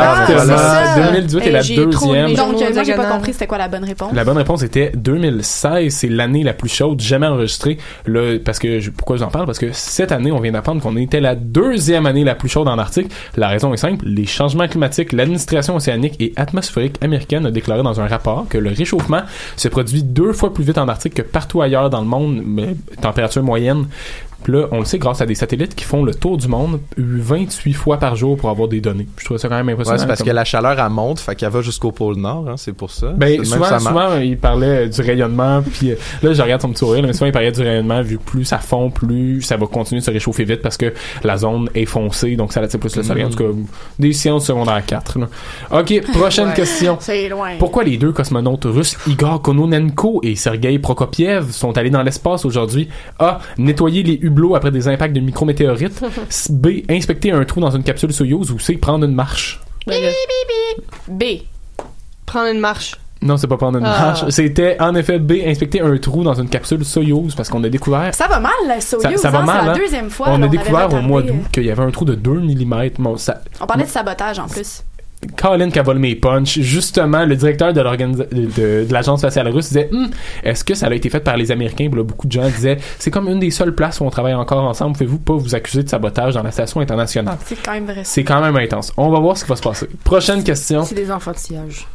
Exactement. 1.02 1.10
Ah, 1.10 1.10
voilà. 1.10 1.10
ça. 1.10 1.12
2018 1.12 1.46
est 1.46 1.50
la 1.52 1.60
j'ai 1.62 1.76
deuxième. 1.76 2.26
Donc, 2.28 2.36
journaux 2.36 2.62
euh, 2.62 2.74
moi, 2.74 2.82
j'ai 2.84 2.94
pas 2.94 3.04
compris 3.10 3.32
c'était 3.32 3.46
quoi 3.46 3.58
la 3.58 3.68
bonne 3.68 3.84
réponse. 3.84 4.12
La 4.12 4.24
bonne 4.24 4.36
réponse 4.36 4.62
était 4.62 4.92
2016, 4.94 5.92
c'est 5.94 6.08
l'année 6.08 6.42
la 6.42 6.52
plus 6.52 6.68
chaude 6.68 7.00
jamais 7.00 7.26
enregistrée. 7.26 7.78
Là, 8.06 8.38
parce 8.44 8.58
que 8.58 8.80
je- 8.80 8.90
pourquoi 8.90 9.16
j'en 9.16 9.28
parle? 9.28 9.46
Parce 9.46 9.58
que 9.58 9.72
cette 9.72 10.12
année, 10.12 10.32
on 10.32 10.40
vient 10.40 10.52
d'apprendre 10.52 10.82
qu'on 10.82 10.96
était 10.96 11.20
la 11.20 11.34
deuxième 11.34 12.06
année 12.06 12.24
la 12.24 12.34
plus 12.34 12.48
chaude 12.48 12.68
en 12.68 12.78
Arctique. 12.78 13.10
La 13.36 13.48
raison 13.48 13.72
est 13.72 13.76
simple 13.78 14.04
les 14.06 14.26
changements 14.26 14.66
climatiques, 14.68 15.12
l'administration 15.12 15.76
océanique 15.76 16.14
et 16.20 16.32
atmosphérique 16.36 16.96
américaine 17.02 17.46
a 17.46 17.50
déclaré 17.50 17.82
dans 17.82 18.00
un 18.00 18.06
rapport 18.06 18.46
que 18.48 18.58
le 18.58 18.70
réchauffement 18.70 19.22
se 19.56 19.68
produit 19.68 20.02
deux 20.02 20.32
fois 20.32 20.52
plus 20.52 20.64
vite 20.64 20.78
en 20.78 20.88
Arctique 20.88 21.14
que 21.14 21.22
partout 21.22 21.62
ailleurs 21.62 21.90
dans 21.90 22.00
le 22.00 22.06
monde, 22.06 22.42
mais 22.44 22.74
température 23.00 23.42
moyenne. 23.42 23.86
Puis 24.42 24.52
là, 24.52 24.66
on 24.72 24.78
le 24.80 24.84
sait 24.84 24.98
grâce 24.98 25.20
à 25.20 25.26
des 25.26 25.34
satellites 25.34 25.74
qui 25.74 25.84
font 25.84 26.04
le 26.04 26.14
tour 26.14 26.36
du 26.36 26.48
monde 26.48 26.80
28 26.96 27.72
fois 27.74 27.98
par 27.98 28.16
jour 28.16 28.36
pour 28.36 28.50
avoir 28.50 28.68
des 28.68 28.80
données. 28.80 29.06
Je 29.18 29.24
trouve 29.24 29.38
ça 29.38 29.48
quand 29.48 29.56
même 29.56 29.68
impressionnant. 29.68 29.96
Ouais, 29.96 30.00
c'est 30.00 30.06
parce 30.06 30.20
comme- 30.20 30.28
que 30.28 30.32
la 30.34 30.44
chaleur, 30.44 30.78
elle 30.78 30.88
monte, 30.90 31.20
fait 31.20 31.34
qu'elle 31.34 31.50
va 31.50 31.60
jusqu'au 31.60 31.92
pôle 31.92 32.16
Nord, 32.16 32.46
hein, 32.48 32.54
c'est 32.56 32.72
pour 32.72 32.90
ça. 32.90 33.08
Ben, 33.16 33.44
souvent, 33.44 33.64
ça 33.66 33.78
souvent, 33.78 34.16
il 34.18 34.36
parlait 34.38 34.88
du 34.88 35.00
rayonnement, 35.00 35.62
puis 35.62 35.92
euh, 35.92 35.96
là, 36.22 36.32
je 36.32 36.42
regarde 36.42 36.60
son 36.62 36.68
petit 36.70 36.78
sourire, 36.80 37.02
là, 37.02 37.08
mais 37.08 37.12
souvent, 37.12 37.26
il 37.26 37.32
parlait 37.32 37.52
du 37.52 37.60
rayonnement, 37.62 38.02
vu 38.02 38.18
que 38.18 38.22
plus 38.22 38.44
ça 38.44 38.58
fond, 38.58 38.90
plus 38.90 39.42
ça 39.42 39.56
va 39.56 39.66
continuer 39.66 40.00
de 40.00 40.04
se 40.04 40.10
réchauffer 40.10 40.44
vite 40.44 40.62
parce 40.62 40.76
que 40.76 40.92
la 41.24 41.36
zone 41.36 41.68
est 41.74 41.84
foncée, 41.86 42.36
donc 42.36 42.52
ça 42.52 42.60
attire 42.60 42.80
plus 42.80 42.94
le 42.96 43.02
soleil. 43.02 43.24
En 43.24 43.28
Mhm. 43.28 43.34
tout 43.34 43.44
cas, 43.44 43.50
des 43.98 44.12
sciences 44.12 44.46
secondaires 44.46 44.84
4. 44.86 45.18
là. 45.18 45.28
OK, 45.70 46.02
prochaine 46.12 46.48
Ouais. 46.48 46.54
question. 46.54 46.96
C'est 47.00 47.28
loin. 47.28 47.50
Pourquoi 47.58 47.84
les 47.84 47.96
deux 47.96 48.12
cosmonautes 48.12 48.64
russes 48.64 48.96
Igor 49.06 49.40
Kononenko 49.42 50.20
et 50.22 50.34
Sergei 50.36 50.78
Prokopiev 50.78 51.50
sont 51.50 51.76
allés 51.78 51.90
dans 51.90 52.02
l'espace 52.02 52.44
aujourd'hui? 52.44 52.88
A. 53.18 53.38
Nettoyer 53.58 54.02
les 54.02 54.20
hublots 54.32 54.54
après 54.54 54.70
des 54.70 54.88
impacts 54.88 55.14
de 55.14 55.20
micrométéorites. 55.20 56.02
B. 56.50 56.68
Inspecter 56.90 57.30
un 57.32 57.44
trou 57.44 57.60
dans 57.60 57.70
une 57.70 57.82
capsule 57.82 58.12
Soyouz 58.12 58.50
ou 58.50 58.58
C. 58.58 58.76
Prendre 58.76 59.04
une 59.04 59.14
marche. 59.14 59.60
Ben. 59.86 59.96
B. 61.08 61.22
Prendre 62.26 62.48
une 62.52 62.60
marche. 62.60 62.96
Non, 63.20 63.36
c'est 63.36 63.46
pas 63.46 63.56
prendre 63.56 63.78
une 63.78 63.84
Ah. 63.84 63.98
marche. 64.06 64.28
C'était 64.30 64.76
en 64.80 64.94
effet 64.96 65.18
B, 65.20 65.34
inspecter 65.46 65.80
un 65.80 65.96
trou 65.96 66.24
dans 66.24 66.34
une 66.34 66.48
capsule 66.48 66.84
Soyuz 66.84 67.34
parce 67.36 67.48
qu'on 67.48 67.62
a 67.62 67.68
découvert. 67.68 68.12
Ça 68.14 68.26
va 68.26 68.40
mal, 68.40 68.52
la 68.66 68.80
Soyuz. 68.80 69.12
Ça, 69.16 69.18
ça 69.18 69.30
va 69.30 69.40
hein, 69.40 69.44
mal, 69.44 69.58
C'est 69.60 69.66
la 69.66 69.72
hein? 69.72 69.76
deuxième 69.76 70.10
fois. 70.10 70.26
On 70.30 70.42
a 70.42 70.48
découvert 70.48 70.92
au 70.92 71.00
mois 71.02 71.22
d'août 71.22 71.34
euh, 71.44 71.48
qu'il 71.52 71.64
y 71.64 71.70
avait 71.70 71.82
un 71.82 71.90
trou 71.92 72.04
de 72.04 72.14
2 72.16 72.30
mm. 72.32 72.90
Bon, 72.98 73.16
ça, 73.16 73.40
On 73.60 73.66
parlait 73.66 73.84
de 73.84 73.88
sabotage 73.88 74.38
en 74.40 74.48
plus. 74.48 74.82
Colin 75.36 75.70
qui 75.70 75.78
a 75.78 75.82
volé 75.82 75.98
mes 76.00 76.14
punch. 76.14 76.58
Justement, 76.60 77.24
le 77.24 77.36
directeur 77.36 77.72
de 77.72 77.80
l'organisa- 77.80 78.26
de, 78.32 78.42
de- 78.46 78.84
de 78.86 78.92
l'agence 78.92 79.20
spatiale 79.20 79.48
russe 79.48 79.68
disait 79.68 79.88
Hum, 79.92 80.10
est-ce 80.42 80.64
que 80.64 80.74
ça 80.74 80.86
a 80.86 80.94
été 80.94 81.08
fait 81.10 81.20
par 81.20 81.36
les 81.36 81.50
Américains? 81.52 81.88
Puis 81.88 81.96
là, 81.98 82.04
beaucoup 82.04 82.26
de 82.26 82.32
gens 82.32 82.48
disaient 82.48 82.76
c'est 82.98 83.10
comme 83.10 83.28
une 83.28 83.38
des 83.38 83.50
seules 83.50 83.74
places 83.74 84.00
où 84.00 84.04
on 84.04 84.10
travaille 84.10 84.34
encore 84.34 84.64
ensemble. 84.64 84.92
Pouvez-vous 84.94 85.18
pas 85.18 85.34
vous 85.34 85.54
accuser 85.54 85.82
de 85.84 85.88
sabotage 85.88 86.34
dans 86.34 86.42
la 86.42 86.50
station 86.50 86.80
internationale? 86.80 87.36
C'est 87.46 87.56
quand 87.62 87.72
même 87.72 87.84
vrai. 87.86 88.00
C'est 88.04 88.24
quand 88.24 88.40
même 88.40 88.56
intense. 88.56 88.92
On 88.96 89.10
va 89.10 89.20
voir 89.20 89.36
ce 89.36 89.44
qui 89.44 89.50
va 89.50 89.56
se 89.56 89.62
passer. 89.62 89.88
Prochaine 90.04 90.42
question 90.42 90.84
C'est 90.84 90.94
des 90.94 91.10
enfantillages. 91.10 91.86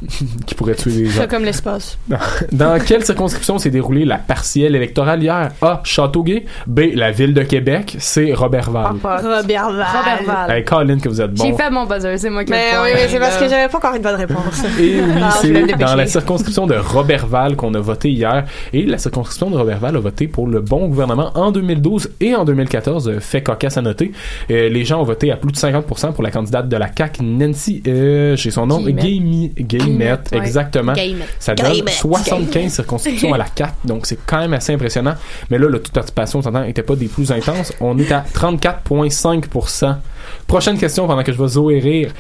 qui 0.45 0.55
pourrait 0.55 0.75
tuer 0.75 0.91
les 0.91 1.05
gens. 1.07 1.21
C'est 1.21 1.29
comme 1.29 1.43
l'espace. 1.45 1.97
Dans 2.51 2.79
quelle 2.83 3.03
circonscription 3.05 3.57
s'est 3.59 3.69
déroulée 3.69 4.05
la 4.05 4.17
partielle 4.17 4.75
électorale 4.75 5.21
hier? 5.21 5.51
A. 5.61 5.81
Châteauguay 5.83 6.45
B. 6.65 6.81
La 6.95 7.11
ville 7.11 7.33
de 7.33 7.43
Québec 7.43 7.95
C. 7.99 8.33
Robertval. 8.33 8.95
Robert 9.03 9.21
Val. 9.41 9.85
Robert 9.85 10.23
Val. 10.25 10.51
Hey, 10.51 10.63
Colin, 10.63 10.99
que 10.99 11.09
vous 11.09 11.21
êtes 11.21 11.31
J'ai 11.35 11.51
bon. 11.51 11.57
fait 11.57 11.69
mon 11.69 11.85
buzzer, 11.85 12.17
c'est 12.17 12.29
moi 12.29 12.43
qui 12.43 12.51
Mais 12.51 12.71
le 12.73 12.81
oui, 12.83 12.89
c'est 13.17 13.29
parce 13.29 13.37
que 13.37 13.49
j'avais 13.49 13.67
pas 13.69 13.77
encore 13.77 13.95
une 13.95 14.01
bonne 14.01 14.15
réponse. 14.15 14.63
Et 14.79 15.01
oui, 15.01 15.21
c'est 15.41 15.77
dans 15.77 15.95
la 15.95 16.05
circonscription 16.05 16.67
de 16.67 16.75
Robertval 16.75 17.55
qu'on 17.55 17.73
a 17.73 17.79
voté 17.79 18.09
hier. 18.09 18.45
Et 18.73 18.85
la 18.85 18.97
circonscription 18.97 19.49
de 19.49 19.57
Robertval 19.57 19.95
a 19.95 19.99
voté 19.99 20.27
pour 20.27 20.47
le 20.47 20.61
bon 20.61 20.87
gouvernement 20.87 21.31
en 21.35 21.51
2012 21.51 22.11
et 22.21 22.35
en 22.35 22.45
2014. 22.45 23.09
euh, 23.09 23.19
Fait 23.19 23.41
cocasse 23.41 23.77
à 23.77 23.81
noter. 23.81 24.11
Euh, 24.51 24.69
les 24.69 24.85
gens 24.85 25.01
ont 25.01 25.05
voté 25.05 25.31
à 25.31 25.37
plus 25.37 25.51
de 25.51 25.57
50% 25.57 26.13
pour 26.13 26.23
la 26.23 26.31
candidate 26.31 26.69
de 26.69 26.77
la 26.77 26.89
CAQ, 26.95 27.23
Nancy, 27.23 27.81
euh, 27.87 28.35
j'ai 28.35 28.51
son 28.51 28.67
nom, 28.67 28.81
Guillemette. 28.81 29.55
Guillemette, 29.55 30.29
ouais. 30.31 30.37
exactement. 30.39 30.93
Ça 31.39 31.55
donne 31.55 31.71
Guillemette. 31.71 31.93
75 31.93 32.71
circonscriptions 32.73 33.33
à 33.33 33.37
la 33.37 33.45
CAQ, 33.55 33.73
donc 33.85 34.05
c'est 34.05 34.19
quand 34.25 34.39
même 34.39 34.53
assez 34.53 34.73
impressionnant. 34.73 35.13
Mais 35.49 35.57
là, 35.57 35.67
le 35.67 35.79
taux 35.79 35.89
de 35.89 35.93
participation, 35.93 36.39
on 36.39 36.41
s'entend, 36.41 36.63
était 36.63 36.83
pas 36.83 36.95
des 36.95 37.07
plus 37.07 37.31
intenses. 37.31 37.73
On 37.81 37.97
est 37.97 38.11
à 38.11 38.23
34,5%. 38.33 39.95
Prochaine 40.47 40.77
question 40.77 41.07
pendant 41.07 41.23
que 41.23 41.31
je 41.31 41.41
vais 41.41 41.47
zoer 41.47 41.79
rire. 41.79 42.11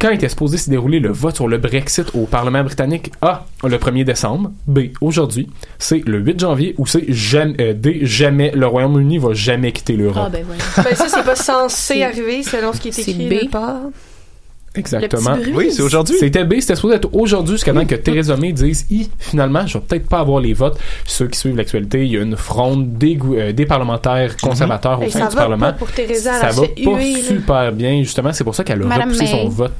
Quand 0.00 0.10
était 0.10 0.28
supposé 0.28 0.56
se 0.58 0.68
dérouler 0.68 0.98
le 0.98 1.10
vote 1.12 1.36
sur 1.36 1.46
le 1.46 1.58
Brexit 1.58 2.06
au 2.14 2.26
Parlement 2.26 2.64
britannique? 2.64 3.12
A. 3.22 3.46
Le 3.62 3.76
1er 3.78 4.04
décembre. 4.04 4.50
B. 4.66 4.80
Aujourd'hui. 5.00 5.48
C. 5.78 6.02
Le 6.06 6.18
8 6.18 6.40
janvier. 6.40 6.74
Ou 6.78 6.86
C. 6.86 7.04
Jamais, 7.08 7.54
euh, 7.60 7.72
D. 7.72 8.00
Jamais. 8.02 8.50
Le 8.54 8.66
Royaume-Uni 8.66 9.18
va 9.18 9.32
jamais 9.34 9.70
quitter 9.72 9.94
l'Europe. 9.96 10.24
Ah, 10.26 10.30
ben 10.30 10.44
ben 10.84 10.94
ça, 10.96 11.06
c'est 11.08 11.24
pas 11.24 11.36
censé 11.36 11.76
C'est- 11.94 12.02
arriver 12.02 12.42
selon 12.42 12.72
ce 12.72 12.80
qui 12.80 12.88
est 12.88 12.92
c'est 12.92 13.10
écrit 13.10 13.28
B. 13.46 13.50
Exactement. 14.74 15.34
Le 15.36 15.42
petit 15.42 15.52
Oui, 15.54 15.70
c'est 15.70 15.82
aujourd'hui. 15.82 16.16
C'était 16.18 16.44
B, 16.44 16.54
c'était 16.60 16.76
supposé 16.76 16.96
être 16.96 17.08
aujourd'hui 17.14 17.54
jusqu'à 17.56 17.74
temps 17.74 17.84
que 17.84 17.94
Theresa 17.94 18.36
May 18.36 18.52
dise 18.52 18.86
I, 18.90 19.10
finalement, 19.18 19.66
je 19.66 19.76
vais 19.78 19.84
peut-être 19.86 20.08
pas 20.08 20.20
avoir 20.20 20.40
les 20.40 20.54
votes. 20.54 20.78
Ceux 21.04 21.28
qui 21.28 21.38
suivent 21.38 21.56
l'actualité, 21.56 22.04
il 22.06 22.12
y 22.12 22.16
a 22.16 22.22
une 22.22 22.36
fronde 22.36 22.96
des, 22.96 23.18
euh, 23.32 23.52
des 23.52 23.66
parlementaires 23.66 24.36
conservateurs 24.38 25.00
au 25.00 25.04
Et 25.04 25.10
sein 25.10 25.20
ça 25.20 25.26
du 25.28 25.34
va 25.36 25.42
Parlement. 25.42 25.66
pas 25.66 25.72
pour 25.74 25.90
Teresa, 25.90 26.32
ça 26.40 26.48
va 26.50 26.62
pas 26.66 26.90
là. 26.98 27.16
super 27.22 27.72
bien, 27.72 27.98
justement. 28.02 28.32
C'est 28.32 28.44
pour 28.44 28.54
ça 28.54 28.64
qu'elle 28.64 28.80
a 28.82 28.86
Madame 28.86 29.10
repoussé 29.10 29.26
son 29.26 29.48
vote. 29.48 29.72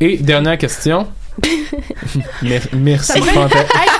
Et 0.00 0.18
dernière 0.18 0.58
question. 0.58 1.06
Mer- 2.42 2.62
Merci, 2.72 3.12
Hey, 3.18 3.22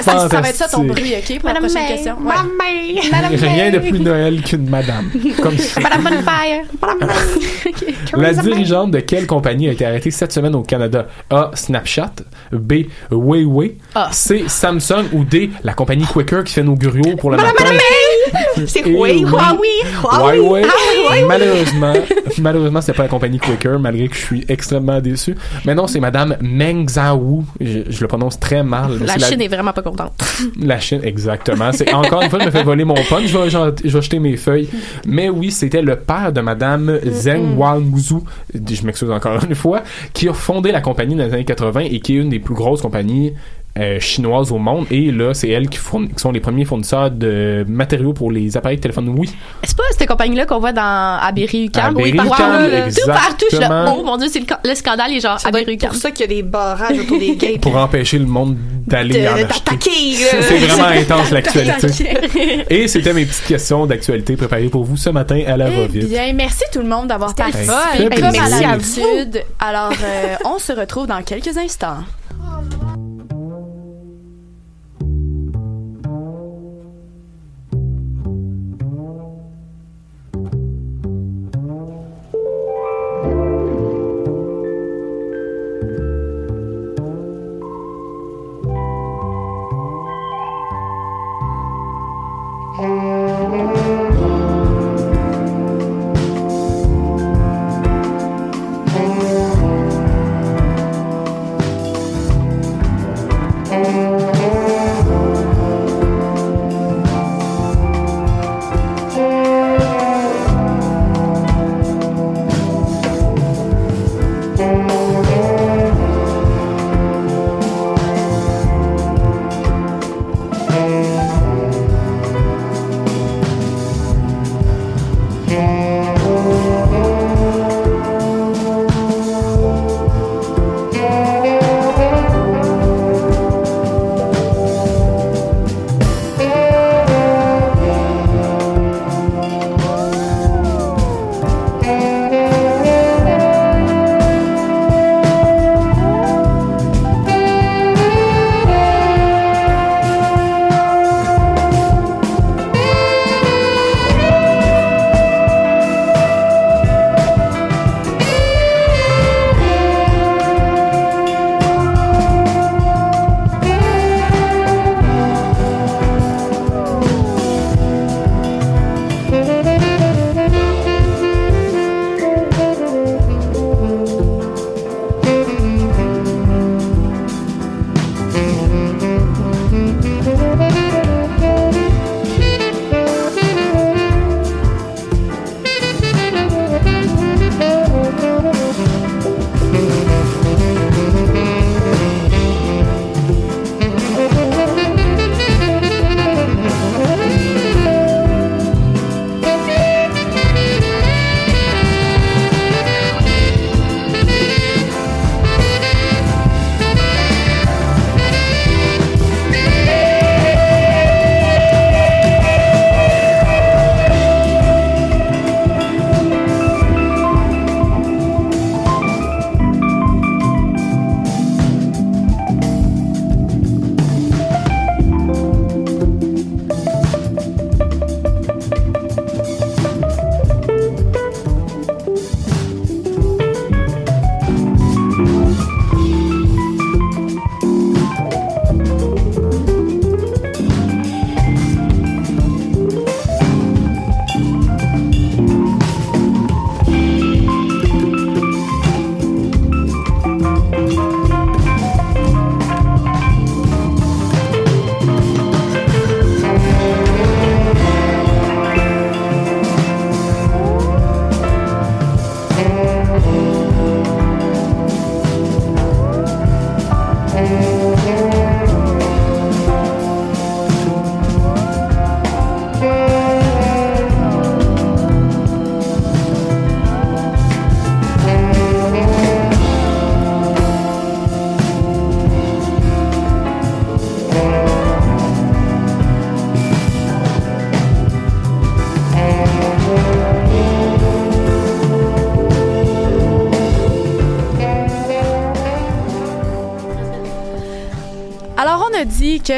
ça, 0.01 0.29
ça 0.29 0.41
va 0.41 0.49
être 0.49 0.57
ça 0.57 0.69
ton 0.69 0.85
bruit, 0.85 1.15
OK, 1.17 1.39
pour 1.39 1.49
la 1.49 1.55
Madame 1.55 1.71
prochaine 1.71 1.89
May. 1.89 1.95
question. 1.95 2.17
Ouais. 2.21 3.37
Rien 3.49 3.71
de 3.71 3.79
plus 3.79 4.01
Noël 4.01 4.43
qu'une 4.43 4.69
madame. 4.69 5.11
Comme 5.43 5.59
ça. 5.59 5.81
Madame 5.81 6.03
Bonfire. 6.05 6.63
La 8.17 8.33
dirigeante 8.33 8.91
de 8.93 9.01
quelle 9.01 9.27
compagnie 9.27 9.69
a 9.69 9.73
été 9.73 9.85
arrêtée 9.85 10.11
cette 10.11 10.33
semaine 10.33 10.55
au 10.55 10.63
Canada? 10.63 11.07
A. 11.31 11.51
Snapchat. 11.55 12.13
B. 12.53 12.85
Huawei. 13.11 13.77
Ah. 13.95 14.09
C. 14.13 14.45
Samsung. 14.47 15.05
Ou 15.13 15.25
D. 15.25 15.51
La 15.65 15.75
compagnie 15.75 16.05
Quaker 16.07 16.45
qui 16.45 16.55
fait 16.55 16.63
nos 16.63 16.75
griots 16.75 17.17
pour 17.17 17.31
le 17.31 17.37
matin? 17.37 17.53
C'est 17.59 17.75
Et 17.75 18.26
oui, 18.87 18.95
oui. 18.97 19.25
Huawei. 19.25 20.63
Huawei. 20.63 21.25
Malheureusement, 21.27 21.93
malheureusement, 22.39 22.81
c'était 22.81 22.97
pas 22.97 23.05
la 23.05 23.09
compagnie 23.09 23.39
Quaker, 23.39 23.79
malgré 23.79 24.09
que 24.09 24.17
je 24.17 24.21
suis 24.21 24.45
extrêmement 24.49 25.01
déçu. 25.01 25.35
Mais 25.65 25.75
non, 25.75 25.87
c'est 25.87 26.01
Madame 26.01 26.37
Meng 26.41 26.89
Zhao. 26.89 27.45
Je, 27.61 27.81
je 27.89 28.01
le 28.01 28.09
prononce 28.09 28.39
très 28.39 28.63
mal. 28.63 28.99
La 29.05 29.15
c'est 29.15 29.33
Chine 29.33 29.43
est 29.43 29.49
vraiment 29.49 29.73
pas 29.73 29.83
contente. 29.83 30.13
la 30.61 30.79
Chine, 30.79 31.01
exactement. 31.03 31.73
C'est 31.73 31.93
encore 31.93 32.23
une 32.23 32.31
fois, 32.31 32.41
je 32.41 32.47
me 32.47 32.51
fais 32.51 32.63
voler 32.63 32.85
mon 32.85 32.95
punch. 32.95 33.27
Je 33.27 33.39
vais, 33.39 33.51
je 33.51 33.89
vais 33.97 34.03
jeter 34.03 34.19
mes 34.19 34.37
feuilles. 34.37 34.69
Mais 35.07 35.29
oui, 35.29 35.51
c'était 35.51 35.83
le 35.83 35.97
père 35.97 36.33
de 36.33 36.41
Madame 36.41 36.99
Zheng 37.07 37.57
Wanzhou. 37.57 38.25
Je 38.55 38.85
m'excuse 38.85 39.11
encore 39.11 39.43
une 39.45 39.55
fois, 39.55 39.83
qui 40.13 40.29
a 40.29 40.33
fondé 40.33 40.73
la 40.73 40.81
compagnie 40.81 41.15
dans 41.15 41.25
les 41.25 41.33
années 41.33 41.45
80 41.45 41.81
et 41.81 42.01
qui 42.01 42.17
est 42.17 42.21
une 42.21 42.31
des 42.31 42.39
plus 42.39 42.55
grosses 42.55 42.83
compagnies 42.83 43.33
euh, 43.79 44.01
chinoises 44.01 44.53
au 44.53 44.59
monde. 44.59 44.87
Et 44.91 45.11
là, 45.13 45.35
c'est 45.35 45.49
elles 45.49 45.69
qui, 45.69 45.79
fourn- 45.79 46.09
qui 46.09 46.19
sont 46.19 46.33
les 46.33 46.41
premiers 46.41 46.65
fournisseurs 46.65 47.11
de 47.11 47.65
matériaux 47.69 48.13
pour 48.13 48.31
les 48.33 48.57
appareils 48.57 48.77
de 48.79 48.83
téléphone. 48.83 49.09
Oui, 49.17 49.29
C'est 49.65 49.77
pas 49.77 49.83
cette 49.97 50.09
compagnie-là 50.09 50.47
qu'on 50.47 50.59
voit 50.59 50.73
dans 50.73 50.83
à 51.21 51.31
Berry-UQAM? 51.33 51.97
À 51.97 52.01
Oui, 52.01 52.13
là. 52.13 52.25
Tout 52.25 53.07
partout, 53.07 53.47
je 53.53 53.57
là, 53.59 53.95
oh 53.97 54.03
mon 54.05 54.17
dieu, 54.17 54.29
c'est 54.31 54.41
le, 54.41 54.47
ca- 54.49 54.61
le 54.65 54.75
scandale, 54.75 55.11
les 55.11 55.21
gens 55.21 55.37
Ça 55.39 55.49
à 55.49 55.51
doit 55.51 55.61
être 55.61 55.67
Berry-UQAM. 55.67 55.91
pour 55.91 55.99
ça 56.01 56.11
qu'il 56.11 56.21
y 56.23 56.25
a 56.25 56.35
des 56.37 56.43
barrages 56.43 56.99
autour 56.99 57.19
des 57.19 57.37
gates. 57.37 57.61
pour 57.61 57.77
empêcher 57.77 58.19
le 58.19 58.27
monde 58.27 58.57
d'aller 58.87 59.29
en 59.29 59.33
acheter. 59.35 59.45
d'attaquer, 59.45 59.91
C'est 60.15 60.37
là. 60.37 60.43
c'est 60.49 60.59
vraiment 60.67 60.85
intense 60.89 61.31
l'actualité. 61.31 62.65
Et 62.71 62.89
c'était 62.89 63.13
mes 63.13 63.27
petites 63.27 63.47
questions 63.47 63.87
d'actualité 63.87 64.37
préparées 64.37 64.69
pour 64.69 64.85
vous 64.85 64.97
ce 64.97 65.11
matin 65.11 65.43
à 65.47 65.57
la 65.57 65.69
Eh 65.71 65.77
va-vite. 65.81 66.09
bien, 66.09 66.33
merci 66.33 66.63
tout 66.73 66.81
le 66.81 66.89
monde 66.89 67.09
d'avoir 67.09 67.35
participé. 67.35 67.73
Comme 68.15 68.25
à 68.25 68.49
l'habitude. 68.61 69.43
Alors, 69.59 69.93
euh, 70.03 70.35
on 70.45 70.59
se 70.59 70.73
retrouve 70.73 71.07
dans 71.07 71.23
quelques 71.23 71.57
instants. 71.59 71.99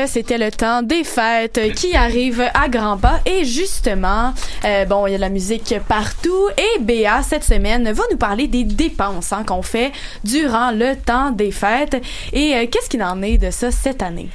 C'était 0.07 0.37
le 0.37 0.51
temps 0.51 0.83
des 0.83 1.03
fêtes 1.03 1.73
qui 1.75 1.97
arrivent 1.97 2.45
à 2.53 2.69
grands 2.69 2.99
pas. 2.99 3.21
Et 3.25 3.45
justement, 3.45 4.35
euh, 4.65 4.85
bon, 4.85 5.07
il 5.07 5.13
y 5.13 5.15
a 5.15 5.17
de 5.17 5.23
la 5.23 5.31
musique 5.31 5.75
partout. 5.89 6.49
Et 6.59 6.81
Béa 6.81 7.23
cette 7.23 7.45
semaine 7.45 7.91
va 7.91 8.03
nous 8.11 8.19
parler 8.19 8.49
des 8.49 8.65
dépenses 8.65 9.33
hein, 9.33 9.45
qu'on 9.47 9.63
fait 9.63 9.93
durant 10.25 10.73
le 10.73 10.95
temps 10.95 11.31
des 11.31 11.53
fêtes. 11.53 11.97
Et 12.35 12.55
euh, 12.55 12.67
qu'est-ce 12.71 12.91
qu'il 12.91 13.03
en 13.03 13.23
est 13.23 13.39
de 13.39 13.51
ça 13.51 13.71
cette 13.71 14.03
année? 14.03 14.29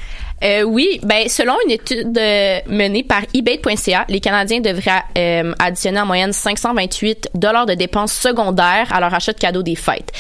Euh, 0.43 0.64
oui, 0.64 0.99
ben 1.04 1.30
selon 1.30 1.54
une 1.66 1.72
étude 1.72 2.20
menée 2.68 3.04
par 3.04 3.22
eBay.ca, 3.34 4.06
les 4.10 4.20
Canadiens 4.20 4.60
devraient 4.60 5.03
euh, 5.18 5.53
additionner 5.59 5.99
en 5.99 6.05
moyenne 6.05 6.34
528 6.34 7.30
dollars 7.36 7.66
de 7.66 7.74
dépenses 7.74 8.14
secondaires 8.14 8.91
à 8.91 8.99
leur 8.99 9.14
achat 9.14 9.34
de 9.34 9.39
cadeaux 9.39 9.64
des 9.64 9.76
fêtes. 9.76 10.11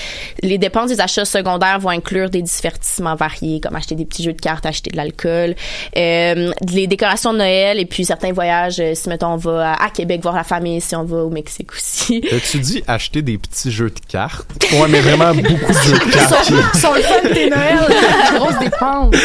Les 0.41 0.57
dépenses 0.57 0.89
des 0.89 1.01
achats 1.01 1.25
secondaires 1.25 1.79
vont 1.79 1.89
inclure 1.89 2.29
des 2.29 2.41
divertissements 2.41 3.15
variés 3.15 3.59
comme 3.59 3.75
acheter 3.75 3.95
des 3.95 4.05
petits 4.05 4.23
jeux 4.23 4.33
de 4.33 4.41
cartes, 4.41 4.65
acheter 4.65 4.91
de 4.91 4.97
l'alcool, 4.97 5.55
euh, 5.97 6.51
les 6.71 6.87
décorations 6.87 7.33
de 7.33 7.39
Noël 7.39 7.79
et 7.79 7.85
puis 7.85 8.05
certains 8.05 8.31
voyages 8.31 8.79
euh, 8.79 8.93
si 8.95 9.09
mettons 9.09 9.33
on 9.33 9.37
va 9.37 9.73
à, 9.73 9.85
à 9.85 9.89
Québec 9.89 10.21
voir 10.21 10.35
la 10.35 10.43
famille, 10.43 10.81
si 10.81 10.95
on 10.95 11.03
va 11.03 11.17
au 11.17 11.29
Mexique 11.29 11.71
aussi. 11.73 12.21
tu 12.51 12.59
dis 12.59 12.83
acheter 12.87 13.21
des 13.21 13.37
petits 13.37 13.71
jeux 13.71 13.89
de 13.89 13.99
cartes? 14.07 14.47
Ouais, 14.73 14.87
mais 14.89 15.01
vraiment 15.01 15.33
beaucoup 15.33 15.73
de 15.73 15.79
jeux 15.79 15.99
de 15.99 16.11
cartes. 16.11 16.51
Ils 16.73 16.79
sont 16.79 16.93
le 16.93 17.01
fun 17.01 17.33
des 17.33 17.49
Noël. 17.49 17.79
Grosse 18.35 18.59
dépense. 18.59 19.15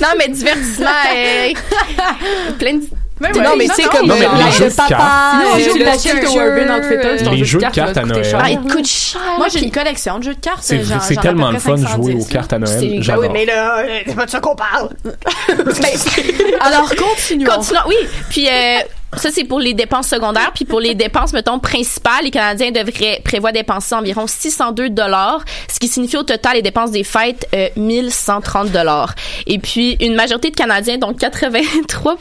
non 0.00 0.08
mais 0.18 0.28
divertissement 0.28 0.86
euh, 1.14 1.52
plein 2.58 2.74
de 2.74 2.84
Mais 3.20 3.30
Non, 3.32 3.50
mais 3.56 3.66
sais, 3.74 3.82
comme 3.84 4.06
Non, 4.06 4.14
mais 4.18 4.44
les 4.44 4.52
jeux 4.52 4.68
de 4.68 4.74
papa. 4.74 5.32
Sinon, 5.32 5.56
au. 5.56 6.40
Urban 6.40 6.74
Outfitters, 6.78 7.22
ton 7.24 7.30
Les 7.32 7.38
jeu 7.38 7.44
jeux 7.44 7.58
de 7.58 7.62
cartes 7.74 7.94
te 7.94 7.98
à 7.98 8.04
Noël. 8.04 8.36
Ah, 8.40 8.50
il 8.50 8.60
coûte 8.60 8.86
cher. 8.86 9.20
Moi, 9.38 9.48
j'ai 9.52 9.64
une 9.64 9.70
collection 9.70 10.18
de 10.18 10.24
jeux 10.24 10.34
de 10.34 10.40
cartes. 10.40 10.58
C'est 10.62 10.80
c'est 11.00 11.20
tellement 11.20 11.50
le 11.50 11.58
fun 11.58 11.72
de 11.74 11.78
jouer 11.78 12.12
510. 12.12 12.14
aux 12.22 12.24
cartes 12.32 12.52
à 12.52 12.56
C'est- 12.66 12.74
Noël. 12.76 12.90
ben 12.96 13.02
J'adore. 13.02 13.22
Oui, 13.24 13.28
mais 13.32 13.44
là, 13.46 13.82
c'est 14.06 14.14
pas 14.16 14.26
de 14.26 14.30
ça 14.30 14.40
qu'on 14.40 14.54
parle. 14.56 14.88
Alors, 16.60 16.88
continuons. 16.94 17.50
Continuons, 17.50 17.80
oui. 17.88 17.96
Puis 18.30 18.48
euh, 18.48 18.78
ça, 19.16 19.30
c'est 19.32 19.44
pour 19.44 19.58
les 19.58 19.74
dépenses 19.74 20.08
secondaires. 20.08 20.52
Puis 20.54 20.64
pour 20.64 20.80
les 20.80 20.94
dépenses, 20.94 21.32
mettons, 21.32 21.58
principales, 21.58 22.24
les 22.24 22.30
Canadiens 22.30 22.70
devraient 22.70 23.20
prévoir 23.24 23.52
dépenser 23.52 23.94
environ 23.94 24.26
602 24.26 24.90
dollars, 24.90 25.44
ce 25.72 25.78
qui 25.78 25.88
signifie 25.88 26.16
au 26.16 26.22
total 26.22 26.56
les 26.56 26.62
dépenses 26.62 26.90
des 26.90 27.04
fêtes 27.04 27.48
euh, 27.54 27.68
1130 27.76 28.70
dollars. 28.70 29.14
Et 29.46 29.58
puis 29.58 29.96
une 30.00 30.14
majorité 30.14 30.50
de 30.50 30.56
Canadiens, 30.56 30.98
donc 30.98 31.18
83 31.18 32.16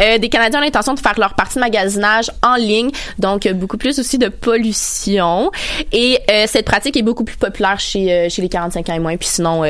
euh, 0.00 0.18
des 0.18 0.28
Canadiens 0.28 0.60
ont 0.60 0.62
l'intention 0.62 0.94
de 0.94 1.00
faire 1.00 1.18
leur 1.18 1.34
partie 1.34 1.54
de 1.56 1.60
magasinage 1.60 2.30
en 2.42 2.56
ligne, 2.56 2.90
donc 3.18 3.46
euh, 3.46 3.52
beaucoup 3.54 3.78
plus 3.78 3.98
aussi 3.98 4.18
de 4.18 4.28
pollution. 4.28 5.50
Et 5.92 6.18
euh, 6.30 6.44
cette 6.46 6.66
pratique 6.66 6.96
est 6.96 7.02
beaucoup 7.02 7.24
plus 7.24 7.36
populaire 7.36 7.80
chez 7.80 8.12
euh, 8.12 8.28
chez 8.28 8.42
les 8.42 8.48
45 8.48 8.88
ans 8.88 8.94
et 8.94 8.98
moins. 8.98 9.16
Puis 9.16 9.28
sinon, 9.28 9.62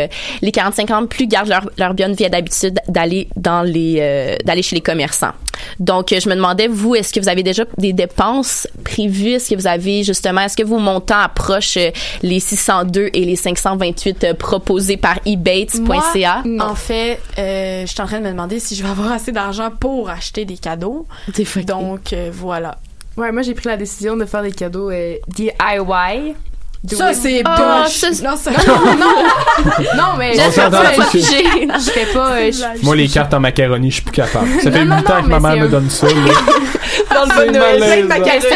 les 0.42 0.52
45 0.52 0.90
ans 0.90 1.06
plus 1.06 1.26
gardent 1.26 1.48
leur 1.48 1.70
leur 1.78 1.94
bonne 1.94 2.14
vie 2.14 2.28
d'habitude 2.28 2.78
d'aller 2.88 3.28
dans 3.36 3.62
les 3.62 4.38
d'aller 4.44 4.62
chez 4.62 4.76
les 4.76 4.82
commerçants. 4.82 5.32
Donc, 5.78 6.08
je 6.10 6.28
me 6.28 6.34
demandais, 6.34 6.68
vous, 6.68 6.94
est-ce 6.94 7.12
que 7.12 7.20
vous 7.20 7.28
avez 7.28 7.42
déjà 7.42 7.64
des 7.78 7.92
dépenses 7.92 8.66
prévues? 8.84 9.32
Est-ce 9.32 9.50
que 9.50 9.54
vous 9.54 9.66
avez, 9.66 10.02
justement, 10.02 10.42
est-ce 10.42 10.56
que 10.56 10.62
vos 10.62 10.78
montants 10.78 11.18
approchent 11.18 11.76
euh, 11.76 11.90
les 12.22 12.40
602 12.40 13.10
et 13.12 13.24
les 13.24 13.36
528 13.36 14.24
euh, 14.24 14.34
proposés 14.34 14.96
par 14.96 15.18
eBates.ca? 15.24 16.42
En 16.60 16.74
fait, 16.74 17.20
euh, 17.38 17.82
je 17.82 17.86
suis 17.86 18.00
en 18.00 18.06
train 18.06 18.18
de 18.20 18.24
me 18.24 18.30
demander 18.30 18.58
si 18.58 18.74
je 18.74 18.82
vais 18.82 18.90
avoir 18.90 19.12
assez 19.12 19.32
d'argent 19.32 19.70
pour 19.78 20.10
acheter 20.10 20.44
des 20.44 20.56
cadeaux. 20.56 21.06
Donc, 21.66 22.12
euh, 22.12 22.30
voilà. 22.32 22.78
Ouais, 23.16 23.30
moi, 23.30 23.42
j'ai 23.42 23.54
pris 23.54 23.68
la 23.68 23.76
décision 23.76 24.16
de 24.16 24.24
faire 24.24 24.42
des 24.42 24.52
cadeaux 24.52 24.90
euh, 24.90 25.16
DIY. 25.28 26.34
Ça, 26.90 27.14
c'est 27.14 27.42
Ah, 27.44 27.84
ça, 27.88 28.08
c'est- 28.12 28.22
non, 28.24 28.36
ça... 28.36 28.50
Non, 29.96 30.14
mais 30.18 30.34
je 30.34 30.40
fais 30.50 30.68
pas, 30.70 30.82
là-dessus. 30.82 31.20
je 31.20 31.90
fais 31.90 32.06
pas, 32.12 32.32
euh, 32.32 32.50
Moi, 32.82 32.96
les 32.96 33.08
cartes 33.08 33.32
en 33.34 33.40
macaroni, 33.40 33.88
je 33.90 33.94
suis 33.96 34.02
plus 34.04 34.12
capable. 34.12 34.48
Ça 34.60 34.70
fait 34.72 34.84
Non, 34.84 34.96
non, 34.96 35.02
8 35.02 35.10
ans 35.10 35.16
non, 35.18 35.22
que 35.22 35.28
ma 35.28 35.40
mère 35.40 35.56
me 35.62 35.66
un- 35.66 35.70
donne 35.70 35.90
ça. 35.90 36.08
Dans 37.12 37.24
le 37.24 37.42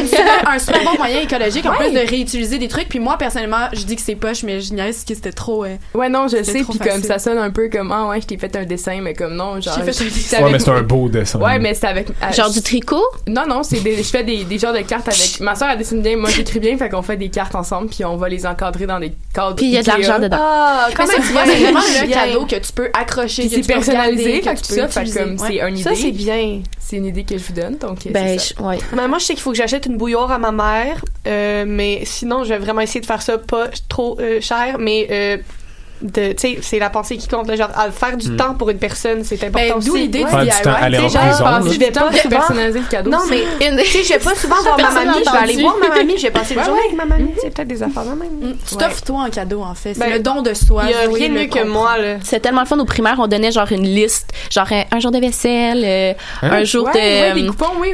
C'est 0.06 0.20
un 0.46 0.58
super 0.58 0.82
bon 0.84 0.96
moyen 0.98 1.20
écologique 1.20 1.66
en 1.66 1.74
plus 1.74 1.92
de 1.92 1.98
réutiliser 2.08 2.58
des 2.58 2.68
trucs. 2.68 2.88
Puis 2.88 2.98
moi, 2.98 3.16
personnellement, 3.18 3.68
je 3.72 3.82
dis 3.84 3.96
que 3.96 4.02
c'est 4.02 4.14
poche, 4.16 4.42
mais 4.42 4.60
je 4.60 4.72
niaise 4.74 5.04
que 5.06 5.14
c'était 5.14 5.32
trop. 5.32 5.64
euh, 5.64 5.76
Ouais, 5.94 6.08
non, 6.08 6.26
je 6.28 6.42
sais, 6.42 6.64
puis 6.68 6.78
comme 6.78 7.02
ça 7.02 7.18
sonne 7.18 7.38
un 7.38 7.50
peu 7.50 7.68
comme, 7.70 7.92
ah 7.92 8.08
ouais, 8.08 8.20
je 8.20 8.26
t'ai 8.26 8.38
fait 8.38 8.54
un 8.56 8.64
dessin, 8.64 9.00
mais 9.02 9.14
comme 9.14 9.34
non, 9.34 9.60
genre. 9.60 9.74
J'ai 9.76 9.92
fait 9.92 10.02
un 10.02 10.04
dessin. 10.08 10.36
avec- 10.38 10.46
Ouais, 10.46 10.52
mais 10.52 10.58
c'est 10.58 10.70
un 10.70 10.82
beau 10.82 11.08
dessin. 11.08 11.38
Ouais, 11.38 11.58
mais 11.58 11.74
c'est 11.74 11.86
avec. 11.86 12.08
euh, 12.10 12.32
Genre 12.32 12.50
du 12.50 12.62
tricot? 12.62 13.04
Non, 13.28 13.42
non, 13.48 13.62
c'est 13.62 13.80
des, 13.80 13.96
je 13.98 14.02
fais 14.08 14.24
des, 14.24 14.44
des 14.44 14.58
genres 14.58 14.72
de 14.74 14.80
cartes 14.80 15.08
avec. 15.08 15.40
Ma 15.40 15.54
soeur, 15.54 15.68
elle 15.70 15.78
dessine 15.78 16.02
bien, 16.02 16.16
moi, 16.16 16.30
j'écris 16.30 16.60
bien, 16.60 16.76
fait 16.76 16.88
qu'on 16.88 17.02
fait 17.02 17.16
des 17.16 17.28
cartes 17.28 17.54
ensemble, 17.54 17.88
puis 17.88 18.04
on 18.04 18.15
va 18.16 18.28
les 18.28 18.46
encadrer 18.46 18.86
dans 18.86 18.98
des 18.98 19.12
cadres. 19.34 19.56
Puis 19.56 19.66
il 19.66 19.72
y 19.72 19.78
a 19.78 19.82
de 19.82 19.90
Ikea. 19.90 19.98
l'argent 20.02 20.22
dedans. 20.22 20.36
Ah, 20.40 20.88
quand 20.96 21.06
ça, 21.06 21.12
même 21.18 21.26
tu 21.26 21.32
vois, 21.32 21.44
c'est 21.46 21.56
vraiment 21.62 21.80
le 21.80 22.12
cadeau 22.12 22.46
que 22.46 22.56
tu 22.56 22.72
peux 22.72 22.90
accrocher, 22.92 23.48
c'est 23.48 23.66
personnalisé, 23.66 24.40
que 24.40 24.50
tu 24.60 24.74
peux 24.74 24.86
fait 24.88 25.10
comme 25.12 25.38
c'est 25.38 25.58
une 25.60 25.76
Ça, 25.76 25.90
c'est 25.94 26.08
idée. 26.08 26.12
bien. 26.12 26.60
C'est 26.78 26.96
une 26.96 27.06
idée 27.06 27.24
que 27.24 27.36
je 27.36 27.44
vous 27.44 27.52
donne, 27.52 27.76
donc. 27.78 28.06
Ben, 28.10 28.38
ouais. 28.60 28.78
Mais 28.94 29.08
moi, 29.08 29.18
je 29.18 29.24
sais 29.24 29.34
qu'il 29.34 29.42
faut 29.42 29.50
que 29.50 29.56
j'achète 29.56 29.86
une 29.86 29.96
bouilloire 29.96 30.30
à 30.30 30.38
ma 30.38 30.52
mère, 30.52 31.04
euh, 31.26 31.64
mais 31.66 32.02
sinon, 32.04 32.44
je 32.44 32.50
vais 32.50 32.58
vraiment 32.58 32.80
essayer 32.80 33.00
de 33.00 33.06
faire 33.06 33.22
ça 33.22 33.38
pas 33.38 33.68
trop 33.88 34.18
euh, 34.20 34.40
cher, 34.40 34.76
mais 34.78 35.08
euh, 35.10 35.36
de, 36.02 36.32
tu 36.32 36.34
sais, 36.38 36.58
c'est 36.62 36.78
la 36.78 36.90
pensée 36.90 37.16
qui 37.16 37.26
compte, 37.28 37.48
là, 37.48 37.56
genre, 37.56 37.70
à 37.74 37.90
faire 37.90 38.16
du 38.16 38.30
Hmm. 38.30 38.36
temps 38.36 38.54
pour 38.54 38.68
une 38.70 38.78
personne, 38.78 39.24
c'est 39.24 39.42
important 39.44 39.78
Ben, 39.78 39.84
d'où 39.84 39.94
l'idée 39.94 40.24
Ouais. 40.24 40.30
du 40.30 40.46
DIY, 40.46 40.50
tu 40.50 41.08
sais, 41.08 41.18
je 41.72 41.78
vais 41.78 41.90
pas 41.90 42.10
personnaliser 42.28 42.78
le 42.80 42.84
cadeau. 42.90 43.10
Non, 43.10 43.18
mais 43.30 43.42
tu 43.58 43.84
sais, 43.86 44.02
je 44.04 44.12
vais 44.12 44.18
pas 44.18 44.34
souvent 44.34 44.56
voir 44.62 44.78
ma 44.78 44.90
mamie, 45.04 45.22
je 45.24 45.30
vais 45.30 45.38
aller 45.38 45.62
voir 45.62 45.76
ma 45.80 45.88
mamie, 45.96 46.14
je 46.18 46.22
vais 46.22 46.30
passer 46.30 46.54
une 46.54 46.62
journée 46.64 46.80
avec 46.86 46.96
ma 46.96 47.04
mamie, 47.04 47.32
c'est 47.40 47.54
peut-être 47.54 47.68
des 47.68 47.82
affaires 47.82 48.04
même. 48.04 48.50
Mm, 48.50 48.54
Tu 48.68 48.76
t'offres 48.76 49.02
toi 49.02 49.20
en 49.26 49.30
cadeau, 49.30 49.62
en 49.62 49.74
fait. 49.74 49.94
C'est 49.94 50.00
Ben, 50.00 50.12
le 50.12 50.18
don 50.20 50.42
de 50.42 50.52
soi. 50.54 50.84
Il 50.84 50.90
y 50.90 50.94
a 50.94 51.08
rien 51.08 51.28
mieux 51.30 51.46
que 51.46 51.64
moi, 51.64 51.98
là. 51.98 52.16
C'est 52.22 52.40
tellement 52.40 52.60
le 52.62 52.66
fun 52.66 52.78
au 52.78 52.84
primaire, 52.84 53.16
on 53.18 53.26
donnait 53.26 53.52
genre 53.52 53.70
une 53.72 53.84
liste, 53.86 54.30
genre 54.50 54.66
un, 54.70 54.84
un 54.90 55.00
jour 55.00 55.10
de 55.10 55.18
vaisselle, 55.18 55.82
euh, 55.84 56.12
Hein? 56.42 56.50
un 56.52 56.64
jour 56.64 56.84
de 56.88 57.46
coupons, 57.48 57.64
oui. 57.80 57.92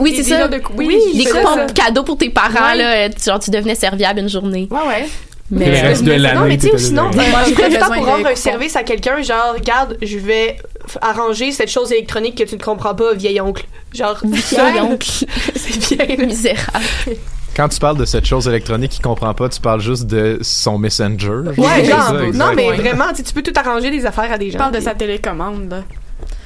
Oui, 0.00 0.14
c'est 0.16 0.22
ça. 0.24 0.48
oui, 0.76 0.98
les 1.14 1.24
coupons 1.24 1.66
cadeaux 1.74 2.02
pour 2.04 2.16
tes 2.16 2.30
parents 2.30 2.74
là, 2.74 3.06
euh, 3.06 3.08
genre 3.24 3.38
tu 3.38 3.50
devenais 3.50 3.74
serviable 3.74 4.20
une 4.20 4.28
journée. 4.28 4.68
Ouais, 4.70 4.78
ouais. 4.86 5.08
Puis 5.54 5.58
le 5.64 5.70
Mais 5.72 5.80
reste 5.80 6.04
de 6.04 6.10
mais- 6.10 6.18
l'année, 6.18 6.38
Non, 6.40 6.46
mais 6.46 6.58
tu 6.58 6.68
sais, 6.70 6.78
sinon, 6.78 7.10
j'ai 7.12 7.30
pas 7.30 7.68
du 7.68 7.76
temps 7.76 7.86
pour 7.92 8.04
de 8.04 8.10
rendre 8.10 8.26
un 8.28 8.34
service 8.36 8.76
à 8.76 8.84
quelqu'un, 8.84 9.20
genre, 9.20 9.54
regarde, 9.54 9.96
je 10.00 10.16
vais 10.18 10.56
arranger 11.02 11.50
cette 11.52 11.70
chose 11.70 11.90
électronique 11.92 12.36
que 12.38 12.44
tu 12.44 12.56
ne 12.56 12.60
comprends 12.60 12.94
pas, 12.94 13.14
vieil 13.14 13.40
oncle. 13.40 13.64
Genre, 13.92 14.16
Vieil 14.24 14.80
oncle. 14.80 15.08
c'est 15.56 15.96
bien, 16.06 16.24
misérable. 16.24 16.84
Quand 17.56 17.68
tu 17.68 17.80
parles 17.80 17.96
de 17.98 18.04
cette 18.04 18.26
chose 18.26 18.46
électronique 18.46 18.92
qu'il 18.92 19.02
comprend 19.02 19.34
pas, 19.34 19.48
tu 19.48 19.60
parles 19.60 19.80
juste 19.80 20.06
de 20.06 20.38
son 20.40 20.78
messenger. 20.78 21.28
Ouais, 21.58 21.84
genre, 21.84 22.12
non, 22.32 22.52
mais 22.54 22.70
vraiment, 22.72 23.12
tu 23.14 23.24
tu 23.24 23.32
peux 23.34 23.42
tout 23.42 23.52
arranger 23.56 23.90
des 23.90 24.06
affaires 24.06 24.30
à 24.32 24.38
des 24.38 24.46
Je 24.46 24.52
gens. 24.52 24.58
parle 24.58 24.72
de 24.72 24.76
puis 24.76 24.84
sa 24.84 24.94
télécommande. 24.94 25.82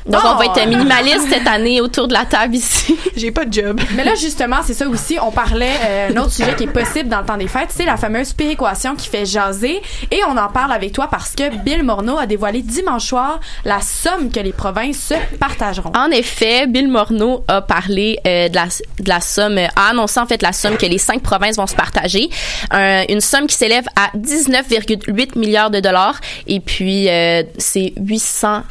Donc, 0.06 0.20
on 0.24 0.34
va 0.34 0.44
être 0.44 0.60
ah! 0.62 0.66
minimaliste 0.66 1.28
cette 1.30 1.46
année 1.46 1.80
autour 1.80 2.08
de 2.08 2.12
la 2.12 2.24
table 2.24 2.54
ici. 2.54 2.96
J'ai 3.16 3.30
pas 3.30 3.44
de 3.44 3.52
job. 3.52 3.80
Mais 3.94 4.04
là, 4.04 4.14
justement, 4.14 4.58
c'est 4.62 4.74
ça 4.74 4.86
aussi. 4.86 5.16
On 5.20 5.30
parlait 5.30 5.72
euh, 5.82 6.10
un 6.10 6.16
autre 6.18 6.32
sujet 6.32 6.54
qui 6.54 6.64
est 6.64 6.72
possible 6.72 7.08
dans 7.08 7.20
le 7.20 7.26
temps 7.26 7.36
des 7.36 7.48
fêtes, 7.48 7.70
c'est 7.70 7.86
la 7.86 7.96
fameuse 7.96 8.32
péréquation 8.32 8.96
qui 8.96 9.08
fait 9.08 9.24
jaser. 9.24 9.80
Et 10.10 10.20
on 10.28 10.36
en 10.36 10.48
parle 10.48 10.72
avec 10.72 10.92
toi 10.92 11.08
parce 11.10 11.34
que 11.34 11.56
Bill 11.64 11.82
Morneau 11.82 12.18
a 12.18 12.26
dévoilé 12.26 12.60
dimanche 12.62 13.06
soir 13.06 13.40
la 13.64 13.80
somme 13.80 14.30
que 14.30 14.40
les 14.40 14.52
provinces 14.52 14.98
se 14.98 15.36
partageront. 15.38 15.92
En 15.96 16.10
effet, 16.10 16.66
Bill 16.66 16.88
Morneau 16.88 17.44
a 17.48 17.62
parlé 17.62 18.18
euh, 18.26 18.48
de, 18.48 18.54
la, 18.54 18.66
de 18.66 19.08
la 19.08 19.20
somme, 19.20 19.58
euh, 19.58 19.66
a 19.76 19.90
annoncé 19.90 20.20
en 20.20 20.26
fait 20.26 20.42
la 20.42 20.52
somme 20.52 20.76
que 20.76 20.86
les 20.86 20.98
cinq 20.98 21.22
provinces 21.22 21.56
vont 21.56 21.66
se 21.66 21.76
partager. 21.76 22.28
Un, 22.70 23.04
une 23.08 23.20
somme 23.20 23.46
qui 23.46 23.56
s'élève 23.56 23.86
à 23.96 24.10
19,8 24.16 25.38
milliards 25.38 25.70
de 25.70 25.80
dollars. 25.80 26.20
Et 26.46 26.60
puis, 26.60 27.08
euh, 27.08 27.42
c'est 27.58 27.92
800 27.96 28.62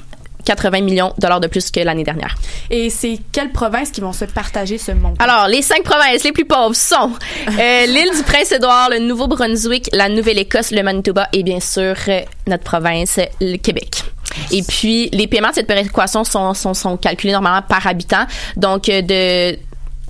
80 0.43 0.81
millions 0.81 1.13
de 1.15 1.21
dollars 1.21 1.39
de 1.39 1.47
plus 1.47 1.71
que 1.71 1.79
l'année 1.79 2.03
dernière. 2.03 2.35
Et 2.69 2.89
c'est 2.89 3.19
quelles 3.31 3.51
provinces 3.51 3.91
qui 3.91 4.01
vont 4.01 4.13
se 4.13 4.25
partager 4.25 4.77
ce 4.77 4.91
montant? 4.91 5.23
Alors, 5.23 5.47
les 5.47 5.61
cinq 5.61 5.83
provinces 5.83 6.23
les 6.23 6.31
plus 6.31 6.45
pauvres 6.45 6.75
sont 6.75 7.11
euh, 7.47 7.85
l'île 7.85 8.11
du 8.15 8.23
Prince-Édouard, 8.23 8.89
le 8.89 8.99
Nouveau-Brunswick, 8.99 9.89
la 9.93 10.09
Nouvelle-Écosse, 10.09 10.71
le 10.71 10.83
Manitoba 10.83 11.27
et 11.33 11.43
bien 11.43 11.59
sûr 11.59 11.95
euh, 12.07 12.21
notre 12.47 12.63
province, 12.63 13.19
le 13.41 13.57
Québec. 13.57 14.03
Et 14.51 14.63
puis, 14.63 15.09
les 15.11 15.27
paiements 15.27 15.49
de 15.49 15.55
cette 15.55 15.67
péréquation 15.67 16.23
sont, 16.23 16.53
sont, 16.53 16.73
sont 16.73 16.97
calculés 16.97 17.33
normalement 17.33 17.61
par 17.61 17.85
habitant. 17.85 18.25
Donc, 18.55 18.89
euh, 18.89 19.01
de 19.01 19.57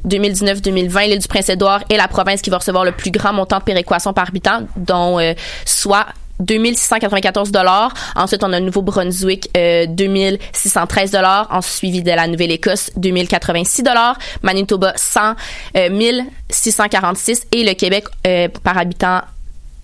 2019-2020, 0.07 1.07
l'île 1.07 1.19
du 1.19 1.27
Prince-Édouard 1.27 1.83
est 1.89 1.97
la 1.97 2.07
province 2.07 2.41
qui 2.41 2.49
va 2.49 2.57
recevoir 2.57 2.83
le 2.83 2.91
plus 2.91 3.11
grand 3.11 3.33
montant 3.33 3.59
de 3.59 3.63
péréquation 3.63 4.13
par 4.13 4.27
habitant, 4.29 4.63
dont 4.75 5.19
soit 5.65 6.07
2694 6.39 7.51
dollars. 7.51 7.93
Ensuite, 8.15 8.43
on 8.43 8.51
a 8.53 8.59
le 8.59 8.65
Nouveau-Brunswick, 8.65 9.49
euh, 9.57 9.85
2613 9.87 11.11
dollars. 11.11 11.47
En 11.51 11.61
suivi 11.61 12.01
de 12.01 12.11
la 12.11 12.27
Nouvelle-Écosse, 12.27 12.91
2086 12.95 13.83
dollars. 13.83 14.17
Manitoba, 14.41 14.93
100, 14.95 15.35
euh, 15.77 15.89
1646. 15.89 17.47
Et 17.51 17.63
le 17.63 17.73
Québec, 17.73 18.05
euh, 18.27 18.47
par 18.63 18.77
habitant, 18.77 19.21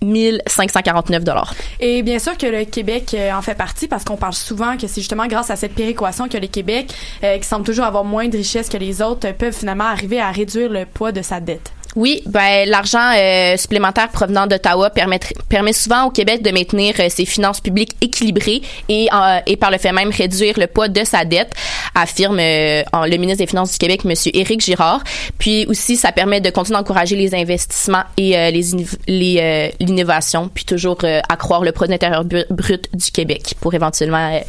1549 0.02 1.24
dollars. 1.24 1.54
Et 1.78 2.02
bien 2.02 2.18
sûr 2.18 2.36
que 2.36 2.46
le 2.46 2.64
Québec 2.64 3.14
euh, 3.14 3.32
en 3.32 3.42
fait 3.42 3.54
partie 3.54 3.88
parce 3.88 4.04
qu'on 4.04 4.16
parle 4.16 4.32
souvent 4.32 4.76
que 4.76 4.86
c'est 4.86 5.00
justement 5.00 5.26
grâce 5.26 5.50
à 5.50 5.56
cette 5.56 5.74
péréquation 5.74 6.28
que 6.28 6.38
le 6.38 6.46
Québec, 6.46 6.92
euh, 7.22 7.38
qui 7.38 7.46
semble 7.46 7.64
toujours 7.64 7.84
avoir 7.84 8.04
moins 8.04 8.28
de 8.28 8.36
richesses 8.36 8.68
que 8.68 8.78
les 8.78 9.02
autres, 9.02 9.30
peuvent 9.32 9.54
finalement 9.54 9.84
arriver 9.84 10.20
à 10.20 10.30
réduire 10.30 10.70
le 10.70 10.86
poids 10.86 11.12
de 11.12 11.22
sa 11.22 11.40
dette. 11.40 11.72
Oui, 11.96 12.22
ben 12.26 12.68
l'argent 12.68 13.12
euh, 13.16 13.56
supplémentaire 13.56 14.08
provenant 14.10 14.46
d'Ottawa 14.46 14.90
permet, 14.90 15.18
permet 15.48 15.72
souvent 15.72 16.04
au 16.04 16.10
Québec 16.10 16.40
de 16.42 16.50
maintenir 16.50 16.94
euh, 17.00 17.08
ses 17.08 17.24
finances 17.24 17.60
publiques 17.60 17.96
équilibrées 18.00 18.62
et, 18.88 19.08
euh, 19.12 19.38
et 19.46 19.56
par 19.56 19.70
le 19.72 19.78
fait 19.78 19.90
même 19.92 20.10
réduire 20.10 20.58
le 20.58 20.66
poids 20.68 20.88
de 20.88 21.02
sa 21.04 21.24
dette, 21.24 21.52
affirme 21.96 22.38
euh, 22.38 22.82
en- 22.92 23.06
le 23.06 23.16
ministre 23.16 23.38
des 23.38 23.48
Finances 23.48 23.72
du 23.72 23.78
Québec, 23.78 24.04
Monsieur 24.04 24.30
Éric 24.36 24.60
Girard. 24.60 25.02
Puis 25.38 25.66
aussi, 25.66 25.96
ça 25.96 26.12
permet 26.12 26.40
de 26.40 26.50
continuer 26.50 26.78
d'encourager 26.78 27.16
les 27.16 27.34
investissements 27.34 28.04
et 28.16 28.38
euh, 28.38 28.50
les, 28.50 28.72
inno- 28.74 28.96
les 29.08 29.72
l'innovation, 29.80 30.48
puis 30.52 30.64
toujours 30.64 30.98
accroître 31.28 31.64
le 31.64 31.72
produit 31.72 31.94
intérieur 31.94 32.24
brut 32.24 32.88
du 32.94 33.10
Québec 33.10 33.54
pour 33.60 33.74
éventuellement 33.74 34.40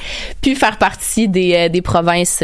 plus 0.41 0.55
faire 0.55 0.77
partie 0.77 1.27
des, 1.27 1.69
des 1.69 1.81
provinces 1.81 2.43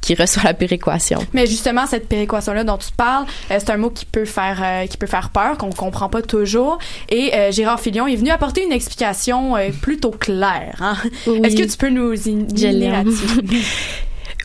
qui 0.00 0.14
reçoivent 0.14 0.44
la 0.44 0.54
péréquation. 0.54 1.18
Mais 1.32 1.46
justement, 1.46 1.86
cette 1.86 2.08
péréquation-là 2.08 2.62
dont 2.64 2.76
tu 2.78 2.92
parles, 2.96 3.24
c'est 3.48 3.70
un 3.70 3.76
mot 3.76 3.90
qui 3.90 4.03
peut 4.06 4.24
faire 4.24 4.60
euh, 4.62 4.86
qui 4.86 4.96
peut 4.96 5.06
faire 5.06 5.30
peur, 5.30 5.58
qu'on 5.58 5.70
comprend 5.70 6.08
pas 6.08 6.22
toujours. 6.22 6.78
Et 7.08 7.34
euh, 7.34 7.50
Gérard 7.52 7.80
Filion 7.80 8.06
est 8.06 8.16
venu 8.16 8.30
apporter 8.30 8.64
une 8.64 8.72
explication 8.72 9.56
euh, 9.56 9.70
plutôt 9.82 10.10
claire. 10.10 10.76
hein. 10.80 10.96
Oui. 11.26 11.40
Est-ce 11.44 11.56
que 11.56 11.70
tu 11.70 11.76
peux 11.76 11.90
nous 11.90 12.12
l'aime. 12.12 12.92
là-dessus? 12.92 13.40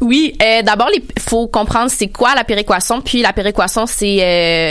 Oui, 0.01 0.33
euh, 0.41 0.61
d'abord 0.61 0.87
il 0.93 1.03
faut 1.21 1.47
comprendre 1.47 1.91
c'est 1.91 2.07
quoi 2.07 2.33
la 2.33 2.45
péréquation. 2.45 3.01
Puis 3.01 3.21
la 3.21 3.33
péréquation, 3.33 3.85
c'est 3.85 4.19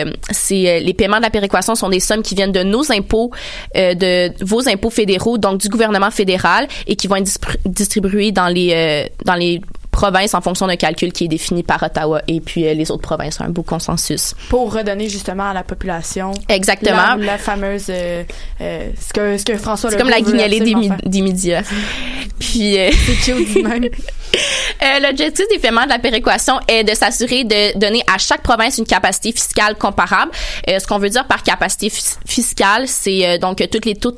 euh, 0.06 0.10
c'est 0.30 0.68
euh, 0.68 0.78
les 0.80 0.94
paiements 0.94 1.18
de 1.18 1.22
la 1.22 1.28
péréquation 1.28 1.74
sont 1.74 1.90
des 1.90 2.00
sommes 2.00 2.22
qui 2.22 2.34
viennent 2.34 2.52
de 2.52 2.62
nos 2.62 2.90
impôts, 2.90 3.30
euh, 3.76 3.92
de 3.92 4.32
vos 4.42 4.66
impôts 4.70 4.88
fédéraux, 4.88 5.36
donc 5.36 5.60
du 5.60 5.68
gouvernement 5.68 6.10
fédéral, 6.10 6.66
et 6.86 6.96
qui 6.96 7.08
vont 7.08 7.16
être 7.16 7.28
distribués 7.66 8.32
dans 8.32 8.48
les 8.48 8.70
euh, 8.72 9.06
dans 9.26 9.34
les 9.34 9.60
provinces 9.98 10.32
en 10.34 10.40
fonction 10.40 10.68
d'un 10.68 10.76
calcul 10.76 11.12
qui 11.12 11.24
est 11.24 11.28
défini 11.28 11.64
par 11.64 11.82
Ottawa 11.82 12.22
et 12.28 12.40
puis 12.40 12.66
euh, 12.68 12.72
les 12.74 12.88
autres 12.92 13.02
provinces 13.02 13.40
ont 13.40 13.44
un 13.44 13.48
beau 13.48 13.62
consensus. 13.64 14.34
Pour 14.48 14.72
redonner 14.72 15.08
justement 15.08 15.50
à 15.50 15.52
la 15.52 15.64
population 15.64 16.30
Exactement. 16.48 17.16
la, 17.16 17.32
la 17.32 17.38
fameuse 17.38 17.86
euh, 17.90 18.22
euh, 18.60 18.90
ce 19.00 19.12
que 19.12 19.36
ce 19.38 19.44
que 19.44 19.56
François 19.58 19.90
C'est 19.90 19.98
comme 19.98 20.08
la 20.08 20.20
guignolée 20.20 20.60
des, 20.60 20.74
mi- 20.74 21.22
médias. 21.22 21.62
Puis 22.38 22.76
C'est 22.76 23.32
cute 23.34 23.64
même. 23.64 23.88
L'objectif 25.02 25.46
des 25.50 25.58
paiements 25.58 25.84
de 25.84 25.88
la 25.88 25.98
péréquation 25.98 26.60
est 26.68 26.84
de 26.84 26.94
s'assurer 26.94 27.42
de 27.44 27.76
donner 27.78 28.02
à 28.12 28.18
chaque 28.18 28.42
province 28.42 28.78
une 28.78 28.86
capacité 28.86 29.32
fiscale 29.32 29.74
comparable. 29.76 30.30
Ce 30.68 30.86
qu'on 30.86 30.98
veut 30.98 31.08
dire 31.10 31.26
par 31.26 31.42
capacité 31.42 31.88
fis- 31.90 32.16
fiscale, 32.24 32.86
c'est 32.86 33.38
donc 33.38 33.62
toutes 33.70 33.84
les 33.86 33.96
taux 33.96 34.14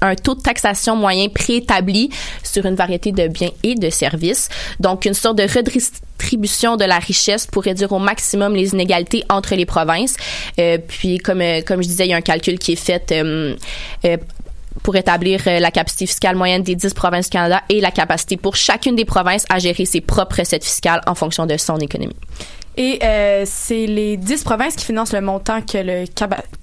un 0.00 0.14
taux 0.14 0.34
de 0.34 0.40
taxation 0.40 0.96
moyen 0.96 1.28
préétabli 1.28 2.08
sur 2.42 2.64
une 2.64 2.74
variété 2.76 3.12
de 3.12 3.28
biens 3.28 3.50
et 3.62 3.74
de 3.74 3.90
services. 3.90 4.48
Donc 4.80 4.95
une 5.04 5.14
sorte 5.14 5.36
de 5.36 5.42
redistribution 5.42 6.76
de 6.76 6.84
la 6.84 6.98
richesse 6.98 7.46
pour 7.46 7.64
réduire 7.64 7.92
au 7.92 7.98
maximum 7.98 8.54
les 8.54 8.72
inégalités 8.72 9.24
entre 9.28 9.54
les 9.54 9.66
provinces. 9.66 10.16
Euh, 10.58 10.78
puis 10.78 11.18
comme 11.18 11.40
euh, 11.40 11.60
comme 11.62 11.82
je 11.82 11.88
disais, 11.88 12.06
il 12.06 12.10
y 12.10 12.14
a 12.14 12.16
un 12.16 12.22
calcul 12.22 12.58
qui 12.58 12.72
est 12.72 12.76
fait 12.76 13.12
euh, 13.12 13.56
pour 14.82 14.96
établir 14.96 15.40
la 15.46 15.70
capacité 15.70 16.06
fiscale 16.06 16.36
moyenne 16.36 16.62
des 16.62 16.74
10 16.74 16.94
provinces 16.94 17.26
du 17.26 17.30
Canada 17.30 17.62
et 17.68 17.80
la 17.80 17.90
capacité 17.90 18.36
pour 18.36 18.56
chacune 18.56 18.94
des 18.94 19.04
provinces 19.06 19.44
à 19.48 19.58
gérer 19.58 19.84
ses 19.84 20.00
propres 20.00 20.40
recettes 20.40 20.64
fiscales 20.64 21.00
en 21.06 21.14
fonction 21.14 21.46
de 21.46 21.56
son 21.56 21.78
économie. 21.78 22.14
Et 22.76 22.98
euh, 23.02 23.44
c'est 23.46 23.86
les 23.86 24.16
10 24.16 24.44
provinces 24.44 24.76
qui 24.76 24.84
financent 24.84 25.12
le 25.12 25.20
montant 25.20 25.62
que 25.62 25.78
le, 25.78 26.04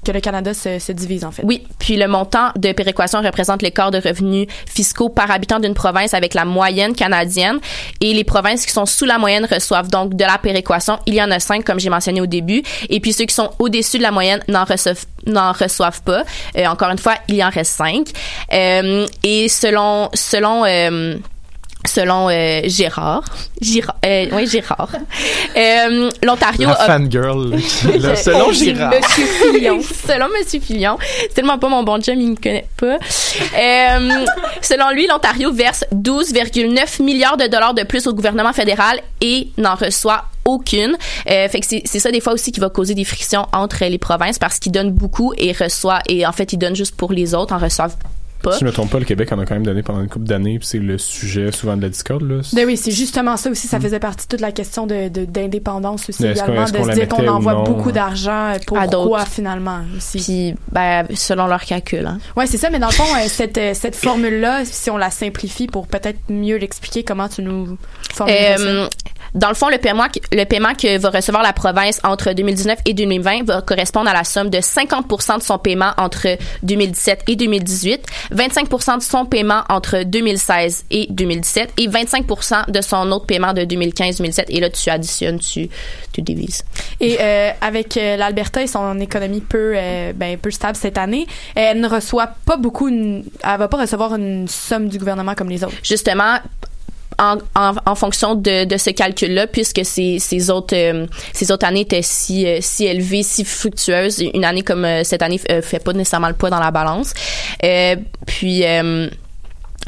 que 0.05 0.11
le 0.11 0.19
Canada 0.19 0.53
se, 0.53 0.79
se 0.79 0.91
divise, 0.91 1.25
en 1.25 1.31
fait. 1.31 1.43
Oui, 1.43 1.63
puis 1.79 1.97
le 1.97 2.07
montant 2.07 2.51
de 2.55 2.71
péréquation 2.71 3.21
représente 3.21 3.61
l'écart 3.61 3.91
de 3.91 3.97
revenus 3.97 4.47
fiscaux 4.67 5.09
par 5.09 5.31
habitant 5.31 5.59
d'une 5.59 5.73
province 5.73 6.13
avec 6.13 6.33
la 6.33 6.45
moyenne 6.45 6.93
canadienne. 6.93 7.59
Et 8.01 8.13
les 8.13 8.23
provinces 8.23 8.65
qui 8.65 8.71
sont 8.71 8.85
sous 8.85 9.05
la 9.05 9.17
moyenne 9.17 9.47
reçoivent 9.51 9.89
donc 9.89 10.15
de 10.15 10.23
la 10.23 10.37
péréquation. 10.37 10.99
Il 11.05 11.15
y 11.15 11.21
en 11.21 11.31
a 11.31 11.39
cinq, 11.39 11.63
comme 11.65 11.79
j'ai 11.79 11.89
mentionné 11.89 12.21
au 12.21 12.27
début. 12.27 12.63
Et 12.89 12.99
puis 12.99 13.13
ceux 13.13 13.25
qui 13.25 13.35
sont 13.35 13.51
au-dessus 13.59 13.97
de 13.97 14.03
la 14.03 14.11
moyenne 14.11 14.41
n'en 14.47 14.65
reçoivent 14.65 15.05
n'en 15.25 15.51
reçoivent 15.51 16.01
pas. 16.01 16.23
Euh, 16.57 16.65
encore 16.65 16.89
une 16.89 16.97
fois, 16.97 17.15
il 17.27 17.35
y 17.35 17.43
en 17.43 17.49
reste 17.49 17.77
cinq. 17.77 18.07
Euh, 18.51 19.05
et 19.23 19.47
selon 19.49 20.09
selon 20.13 20.65
euh, 20.65 21.15
selon 21.87 22.29
euh, 22.29 22.61
Gérard, 22.65 23.23
Girard, 23.61 23.95
euh, 24.05 24.25
oui 24.31 24.47
Gérard, 24.47 24.89
euh, 25.57 26.09
l'Ontario 26.23 26.69
a 26.69 26.75
fangirl. 26.75 27.51
là, 27.99 28.15
selon 28.15 28.45
Oh, 28.47 28.53
Girard. 28.53 28.91
Monsieur 28.91 29.25
Fillon. 29.25 29.79
selon 29.81 30.27
Monsieur 30.37 30.59
Fillon. 30.59 30.97
C'est 31.21 31.33
tellement 31.35 31.57
pas 31.59 31.69
mon 31.69 31.83
bon 31.83 32.01
chum, 32.01 32.19
il 32.19 32.31
me 32.31 32.35
connaît 32.35 32.67
pas. 32.77 32.97
Euh, 33.57 34.25
selon 34.61 34.89
lui, 34.91 35.07
l'Ontario 35.07 35.51
verse 35.51 35.85
12,9 35.93 37.01
milliards 37.01 37.37
de 37.37 37.47
dollars 37.47 37.73
de 37.73 37.83
plus 37.83 38.07
au 38.07 38.13
gouvernement 38.13 38.53
fédéral 38.53 38.99
et 39.21 39.49
n'en 39.57 39.75
reçoit 39.75 40.25
aucune. 40.45 40.97
Euh, 41.29 41.47
fait 41.47 41.59
que 41.61 41.65
c'est 41.65 41.81
c'est 41.85 41.99
ça 41.99 42.11
des 42.11 42.19
fois 42.19 42.33
aussi 42.33 42.51
qui 42.51 42.59
va 42.59 42.69
causer 42.69 42.95
des 42.95 43.05
frictions 43.05 43.45
entre 43.53 43.85
les 43.85 43.97
provinces 43.97 44.39
parce 44.39 44.59
qu'ils 44.59 44.73
donnent 44.73 44.91
beaucoup 44.91 45.33
et 45.37 45.53
reçoivent 45.53 46.01
et 46.09 46.25
en 46.25 46.31
fait 46.33 46.51
ils 46.51 46.57
donnent 46.57 46.75
juste 46.75 46.95
pour 46.95 47.13
les 47.13 47.33
autres, 47.33 47.53
en 47.53 47.57
reçoivent 47.59 47.95
pas. 48.43 48.51
Si 48.53 48.59
je 48.59 48.65
me 48.65 48.71
trompe 48.71 48.91
pas, 48.91 48.99
le 48.99 49.05
Québec 49.05 49.31
en 49.31 49.39
a 49.39 49.45
quand 49.45 49.55
même 49.55 49.65
donné 49.65 49.81
pendant 49.81 50.01
une 50.01 50.09
couple 50.09 50.25
d'années, 50.25 50.59
puis 50.59 50.67
c'est 50.67 50.77
le 50.79 50.97
sujet 50.99 51.51
souvent 51.51 51.75
de 51.75 51.81
la 51.81 51.89
discorde, 51.89 52.21
là. 52.23 52.41
Ben 52.53 52.65
oui, 52.67 52.77
c'est 52.77 52.91
justement 52.91 53.37
ça 53.37 53.49
aussi. 53.49 53.67
Ça 53.67 53.79
faisait 53.79 53.99
partie 53.99 54.25
de 54.27 54.29
toute 54.29 54.41
la 54.41 54.51
question 54.51 54.85
de 54.85 55.07
de- 55.09 55.25
d'indépendance 55.25 56.09
aussi 56.09 56.25
également, 56.25 56.65
de 56.65 56.77
se 56.83 56.91
dire 56.91 57.07
qu'on 57.07 57.27
envoie 57.27 57.53
non? 57.53 57.63
beaucoup 57.63 57.91
d'argent 57.91 58.51
À 58.53 58.59
pourquoi 58.65 58.87
d'autres. 58.87 59.27
finalement 59.27 59.79
aussi? 59.97 60.19
Puis 60.19 60.55
ben 60.71 61.05
selon 61.15 61.47
leur 61.47 61.63
calcul. 61.63 62.05
Hein. 62.05 62.19
Ouais, 62.35 62.45
c'est 62.45 62.57
ça. 62.57 62.69
Mais 62.69 62.79
dans 62.79 62.87
le 62.87 62.93
fond, 62.93 63.03
euh, 63.15 63.25
cette 63.27 63.57
euh, 63.57 63.73
cette 63.73 63.95
formule 63.95 64.39
là, 64.39 64.61
si 64.65 64.89
on 64.91 64.97
la 64.97 65.09
simplifie 65.09 65.67
pour 65.67 65.87
peut-être 65.87 66.19
mieux 66.29 66.57
l'expliquer, 66.57 67.03
comment 67.03 67.29
tu 67.29 67.41
nous 67.41 67.77
formules 68.13 68.35
ça? 68.35 68.63
Euh, 68.63 68.87
dans 69.35 69.49
le 69.49 69.55
fond, 69.55 69.69
le 69.69 69.79
paiement, 69.79 70.05
le 70.31 70.43
paiement 70.43 70.75
que 70.75 70.99
va 70.99 71.09
recevoir 71.09 71.41
la 71.41 71.53
province 71.53 71.99
entre 72.03 72.33
2019 72.33 72.79
et 72.85 72.93
2020 72.93 73.45
va 73.45 73.61
correspondre 73.63 74.07
à 74.09 74.13
la 74.13 74.23
somme 74.23 74.49
de 74.51 74.61
50 74.61 75.37
de 75.39 75.43
son 75.43 75.57
paiement 75.57 75.91
entre 75.97 76.27
2017 76.61 77.23
et 77.27 77.35
2018, 77.35 78.05
25% 78.33 78.97
de 78.97 79.03
son 79.03 79.25
paiement 79.25 79.63
entre 79.69 80.03
2016 80.03 80.85
et 80.91 81.07
2017 81.09 81.73
et 81.77 81.87
25% 81.87 82.71
de 82.71 82.81
son 82.81 83.11
autre 83.11 83.25
paiement 83.25 83.53
de 83.53 83.61
2015-2017. 83.61 84.45
Et 84.49 84.59
là, 84.59 84.69
tu 84.69 84.89
additionnes, 84.89 85.39
tu, 85.39 85.69
tu 86.11 86.21
divises. 86.21 86.63
Et 86.99 87.17
euh, 87.19 87.51
avec 87.61 87.97
euh, 87.97 88.17
l'Alberta 88.17 88.61
et 88.61 88.67
son 88.67 88.99
économie 88.99 89.41
peu 89.41 89.73
euh, 89.75 90.13
ben 90.15 90.37
peu 90.37 90.51
stable 90.51 90.75
cette 90.75 90.97
année, 90.97 91.27
elle 91.55 91.79
ne 91.79 91.87
reçoit 91.87 92.27
pas 92.45 92.57
beaucoup, 92.57 92.87
une- 92.87 93.23
elle 93.43 93.57
va 93.59 93.67
pas 93.67 93.77
recevoir 93.81 94.15
une 94.15 94.47
somme 94.47 94.87
du 94.89 94.97
gouvernement 94.97 95.35
comme 95.35 95.49
les 95.49 95.63
autres. 95.63 95.75
Justement, 95.83 96.37
en, 97.19 97.95
fonction 97.95 98.35
de, 98.35 98.77
ce 98.77 98.89
calcul-là, 98.89 99.47
puisque 99.47 99.81
ces, 99.83 100.49
autres 100.49 100.75
euh, 100.75 101.05
ces 101.33 101.51
autres 101.51 101.65
années 101.65 101.81
étaient 101.81 102.01
si 102.01 102.45
euh, 102.45 102.59
si 102.61 102.85
élevées, 102.85 103.23
si 103.23 103.45
fructueuses, 103.45 104.23
une 104.33 104.45
année 104.45 104.63
comme 104.63 104.85
euh, 104.85 105.03
cette 105.03 105.21
année 105.21 105.39
euh, 105.49 105.61
fait 105.61 105.79
pas 105.79 105.93
nécessairement 105.93 106.27
le 106.27 106.33
poids 106.33 106.49
dans 106.49 106.59
la 106.59 106.71
balance. 106.71 107.13
Puis 108.25 108.63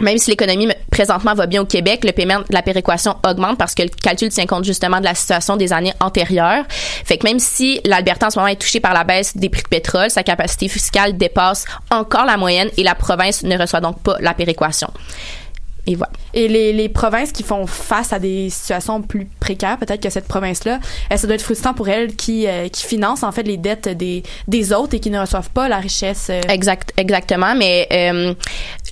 même 0.01 0.17
si 0.17 0.29
l'économie 0.29 0.67
présentement 0.91 1.33
va 1.33 1.45
bien 1.45 1.61
au 1.61 1.65
Québec, 1.65 2.03
le 2.03 2.11
paiement 2.11 2.39
de 2.39 2.53
la 2.53 2.61
péréquation 2.61 3.15
augmente 3.25 3.57
parce 3.57 3.73
que 3.73 3.83
le 3.83 3.89
calcul 3.89 4.29
tient 4.29 4.45
compte 4.45 4.65
justement 4.65 4.99
de 4.99 5.05
la 5.05 5.15
situation 5.15 5.55
des 5.55 5.71
années 5.71 5.93
antérieures. 6.01 6.65
Fait 6.69 7.17
que 7.17 7.25
même 7.25 7.39
si 7.39 7.79
l'Alberta 7.85 8.27
en 8.27 8.29
ce 8.29 8.37
moment 8.37 8.49
est 8.49 8.57
touchée 8.59 8.79
par 8.81 8.93
la 8.93 9.03
baisse 9.03 9.37
des 9.37 9.49
prix 9.49 9.63
de 9.63 9.69
pétrole, 9.69 10.09
sa 10.09 10.23
capacité 10.23 10.67
fiscale 10.67 11.17
dépasse 11.17 11.65
encore 11.91 12.25
la 12.25 12.35
moyenne 12.37 12.69
et 12.77 12.83
la 12.83 12.95
province 12.95 13.43
ne 13.43 13.57
reçoit 13.57 13.81
donc 13.81 14.01
pas 14.01 14.17
la 14.19 14.33
péréquation. 14.33 14.89
Et 15.87 15.95
voilà. 15.95 16.11
Et 16.33 16.47
les, 16.47 16.73
les 16.73 16.89
provinces 16.89 17.31
qui 17.31 17.43
font 17.43 17.67
face 17.67 18.11
à 18.11 18.19
des 18.19 18.49
situations 18.49 19.01
plus 19.01 19.27
précaires, 19.39 19.77
peut-être 19.77 20.01
que 20.01 20.09
cette 20.09 20.27
province-là, 20.27 20.79
euh, 21.11 21.17
ça 21.17 21.27
doit 21.27 21.35
être 21.35 21.43
frustrant 21.43 21.73
pour 21.73 21.87
elles 21.89 22.15
qui, 22.15 22.47
euh, 22.47 22.67
qui 22.69 22.85
financent 22.85 23.23
en 23.23 23.31
fait 23.31 23.43
les 23.43 23.57
dettes 23.57 23.89
des, 23.89 24.23
des 24.47 24.73
autres 24.73 24.95
et 24.95 24.99
qui 24.99 25.09
ne 25.11 25.19
reçoivent 25.19 25.51
pas 25.51 25.67
la 25.69 25.77
richesse. 25.77 26.27
euh. 26.29 26.41
Exact, 26.49 26.91
exactement, 26.97 27.53
mais 27.55 27.87
euh, 27.91 28.33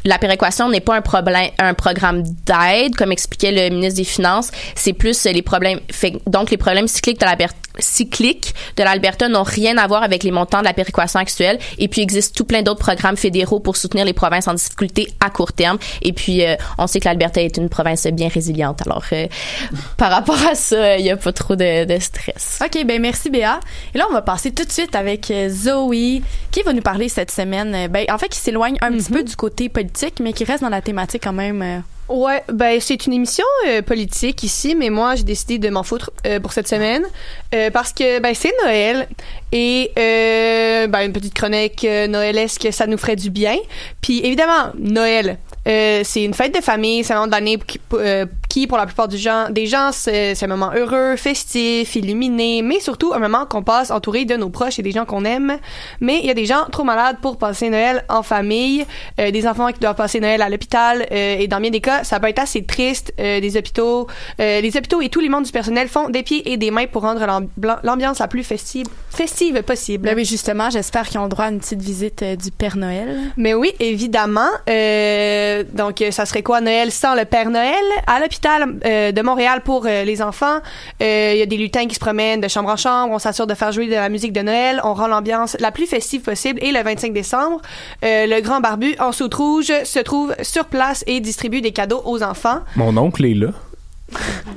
la 0.05 0.17
péréquation 0.19 0.69
n'est 0.69 0.81
pas 0.81 0.95
un 0.95 1.01
problème, 1.01 1.49
un 1.59 1.73
programme 1.73 2.23
d'aide, 2.45 2.95
comme 2.95 3.11
expliquait 3.11 3.51
le 3.51 3.73
ministre 3.73 3.97
des 3.97 4.03
Finances. 4.03 4.51
C'est 4.75 4.93
plus 4.93 5.23
les 5.25 5.41
problèmes. 5.41 5.79
Fait, 5.91 6.13
donc 6.27 6.51
les 6.51 6.57
problèmes 6.57 6.87
cycliques 6.87 7.19
de 7.19 7.25
l'Alberta 7.25 7.55
cycliques 7.79 8.53
de 8.77 8.83
l'Alberta 8.83 9.27
n'ont 9.29 9.43
rien 9.43 9.77
à 9.77 9.87
voir 9.87 10.03
avec 10.03 10.23
les 10.23 10.31
montants 10.31 10.59
de 10.59 10.65
la 10.65 10.73
péréquation 10.73 11.19
actuelle. 11.19 11.59
Et 11.77 11.87
puis, 11.87 12.01
il 12.01 12.03
existe 12.03 12.35
tout 12.35 12.45
plein 12.45 12.61
d'autres 12.61 12.79
programmes 12.79 13.17
fédéraux 13.17 13.59
pour 13.59 13.77
soutenir 13.77 14.05
les 14.05 14.13
provinces 14.13 14.47
en 14.47 14.53
difficulté 14.53 15.07
à 15.19 15.29
court 15.29 15.53
terme. 15.53 15.77
Et 16.01 16.13
puis, 16.13 16.45
euh, 16.45 16.55
on 16.77 16.87
sait 16.87 16.99
que 16.99 17.05
l'Alberta 17.05 17.41
est 17.41 17.57
une 17.57 17.69
province 17.69 18.05
bien 18.07 18.27
résiliente. 18.27 18.81
Alors, 18.85 19.03
euh, 19.11 19.27
par 19.97 20.11
rapport 20.11 20.39
à 20.47 20.55
ça, 20.55 20.97
il 20.97 21.03
n'y 21.03 21.11
a 21.11 21.17
pas 21.17 21.31
trop 21.33 21.55
de, 21.55 21.85
de 21.85 21.99
stress. 21.99 22.59
OK, 22.63 22.85
ben 22.85 23.01
merci 23.01 23.29
Béa. 23.29 23.59
Et 23.93 23.97
là, 23.97 24.05
on 24.09 24.13
va 24.13 24.21
passer 24.21 24.51
tout 24.51 24.65
de 24.65 24.71
suite 24.71 24.95
avec 24.95 25.29
euh, 25.31 25.49
Zoe, 25.49 26.21
qui 26.51 26.61
va 26.65 26.73
nous 26.73 26.81
parler 26.81 27.09
cette 27.09 27.31
semaine. 27.31 27.73
euh, 27.75 27.87
Ben, 27.87 28.05
en 28.11 28.17
fait, 28.17 28.29
qui 28.29 28.39
s'éloigne 28.39 28.77
un 28.81 28.91
petit 28.91 29.11
peu 29.11 29.23
du 29.23 29.35
côté 29.35 29.69
politique, 29.69 30.19
mais 30.21 30.33
qui 30.33 30.43
reste 30.43 30.61
dans 30.63 30.69
la 30.69 30.81
thématique 30.81 31.23
quand 31.23 31.33
même. 31.33 31.83
Ouais, 32.13 32.43
ben 32.47 32.79
c'est 32.79 33.07
une 33.07 33.13
émission 33.13 33.43
euh, 33.67 33.81
politique 33.81 34.43
ici, 34.43 34.75
mais 34.75 34.91
moi 34.91 35.15
j'ai 35.15 35.23
décidé 35.23 35.57
de 35.57 35.67
m'en 35.71 35.81
foutre 35.81 36.11
euh, 36.27 36.39
pour 36.39 36.53
cette 36.53 36.67
semaine 36.67 37.03
euh, 37.55 37.71
parce 37.71 37.91
que 37.91 38.19
ben 38.19 38.35
c'est 38.35 38.53
Noël 38.63 39.07
et 39.51 39.91
ben 39.95 41.07
une 41.07 41.11
petite 41.11 41.33
chronique 41.33 41.81
noëlesque 41.83 42.71
ça 42.71 42.85
nous 42.85 42.99
ferait 42.99 43.15
du 43.15 43.31
bien. 43.31 43.57
Puis 44.01 44.23
évidemment 44.23 44.73
Noël, 44.77 45.39
euh, 45.67 46.01
c'est 46.03 46.23
une 46.23 46.33
fête 46.33 46.53
de 46.53 46.61
famille, 46.61 47.03
c'est 47.03 47.13
un 47.13 47.17
moment 47.17 47.27
de 47.27 47.31
l'année 47.31 47.57
qui, 47.57 47.79
euh, 47.93 48.25
qui, 48.49 48.67
pour 48.67 48.77
la 48.77 48.85
plupart 48.85 49.07
du 49.07 49.17
des 49.51 49.65
gens, 49.67 49.91
c'est 49.91 50.41
un 50.41 50.47
moment 50.47 50.71
heureux, 50.75 51.15
festif, 51.15 51.95
illuminé, 51.95 52.61
mais 52.61 52.79
surtout 52.79 53.13
un 53.13 53.19
moment 53.19 53.45
qu'on 53.45 53.63
passe 53.63 53.91
entouré 53.91 54.25
de 54.25 54.35
nos 54.35 54.49
proches 54.49 54.79
et 54.79 54.81
des 54.81 54.91
gens 54.91 55.05
qu'on 55.05 55.25
aime. 55.25 55.57
Mais 56.01 56.19
il 56.19 56.25
y 56.25 56.29
a 56.31 56.33
des 56.33 56.45
gens 56.45 56.65
trop 56.71 56.83
malades 56.83 57.17
pour 57.21 57.37
passer 57.37 57.69
Noël 57.69 58.03
en 58.09 58.23
famille, 58.23 58.85
euh, 59.19 59.31
des 59.31 59.47
enfants 59.47 59.71
qui 59.71 59.79
doivent 59.79 59.95
passer 59.95 60.19
Noël 60.19 60.41
à 60.41 60.49
l'hôpital, 60.49 61.05
euh, 61.11 61.37
et 61.39 61.47
dans 61.47 61.59
bien 61.59 61.71
des 61.71 61.81
cas, 61.81 62.03
ça 62.03 62.19
peut 62.19 62.27
être 62.27 62.39
assez 62.39 62.63
triste. 62.63 63.13
Euh, 63.19 63.39
des 63.39 63.57
hôpitaux, 63.57 64.07
les 64.39 64.77
hôpitaux 64.77 65.01
et 65.01 65.09
tous 65.09 65.19
les 65.19 65.29
membres 65.29 65.45
du 65.45 65.51
personnel 65.51 65.87
font 65.87 66.09
des 66.09 66.23
pieds 66.23 66.51
et 66.51 66.57
des 66.57 66.71
mains 66.71 66.87
pour 66.87 67.03
rendre 67.03 67.25
l'amb- 67.25 67.49
l'ambiance 67.83 68.19
la 68.19 68.27
plus 68.27 68.43
festive, 68.43 68.87
festive 69.15 69.61
possible. 69.63 70.05
Ben 70.05 70.15
oui, 70.15 70.25
justement, 70.25 70.69
j'espère 70.69 71.07
qu'ils 71.07 71.19
ont 71.19 71.27
droit 71.27 71.45
à 71.45 71.49
une 71.51 71.59
petite 71.59 71.81
visite 71.81 72.21
euh, 72.23 72.35
du 72.35 72.51
Père 72.51 72.77
Noël. 72.77 73.17
Mais 73.37 73.53
oui, 73.53 73.71
évidemment. 73.79 74.49
Euh, 74.69 75.63
donc, 75.73 76.01
euh, 76.01 76.11
ça 76.11 76.25
serait 76.25 76.43
quoi 76.43 76.61
Noël 76.61 76.91
sans 76.91 77.15
le 77.15 77.25
Père 77.25 77.49
Noël? 77.49 77.73
À 78.07 78.19
l'hôpital 78.19 78.75
euh, 78.85 79.11
de 79.11 79.21
Montréal 79.21 79.61
pour 79.63 79.85
euh, 79.85 80.03
les 80.03 80.21
enfants, 80.21 80.57
euh, 81.01 81.31
il 81.33 81.39
y 81.39 81.41
a 81.41 81.45
des 81.45 81.57
lutins 81.57 81.85
qui 81.87 81.95
se 81.95 81.99
promènent 81.99 82.41
de 82.41 82.47
chambre 82.47 82.69
en 82.69 82.77
chambre. 82.77 83.13
On 83.13 83.19
s'assure 83.19 83.47
de 83.47 83.53
faire 83.53 83.71
jouer 83.71 83.87
de 83.87 83.93
la 83.93 84.09
musique 84.09 84.33
de 84.33 84.41
Noël. 84.41 84.81
On 84.83 84.93
rend 84.93 85.07
l'ambiance 85.07 85.55
la 85.59 85.71
plus 85.71 85.85
festive 85.87 86.21
possible. 86.21 86.59
Et 86.63 86.71
le 86.71 86.81
25 86.81 87.13
décembre, 87.13 87.61
euh, 88.03 88.25
le 88.27 88.41
grand 88.41 88.59
barbu 88.59 88.95
en 88.99 89.11
soute 89.11 89.33
rouge 89.33 89.71
se 89.83 89.99
trouve 89.99 90.35
sur 90.41 90.65
place 90.65 91.03
et 91.07 91.19
distribue 91.19 91.61
des 91.61 91.71
cadeaux 91.71 92.01
aux 92.05 92.23
enfants. 92.23 92.59
Mon 92.75 92.95
oncle 92.97 93.25
est 93.25 93.33
là. 93.33 93.49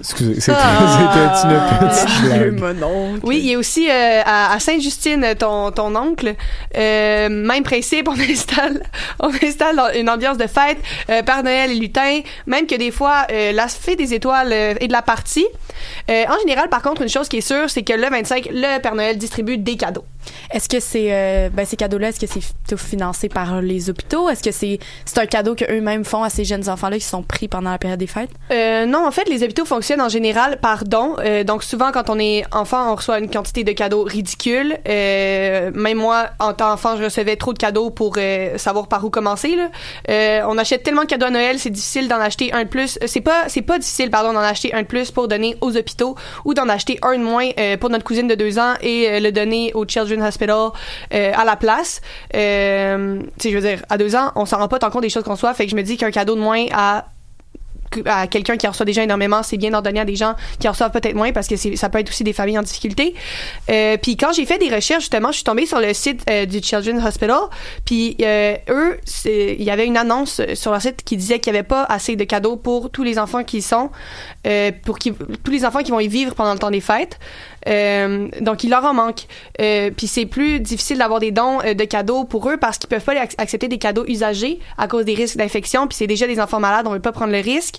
Excusez, 0.00 0.40
c'était 0.40 0.56
Ah. 0.60 1.34
c'était 1.34 1.54
une 1.54 1.88
petite 1.88 2.60
blague. 2.60 3.20
Oui, 3.24 3.38
il 3.38 3.50
y 3.50 3.54
a 3.54 3.58
aussi 3.58 3.88
euh, 3.90 4.22
à, 4.24 4.52
à 4.54 4.60
Sainte-Justine, 4.60 5.34
ton, 5.38 5.70
ton 5.72 5.94
oncle. 5.96 6.34
Euh, 6.76 7.28
même 7.28 7.62
principe, 7.62 8.08
on 8.08 8.18
installe, 8.30 8.82
on 9.20 9.30
installe 9.42 9.76
dans 9.76 9.92
une 9.94 10.08
ambiance 10.10 10.36
de 10.38 10.46
fête, 10.46 10.78
euh, 11.10 11.22
Père 11.22 11.42
Noël 11.42 11.70
et 11.70 11.74
lutin, 11.74 12.20
même 12.46 12.66
que 12.66 12.74
des 12.74 12.90
fois, 12.90 13.26
euh, 13.30 13.52
la 13.52 13.68
fée 13.68 13.96
des 13.96 14.14
étoiles 14.14 14.52
euh, 14.52 14.74
est 14.80 14.88
de 14.88 14.92
la 14.92 15.02
partie. 15.02 15.46
Euh, 16.10 16.24
en 16.28 16.38
général, 16.40 16.68
par 16.68 16.82
contre, 16.82 17.02
une 17.02 17.08
chose 17.08 17.28
qui 17.28 17.38
est 17.38 17.40
sûre, 17.40 17.68
c'est 17.68 17.82
que 17.82 17.92
le 17.92 18.08
25, 18.08 18.48
le 18.52 18.78
Père 18.80 18.94
Noël 18.94 19.16
distribue 19.18 19.58
des 19.58 19.76
cadeaux. 19.76 20.04
Est-ce 20.50 20.68
que 20.68 20.80
c'est 20.80 21.08
euh, 21.12 21.48
ben 21.52 21.64
ces 21.64 21.76
cadeaux-là, 21.76 22.08
est-ce 22.08 22.20
que 22.20 22.26
c'est 22.26 22.40
tout 22.68 22.76
financé 22.76 23.28
par 23.28 23.60
les 23.60 23.90
hôpitaux? 23.90 24.28
Est-ce 24.28 24.42
que 24.42 24.52
c'est 24.52 24.78
c'est 25.04 25.18
un 25.18 25.26
cadeau 25.26 25.54
que 25.54 25.64
eux-mêmes 25.70 26.04
font 26.04 26.22
à 26.22 26.30
ces 26.30 26.44
jeunes 26.44 26.68
enfants-là 26.68 26.98
qui 26.98 27.04
sont 27.04 27.22
pris 27.22 27.48
pendant 27.48 27.70
la 27.70 27.78
période 27.78 27.98
des 27.98 28.06
fêtes? 28.06 28.30
Euh, 28.52 28.86
non, 28.86 29.06
en 29.06 29.10
fait, 29.10 29.28
les 29.28 29.42
hôpitaux 29.42 29.64
fonctionnent 29.64 30.00
en 30.00 30.08
général 30.08 30.58
par 30.60 30.84
don. 30.84 31.16
Euh, 31.20 31.44
donc, 31.44 31.62
souvent, 31.62 31.92
quand 31.92 32.10
on 32.10 32.18
est 32.18 32.44
enfant, 32.52 32.92
on 32.92 32.94
reçoit 32.96 33.18
une 33.18 33.30
quantité 33.30 33.64
de 33.64 33.72
cadeaux 33.72 34.02
ridicule. 34.02 34.78
Euh, 34.88 35.70
même 35.74 35.98
moi, 35.98 36.30
en 36.38 36.52
tant 36.52 36.70
qu'enfant, 36.70 36.96
je 36.96 37.04
recevais 37.04 37.36
trop 37.36 37.52
de 37.52 37.58
cadeaux 37.58 37.90
pour 37.90 38.14
euh, 38.18 38.58
savoir 38.58 38.88
par 38.88 39.04
où 39.04 39.10
commencer. 39.10 39.56
Là. 39.56 40.46
On 40.48 40.58
achète 40.58 40.82
tellement 40.82 41.02
de 41.02 41.06
cadeaux 41.06 41.26
à 41.26 41.30
Noël, 41.30 41.58
c'est 41.58 41.70
difficile 41.70 42.08
d'en 42.08 42.20
acheter 42.20 42.52
un 42.52 42.64
de 42.64 42.68
plus. 42.68 42.98
C'est 43.06 43.20
pas, 43.20 43.48
c'est 43.48 43.62
pas 43.62 43.78
difficile, 43.78 44.10
pardon, 44.10 44.32
d'en 44.32 44.40
acheter 44.40 44.72
un 44.74 44.82
de 44.82 44.86
plus 44.86 45.10
pour 45.10 45.28
donner 45.28 45.56
aux 45.60 45.76
hôpitaux 45.76 46.16
ou 46.44 46.54
d'en 46.54 46.68
acheter 46.68 46.98
un 47.02 47.18
de 47.18 47.22
moins 47.22 47.50
pour 47.80 47.90
notre 47.90 48.04
cousine 48.04 48.28
de 48.28 48.34
deux 48.34 48.58
ans 48.58 48.74
et 48.80 49.20
le 49.20 49.30
donner 49.30 49.72
au 49.74 49.84
Children's 49.86 50.15
Hospital 50.22 50.70
euh, 51.14 51.32
à 51.34 51.44
la 51.44 51.56
place. 51.56 52.00
Euh, 52.34 53.20
je 53.42 53.50
veux 53.50 53.60
dire, 53.60 53.82
à 53.88 53.98
deux 53.98 54.14
ans, 54.16 54.32
on 54.36 54.46
s'en 54.46 54.58
rend 54.58 54.68
pas 54.68 54.78
tant 54.78 54.90
compte 54.90 55.02
des 55.02 55.10
choses 55.10 55.24
qu'on 55.24 55.36
soit. 55.36 55.52
Fait 55.54 55.64
que 55.64 55.70
je 55.70 55.76
me 55.76 55.82
dis 55.82 55.96
qu'un 55.96 56.10
cadeau 56.10 56.34
de 56.34 56.40
moins 56.40 56.66
à 56.72 57.06
à 58.04 58.26
quelqu'un 58.26 58.56
qui 58.56 58.66
reçoit 58.66 58.84
déjà 58.84 59.02
énormément, 59.02 59.42
c'est 59.42 59.56
bien 59.56 59.70
d'en 59.70 59.82
donner 59.82 60.00
à 60.00 60.04
des 60.04 60.16
gens 60.16 60.34
qui 60.58 60.68
en 60.68 60.72
reçoivent 60.72 60.90
peut-être 60.90 61.14
moins 61.14 61.32
parce 61.32 61.46
que 61.46 61.56
ça 61.56 61.88
peut 61.88 61.98
être 61.98 62.10
aussi 62.10 62.24
des 62.24 62.32
familles 62.32 62.58
en 62.58 62.62
difficulté. 62.62 63.14
Euh, 63.70 63.96
puis 63.96 64.16
quand 64.16 64.32
j'ai 64.32 64.46
fait 64.46 64.58
des 64.58 64.74
recherches, 64.74 65.04
justement, 65.04 65.28
je 65.30 65.36
suis 65.36 65.44
tombée 65.44 65.66
sur 65.66 65.80
le 65.80 65.94
site 65.94 66.22
euh, 66.28 66.46
du 66.46 66.60
Children's 66.62 67.04
Hospital. 67.04 67.38
Puis 67.84 68.16
eux, 68.20 68.98
il 69.24 69.62
y 69.62 69.70
avait 69.70 69.86
une 69.86 69.96
annonce 69.96 70.40
sur 70.54 70.72
leur 70.72 70.82
site 70.82 71.02
qui 71.04 71.16
disait 71.16 71.38
qu'il 71.38 71.52
n'y 71.52 71.58
avait 71.58 71.66
pas 71.66 71.84
assez 71.84 72.16
de 72.16 72.24
cadeaux 72.24 72.56
pour 72.56 72.90
tous 72.90 73.02
les 73.02 73.18
enfants 73.18 73.44
qui 73.44 73.58
y 73.58 73.62
sont, 73.62 73.90
euh, 74.46 74.70
pour 74.84 74.98
qui, 74.98 75.12
tous 75.12 75.50
les 75.50 75.64
enfants 75.64 75.82
qui 75.82 75.90
vont 75.90 76.00
y 76.00 76.08
vivre 76.08 76.34
pendant 76.34 76.52
le 76.52 76.58
temps 76.58 76.70
des 76.70 76.80
fêtes. 76.80 77.18
Euh, 77.68 78.28
donc, 78.40 78.62
il 78.62 78.70
leur 78.70 78.84
en 78.84 78.94
manque. 78.94 79.22
Euh, 79.60 79.90
puis 79.90 80.06
c'est 80.06 80.26
plus 80.26 80.60
difficile 80.60 80.98
d'avoir 80.98 81.18
des 81.18 81.32
dons 81.32 81.58
euh, 81.64 81.74
de 81.74 81.84
cadeaux 81.84 82.22
pour 82.22 82.48
eux 82.48 82.56
parce 82.58 82.78
qu'ils 82.78 82.88
peuvent 82.88 83.02
pas 83.02 83.14
ac- 83.14 83.34
accepter 83.38 83.66
des 83.66 83.78
cadeaux 83.78 84.04
usagés 84.06 84.60
à 84.78 84.86
cause 84.86 85.04
des 85.04 85.14
risques 85.14 85.36
d'infection. 85.36 85.88
Puis 85.88 85.96
c'est 85.96 86.06
déjà 86.06 86.28
des 86.28 86.38
enfants 86.40 86.60
malades, 86.60 86.86
on 86.86 86.92
veut 86.92 87.00
pas 87.00 87.10
prendre 87.10 87.32
le 87.32 87.40
risque. 87.40 87.76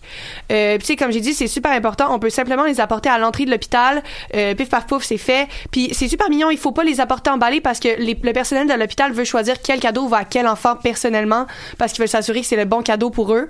Euh, 0.51 0.78
puis 0.78 0.97
comme 0.97 1.11
j'ai 1.11 1.22
dit, 1.22 1.34
c'est 1.34 1.47
super 1.47 1.72
important. 1.72 2.13
On 2.13 2.20
peut 2.20 2.30
simplement 2.30 2.65
les 2.65 2.82
apporter 2.82 3.07
à 3.07 3.18
l'entrée 3.18 3.45
de 3.45 3.51
l'hôpital. 3.51 4.03
Euh, 4.36 4.53
pif 4.55 4.70
paf 4.70 4.88
pouf, 4.88 5.05
c'est 5.05 5.18
fait. 5.18 5.47
Puis 5.72 5.89
c'est 5.93 6.09
super 6.09 6.30
mignon. 6.30 6.49
Il 6.51 6.57
faut 6.57 6.74
pas 6.74 6.84
les 6.84 6.99
apporter 6.99 7.30
emballés 7.30 7.61
parce 7.61 7.80
que 7.80 7.88
le 7.97 8.34
personnel 8.34 8.68
de 8.68 8.74
l'hôpital 8.74 9.13
veut 9.13 9.24
choisir 9.24 9.61
quel 9.61 9.80
cadeau 9.80 10.07
va 10.07 10.18
à 10.18 10.26
quel 10.26 10.47
enfant 10.47 10.76
personnellement 10.76 11.47
parce 11.78 11.93
qu'ils 11.93 12.01
veulent 12.01 12.09
s'assurer 12.09 12.41
que 12.41 12.47
c'est 12.47 12.57
le 12.57 12.65
bon 12.65 12.82
cadeau 12.82 13.09
pour 13.09 13.34
eux. 13.34 13.49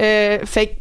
Euh, 0.00 0.38
fait 0.46 0.78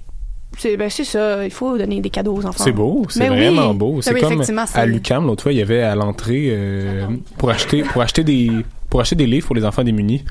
c'est 0.57 0.77
ben 0.77 0.89
c'est 0.89 1.03
ça. 1.03 1.43
Il 1.45 1.51
faut 1.51 1.77
donner 1.77 1.99
des 2.01 2.09
cadeaux 2.09 2.35
aux 2.35 2.45
enfants. 2.45 2.63
C'est 2.63 2.71
beau, 2.71 3.05
c'est 3.09 3.29
oui. 3.29 3.35
vraiment 3.37 3.73
beau. 3.73 4.01
C'est 4.01 4.13
oui, 4.13 4.21
comme 4.21 4.43
c'est- 4.43 4.53
à 4.75 4.85
l'UCAM, 4.85 5.25
l'autre 5.27 5.43
fois, 5.43 5.51
il 5.51 5.57
y 5.57 5.61
avait 5.61 5.81
à 5.81 5.95
l'entrée 5.95 6.47
euh, 6.49 7.07
pour 7.37 7.49
acheter 7.49 7.83
pour 7.83 8.01
acheter 8.01 8.23
des 8.23 8.51
pour 8.93 9.01
acheter 9.01 9.15
des 9.15 9.25
livres 9.25 9.47
pour 9.47 9.55
les 9.55 9.65
enfants 9.65 9.83
démunis, 9.83 10.23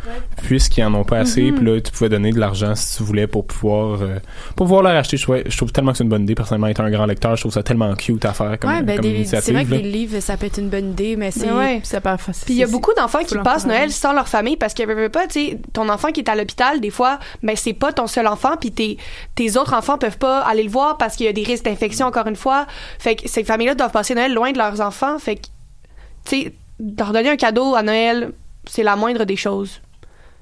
puisqu'ils 0.44 0.84
en 0.84 0.94
ont 0.94 1.02
pas 1.02 1.18
assez, 1.18 1.42
Mm-hmm. 1.50 1.54
puis 1.56 1.64
là 1.66 1.80
tu 1.80 1.90
pouvais 1.90 2.08
donner 2.08 2.30
de 2.30 2.38
l'argent 2.38 2.76
si 2.76 2.96
tu 2.96 3.02
voulais 3.02 3.26
pour 3.26 3.44
pouvoir 3.44 4.02
euh, 4.02 4.18
pour 4.54 4.66
pouvoir 4.66 4.82
leur 4.82 4.92
acheter. 4.94 5.16
Je 5.16 5.24
trouve, 5.24 5.38
je 5.44 5.56
trouve 5.56 5.72
tellement 5.72 5.90
que 5.90 5.98
c'est 5.98 6.04
une 6.04 6.10
bonne 6.10 6.22
idée. 6.22 6.36
Personnellement, 6.36 6.68
étant 6.68 6.84
un 6.84 6.90
grand 6.92 7.06
lecteur, 7.06 7.34
je 7.34 7.42
trouve 7.42 7.52
ça 7.52 7.64
tellement 7.64 7.92
cute 7.96 8.24
à 8.24 8.32
faire 8.32 8.56
comme, 8.60 8.70
Ouais, 8.70 8.82
ben 8.82 8.96
comme 8.96 9.02
des- 9.10 9.16
initiative. 9.16 9.46
c'est 9.46 9.52
vrai 9.52 9.64
que 9.64 9.70
là. 9.72 9.76
des 9.78 9.82
livres, 9.82 10.20
ça 10.20 10.36
peut 10.36 10.46
être 10.46 10.58
une 10.58 10.68
bonne 10.68 10.90
idée, 10.92 11.16
mais 11.16 11.32
c'est 11.32 11.50
ouais. 11.50 11.80
C'est 11.82 12.00
pas 12.00 12.16
facile. 12.18 12.44
Puis 12.44 12.54
il 12.54 12.58
y 12.58 12.62
a 12.62 12.68
beaucoup 12.68 12.92
d'enfants 12.96 13.24
qui 13.24 13.36
passent. 13.38 13.66
Noël 13.66 13.90
sans 13.90 14.12
leur 14.12 14.28
famille 14.28 14.56
parce 14.56 14.74
que 14.74 14.84
veux, 14.86 14.94
veux 14.94 15.08
pas, 15.08 15.26
tu 15.26 15.40
sais, 15.48 15.58
ton 15.72 15.88
enfant 15.88 16.12
qui 16.12 16.20
est 16.20 16.28
à 16.28 16.36
l'hôpital, 16.36 16.80
des 16.80 16.90
fois, 16.90 17.18
ben 17.42 17.56
c'est 17.56 17.72
pas 17.72 17.92
ton 17.92 18.06
seul 18.06 18.28
enfant, 18.28 18.56
puis 18.60 18.70
tes, 18.70 18.96
tes 19.34 19.56
autres 19.56 19.74
enfants 19.74 19.98
peuvent 19.98 20.18
pas 20.18 20.38
aller 20.42 20.62
le 20.62 20.70
voir 20.70 20.96
parce 20.98 21.16
qu'il 21.16 21.26
y 21.26 21.28
a 21.28 21.32
des 21.32 21.42
risques 21.42 21.64
d'infection 21.64 22.06
encore 22.06 22.28
une 22.28 22.36
fois. 22.36 22.66
Fait 23.00 23.16
que 23.16 23.28
ces 23.28 23.42
familles-là 23.42 23.74
doivent 23.74 23.90
passer 23.90 24.14
Noël 24.14 24.32
loin 24.32 24.52
de 24.52 24.58
leurs 24.58 24.80
enfants. 24.80 25.18
Fait 25.18 25.34
que, 25.34 25.42
tu 26.28 26.42
sais, 26.44 26.52
leur 26.98 27.12
donner 27.12 27.30
un 27.30 27.36
cadeau 27.36 27.74
à 27.74 27.82
Noël, 27.82 28.32
c'est 28.68 28.82
la 28.82 28.96
moindre 28.96 29.24
des 29.24 29.36
choses. 29.36 29.80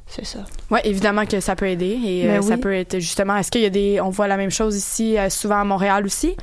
C'est 0.07 0.25
ça. 0.27 0.41
Ouais, 0.71 0.81
évidemment 0.85 1.25
que 1.25 1.39
ça 1.39 1.55
peut 1.55 1.69
aider 1.69 1.99
et 2.05 2.27
Ben 2.27 2.39
euh, 2.39 2.43
ça 2.43 2.55
oui. 2.55 2.61
peut 2.61 2.75
être 2.75 2.99
justement. 2.99 3.37
Est-ce 3.37 3.51
qu'il 3.51 3.61
y 3.61 3.67
a 3.67 3.71
des, 3.71 4.01
on 4.01 4.11
voit 4.11 4.27
la 4.27 4.37
même 4.37 4.51
chose 4.51 4.77
ici, 4.77 5.17
euh, 5.17 5.31
souvent 5.31 5.61
à 5.61 5.65
Montréal 5.65 6.05
aussi? 6.05 6.37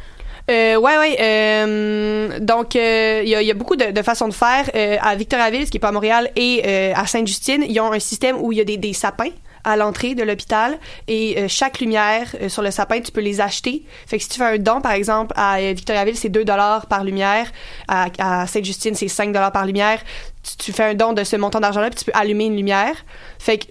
Euh, 0.49 0.78
ouais, 0.78 0.97
ouais. 0.97 1.17
euh, 1.19 2.39
donc, 2.39 2.78
euh, 2.78 3.21
il 3.25 3.30
y, 3.30 3.36
a, 3.36 3.41
il 3.41 3.47
y 3.47 3.51
a 3.51 3.53
beaucoup 3.53 3.75
de, 3.75 3.91
de 3.91 4.01
façons 4.01 4.30
de 4.30 4.34
faire. 4.34 4.69
À 5.01 5.15
Victoriaville, 5.15 5.65
ce 5.65 5.71
qui 5.71 5.75
est 5.75 5.82
pas 5.82 5.89
à 5.89 5.91
Montréal, 5.91 6.32
et 6.38 6.93
à 6.93 7.05
Sainte-Justine, 7.05 7.65
ils 7.67 7.78
ont 7.82 7.91
un 7.91 7.99
système 7.99 8.38
où 8.39 8.53
il 8.53 8.57
y 8.59 8.61
a 8.61 8.63
des, 8.63 8.78
des 8.78 8.93
sapins 8.93 9.32
à 9.68 9.76
l'entrée 9.76 10.15
de 10.15 10.24
l'hôpital 10.24 10.80
et 11.09 11.38
euh, 11.38 11.47
chaque 11.49 11.82
lumière 11.82 12.34
euh, 12.41 12.47
sur 12.47 12.61
le 12.61 12.72
sapin, 12.72 13.01
tu 13.01 13.11
peux 13.11 13.20
les 13.20 13.41
acheter. 13.41 13.84
Fait 14.05 14.18
que 14.18 14.24
si 14.24 14.30
tu 14.30 14.38
fais 14.38 14.45
un 14.45 14.57
don, 14.57 14.80
par 14.80 14.93
exemple, 14.93 15.34
à 15.36 15.57
euh, 15.57 15.74
Victoriaville, 15.76 16.15
c'est 16.15 16.30
2 16.30 16.45
dollars 16.45 16.86
par 16.86 17.03
lumière. 17.03 17.51
À, 17.89 18.07
à 18.18 18.47
Sainte-Justine, 18.47 18.95
c'est 18.95 19.09
5 19.09 19.34
dollars 19.34 19.51
par 19.51 19.65
lumière. 19.65 19.99
Tu, 20.41 20.55
tu 20.55 20.72
fais 20.72 20.86
un 20.86 20.93
don 20.93 21.11
de 21.11 21.26
ce 21.26 21.36
montant 21.36 21.59
d'argent-là, 21.59 21.89
puis 21.89 21.99
tu 21.99 22.05
peux 22.05 22.18
allumer 22.18 22.45
une 22.45 22.55
lumière. 22.55 22.95
Fait 23.39 23.57
que 23.57 23.65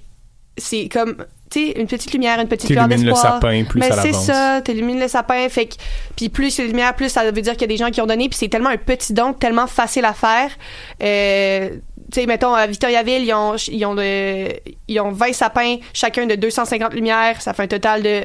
c'est 0.59 0.91
comme, 0.91 1.17
tu 1.51 1.69
sais, 1.69 1.81
une 1.81 1.87
petite 1.87 2.13
lumière, 2.13 2.39
une 2.41 2.49
petite 2.49 2.69
lueur 2.69 2.89
T'illumines 2.89 3.07
le 3.07 3.13
d'espoir. 3.13 3.35
sapin 3.35 3.65
plus 3.65 3.81
Mais 3.81 3.91
à 3.91 4.03
c'est 4.03 4.13
ça, 4.13 4.61
t'illumines 4.63 5.01
le 5.01 5.09
sapin, 5.09 5.49
fait 5.49 5.67
que, 5.67 5.77
puis 6.15 6.29
plus 6.29 6.51
c'est 6.51 6.65
de 6.65 6.69
lumière, 6.69 6.95
plus 6.95 7.09
ça 7.09 7.31
veut 7.31 7.41
dire 7.41 7.53
qu'il 7.53 7.63
y 7.63 7.65
a 7.65 7.69
des 7.69 7.77
gens 7.79 7.91
qui 7.91 8.03
ont 8.03 8.07
donné, 8.07 8.29
puis 8.29 8.39
c'est 8.39 8.49
tellement 8.49 8.69
un 8.69 8.77
petit 8.77 9.15
don, 9.15 9.33
tellement 9.33 9.67
facile 9.67 10.05
à 10.05 10.13
faire. 10.13 10.51
Euh, 11.03 11.71
tu 12.13 12.21
sais, 12.21 12.27
mettons, 12.27 12.55
à 12.55 12.67
Victoriaville, 12.67 13.25
ils 13.25 13.35
ont, 13.35 13.57
ils, 13.57 13.85
ont 13.85 13.97
ils 14.89 15.01
ont 15.01 15.11
20 15.11 15.33
sapins, 15.33 15.77
chacun 15.93 16.27
de 16.27 16.35
250 16.35 16.95
lumières, 16.95 17.43
ça 17.43 17.53
fait 17.53 17.65
un 17.65 17.67
total 17.69 18.03
de 18.03 18.25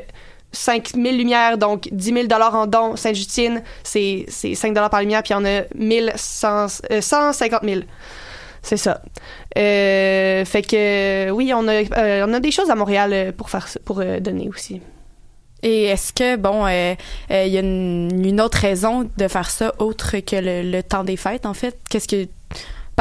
5000 0.51 1.17
lumières, 1.17 1.57
donc 1.57 1.89
10 1.91 2.27
000 2.27 2.41
en 2.41 2.67
don. 2.67 2.95
Sainte-Justine, 2.95 3.63
c'est 3.83 4.25
c'est 4.27 4.55
5 4.55 4.73
par 4.89 4.99
lumière, 4.99 5.23
puis 5.23 5.33
en 5.33 5.45
a 5.45 5.61
1100, 5.75 6.81
euh, 6.91 7.01
150 7.01 7.63
000. 7.63 7.81
C'est 8.61 8.77
ça. 8.77 9.01
Euh, 9.57 10.45
fait 10.45 10.61
que 10.61 11.31
oui, 11.31 11.51
on 11.53 11.67
a, 11.67 11.73
euh, 11.73 12.25
on 12.27 12.33
a 12.33 12.39
des 12.39 12.51
choses 12.51 12.69
à 12.69 12.75
Montréal 12.75 13.11
euh, 13.13 13.31
pour 13.31 13.49
faire 13.49 13.67
pour 13.85 14.03
donner 14.21 14.49
aussi. 14.49 14.81
Et 15.63 15.85
est-ce 15.85 16.11
que, 16.11 16.37
bon, 16.37 16.67
il 16.67 16.97
y 17.29 17.57
a 17.57 17.59
une, 17.59 18.25
une 18.25 18.41
autre 18.41 18.57
raison 18.57 19.07
de 19.15 19.27
faire 19.27 19.49
ça 19.49 19.73
autre 19.77 20.17
que 20.17 20.35
le, 20.35 20.71
le 20.71 20.81
temps 20.81 21.03
des 21.03 21.17
fêtes, 21.17 21.45
en 21.45 21.53
fait? 21.53 21.77
Qu'est-ce 21.89 22.07
que. 22.07 22.27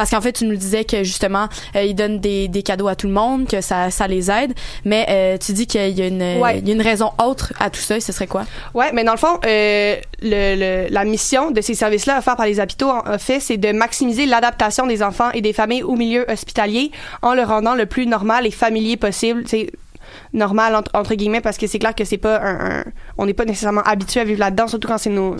Parce 0.00 0.10
qu'en 0.12 0.20
fait, 0.22 0.32
tu 0.32 0.46
nous 0.46 0.56
disais 0.56 0.84
que 0.84 1.04
justement, 1.04 1.48
euh, 1.76 1.82
ils 1.82 1.94
donnent 1.94 2.20
des, 2.20 2.48
des 2.48 2.62
cadeaux 2.62 2.88
à 2.88 2.96
tout 2.96 3.06
le 3.06 3.12
monde, 3.12 3.46
que 3.46 3.60
ça, 3.60 3.90
ça 3.90 4.06
les 4.08 4.30
aide, 4.30 4.54
mais 4.86 5.04
euh, 5.10 5.36
tu 5.36 5.52
dis 5.52 5.66
qu'il 5.66 5.90
y, 5.90 6.00
a 6.02 6.06
une- 6.06 6.40
Ouais. 6.40 6.58
il 6.58 6.66
y 6.66 6.70
a 6.70 6.74
une 6.74 6.80
raison 6.80 7.10
autre 7.22 7.52
à 7.60 7.68
tout 7.68 7.80
ça, 7.80 7.98
et 7.98 8.00
ce 8.00 8.10
serait 8.12 8.26
quoi? 8.26 8.44
Ouais, 8.72 8.90
mais 8.94 9.04
dans 9.04 9.12
le 9.12 9.18
fond, 9.18 9.38
euh, 9.44 9.96
le, 10.22 10.56
le- 10.86 10.86
la 10.90 11.04
mission 11.04 11.50
de 11.50 11.60
ces 11.60 11.74
services-là 11.74 12.18
offerts 12.18 12.36
par 12.36 12.46
les 12.46 12.60
hôpitaux, 12.60 12.90
en 12.90 13.18
fait, 13.18 13.40
c'est 13.40 13.58
de 13.58 13.72
maximiser 13.72 14.24
l'adaptation 14.24 14.86
des 14.86 15.02
enfants 15.02 15.30
et 15.34 15.42
des 15.42 15.52
familles 15.52 15.82
au 15.82 15.96
milieu 15.96 16.24
hospitalier 16.30 16.90
en 17.20 17.34
le 17.34 17.42
rendant 17.42 17.74
le 17.74 17.84
plus 17.84 18.06
normal 18.06 18.46
et 18.46 18.50
familier 18.50 18.96
possible. 18.96 19.42
C'est 19.46 19.70
normal 20.32 20.74
entre, 20.76 20.90
entre 20.94 21.14
guillemets 21.14 21.40
parce 21.42 21.58
que 21.58 21.66
c'est 21.66 21.78
clair 21.78 21.94
que 21.94 22.04
c'est 22.04 22.16
pas 22.18 22.40
un, 22.40 22.78
un- 22.80 22.84
on 23.18 23.26
n'est 23.26 23.34
pas 23.34 23.44
nécessairement 23.44 23.82
habitué 23.82 24.20
à 24.20 24.24
vivre 24.24 24.40
là-dedans, 24.40 24.66
surtout 24.66 24.88
quand 24.88 24.98
c'est 24.98 25.10
nos 25.10 25.36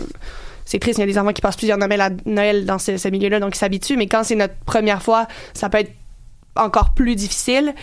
c'est 0.65 0.79
triste, 0.79 0.99
il 0.99 1.01
y 1.01 1.03
a 1.03 1.07
des 1.07 1.17
enfants 1.17 1.33
qui 1.33 1.41
passent 1.41 1.57
plusieurs 1.57 1.77
Noël, 1.77 2.01
à 2.01 2.09
Noël 2.25 2.65
dans 2.65 2.79
ce, 2.79 2.97
ce 2.97 3.07
milieu-là, 3.07 3.39
donc 3.39 3.55
ils 3.55 3.59
s'habituent, 3.59 3.97
mais 3.97 4.07
quand 4.07 4.23
c'est 4.23 4.35
notre 4.35 4.55
première 4.65 5.01
fois, 5.01 5.27
ça 5.53 5.69
peut 5.69 5.79
être 5.79 5.91
encore 6.55 6.93
plus 6.93 7.15
difficile. 7.15 7.73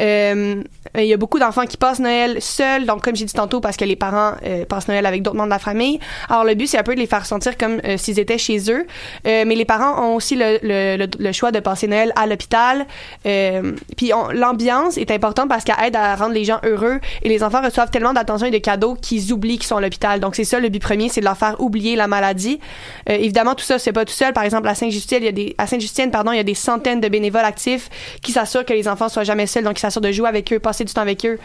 Euh, 0.00 0.62
Il 0.96 1.04
y 1.04 1.12
a 1.12 1.16
beaucoup 1.16 1.38
d'enfants 1.38 1.66
qui 1.66 1.76
passent 1.76 1.98
Noël 2.00 2.40
seuls, 2.40 2.86
donc 2.86 3.02
comme 3.02 3.16
j'ai 3.16 3.24
dit 3.24 3.32
tantôt, 3.32 3.60
parce 3.60 3.76
que 3.76 3.84
les 3.84 3.96
parents 3.96 4.32
euh, 4.44 4.64
passent 4.64 4.88
Noël 4.88 5.06
avec 5.06 5.22
d'autres 5.22 5.36
membres 5.36 5.48
de 5.48 5.54
la 5.54 5.58
famille. 5.58 5.98
Alors 6.28 6.44
le 6.44 6.54
but, 6.54 6.66
c'est 6.66 6.78
un 6.78 6.82
peu 6.82 6.94
de 6.94 7.00
les 7.00 7.06
faire 7.06 7.26
sentir 7.26 7.56
comme 7.56 7.80
euh, 7.84 7.96
s'ils 7.96 8.18
étaient 8.18 8.38
chez 8.38 8.70
eux. 8.70 8.86
Euh, 9.26 9.44
mais 9.46 9.54
les 9.54 9.64
parents 9.64 10.02
ont 10.02 10.14
aussi 10.14 10.34
le, 10.34 10.58
le, 10.62 10.96
le, 10.96 11.06
le 11.18 11.32
choix 11.32 11.52
de 11.52 11.60
passer 11.60 11.86
Noël 11.88 12.12
à 12.16 12.26
l'hôpital. 12.26 12.86
Euh, 13.26 13.72
puis 13.96 14.12
l'ambiance 14.32 14.98
est 14.98 15.10
importante 15.10 15.48
parce 15.48 15.64
qu'elle 15.64 15.82
aide 15.84 15.96
à 15.96 16.14
rendre 16.16 16.34
les 16.34 16.44
gens 16.44 16.60
heureux 16.64 17.00
et 17.22 17.28
les 17.28 17.42
enfants 17.42 17.62
reçoivent 17.62 17.90
tellement 17.90 18.12
d'attention 18.12 18.46
et 18.46 18.50
de 18.50 18.58
cadeaux 18.58 18.94
qu'ils 18.94 19.32
oublient 19.32 19.58
qu'ils 19.58 19.66
sont 19.66 19.76
à 19.76 19.80
l'hôpital. 19.80 20.20
Donc 20.20 20.36
c'est 20.36 20.44
ça 20.44 20.60
le 20.60 20.68
but 20.68 20.82
premier, 20.82 21.08
c'est 21.08 21.20
de 21.20 21.26
leur 21.26 21.36
faire 21.36 21.60
oublier 21.60 21.96
la 21.96 22.06
maladie. 22.08 22.60
Évidemment, 23.06 23.54
tout 23.54 23.64
ça, 23.64 23.78
c'est 23.78 23.92
pas 23.92 24.04
tout 24.04 24.12
seul. 24.12 24.32
Par 24.32 24.44
exemple, 24.44 24.68
à 24.68 24.74
Saint-Justine, 24.74 25.18
il 25.20 25.24
y 25.24 25.28
a 25.28 25.32
des, 25.32 25.54
à 25.58 25.66
Sainte-Justine, 25.66 26.10
pardon, 26.10 26.32
il 26.32 26.36
y 26.36 26.40
a 26.40 26.44
des 26.44 26.54
centaines 26.54 27.00
de 27.00 27.08
bénévoles 27.08 27.44
actifs 27.44 27.88
qui 28.22 28.32
s'assurent 28.32 28.64
que 28.64 28.72
les 28.72 28.88
enfants 28.88 29.08
soient 29.08 29.24
jamais 29.24 29.46
seuls, 29.46 29.64
donc 29.64 29.74
qui 29.74 29.80
s'assurent 29.80 30.02
de 30.02 30.12
jouer 30.12 30.28
avec 30.28 30.52
eux, 30.52 30.58
passer 30.58 30.84
du 30.84 30.92
temps 30.92 31.02
avec 31.02 31.24
eux. 31.24 31.38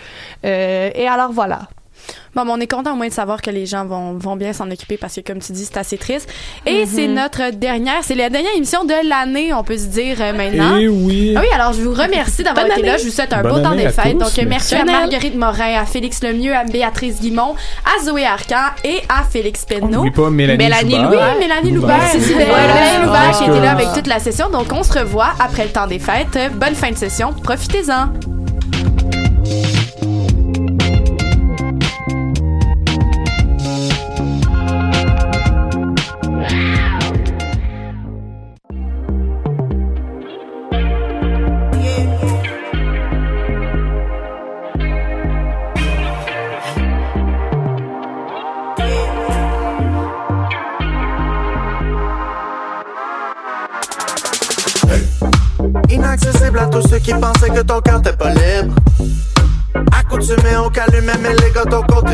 Euh, 0.46 0.92
et 0.94 1.08
alors 1.08 1.32
voilà. 1.32 1.68
Bon, 2.36 2.44
on 2.48 2.60
est 2.60 2.68
content 2.72 2.94
au 2.94 2.96
moins 2.96 3.08
de 3.08 3.14
savoir 3.14 3.42
que 3.42 3.52
les 3.52 3.66
gens 3.66 3.86
vont, 3.86 4.14
vont 4.14 4.36
bien 4.36 4.54
s'en 4.54 4.70
occuper 4.72 4.98
parce 4.98 5.16
que, 5.16 5.22
comme 5.22 5.40
tu 5.40 5.52
dis, 5.52 5.66
c'est 5.66 5.78
assez 5.78 5.98
triste. 5.98 6.28
Et 6.66 6.86
c'est 6.88 7.08
notre 7.08 7.52
dernière, 7.52 8.02
c'est 8.04 8.16
la 8.16 8.30
dernière 8.30 8.56
émission 8.56 8.84
de 8.86 9.08
l'année, 9.08 9.54
on 9.54 9.64
peut 9.64 9.78
se 9.78 9.86
dire 9.86 10.18
euh, 10.20 10.34
maintenant. 10.34 10.78
Et 10.78 10.88
oui. 10.88 11.34
Ah 11.38 11.42
oui, 11.42 11.48
alors 11.54 11.74
je 11.74 11.82
vous 11.82 11.94
remercie 11.94 12.44
d'avoir 12.44 12.66
été 12.66 12.82
là. 12.82 12.98
Je 12.98 13.04
vous 13.06 13.12
souhaite 13.12 13.34
un 13.34 13.42
Bonne 13.44 13.52
beau 13.52 13.60
temps 13.60 13.76
des 13.76 13.90
fêtes. 13.90 14.14
tous. 14.14 14.18
Donc, 14.20 14.40
euh, 14.40 14.46
merci 14.48 14.76
à. 14.76 14.84
Marguerite 14.86 15.36
Morin, 15.36 15.80
à 15.82 15.86
Félix 15.86 16.24
Lemieux, 16.24 16.56
à 16.56 16.64
Béatrice 16.64 17.20
Guimont, 17.22 17.56
à 17.86 18.04
Zoé 18.04 18.26
Arcan 18.26 18.72
et 18.84 19.02
à 19.10 19.24
Félix 19.24 19.64
On 19.66 19.74
Penneau. 19.74 19.88
n'oublie 19.98 20.12
pas 20.12 20.30
Mélanie, 20.30 20.58
Mélanie. 20.64 20.96
Oui, 20.96 21.18
Mélanie 21.40 21.72
Loubert. 21.72 21.98
Loubert. 21.98 22.22
Super. 22.24 22.48
Mélanie 22.48 23.06
Loubert 23.06 23.32
qui 23.38 23.44
Ah, 23.46 23.52
était 23.52 23.62
là 23.62 23.72
avec 23.72 23.88
toute 23.94 24.08
la 24.08 24.20
session. 24.20 24.50
Donc, 24.50 24.72
on 24.74 24.82
se 24.84 24.98
revoit 24.98 25.34
après 25.40 25.66
le 25.66 25.70
temps 25.72 25.88
des 25.88 26.00
fêtes. 26.00 26.38
Bonne 26.56 26.76
fin 26.76 26.92
de 26.92 26.98
session. 26.98 27.34
Profitez-en. 27.44 28.43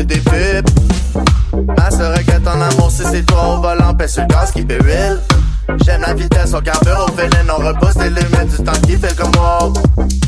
Des 0.04 0.20
pipes. 0.20 0.70
Ma 1.76 1.90
seule 1.90 2.16
requête 2.16 2.46
en 2.46 2.60
amour, 2.60 2.90
si 2.90 3.02
c'est 3.10 3.24
toi 3.26 3.56
au 3.56 3.60
volant, 3.60 3.94
pèse 3.94 4.14
sur 4.14 4.22
le 4.22 4.28
gaz 4.28 4.50
qui 4.52 4.64
paie 4.64 4.78
huile. 4.82 5.20
J'aime 5.84 6.02
la 6.02 6.14
vitesse, 6.14 6.52
on 6.54 6.60
carbure 6.60 7.06
au 7.08 7.12
vénène, 7.14 7.50
on 7.50 7.62
repousse 7.62 7.96
les 7.96 8.10
limites 8.10 8.56
du 8.56 8.64
temps 8.64 8.80
qui 8.86 8.96
fait 8.96 9.14
comme 9.16 9.32
wow. 9.36 9.72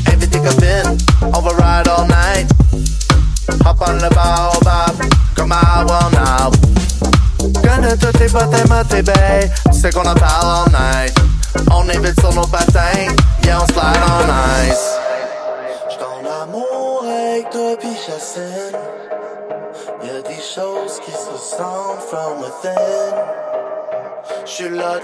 Invite 0.07 0.29
tes 0.29 0.39
copines, 0.39 0.97
on 1.21 1.41
va 1.41 1.51
ride 1.51 1.87
all 1.87 2.07
night. 2.07 2.49
Hop 3.65 3.77
on 3.87 3.93
le 3.93 4.09
baobab, 4.09 4.95
comme 5.35 5.51
à 5.51 5.81
one 5.81 6.15
out. 6.45 6.55
Connais 7.61 7.97
tous 7.97 8.17
tes 8.17 8.25
potes 8.25 8.53
et 8.53 8.67
moi 8.67 8.83
tes 8.83 9.01
bays, 9.01 9.51
tu 9.71 9.79
sais 9.79 9.91
qu'on 9.91 10.01
en 10.01 10.15
parle 10.15 10.65
all 10.65 10.71
night. 10.71 11.15
On 11.71 11.87
est 11.89 11.99
vite 11.99 12.19
sur 12.19 12.33
nos 12.33 12.47
patins, 12.47 13.13
yeah 13.43 13.61
on 13.61 13.65
slide 13.67 14.01
on 14.07 14.69
ice. 14.69 14.92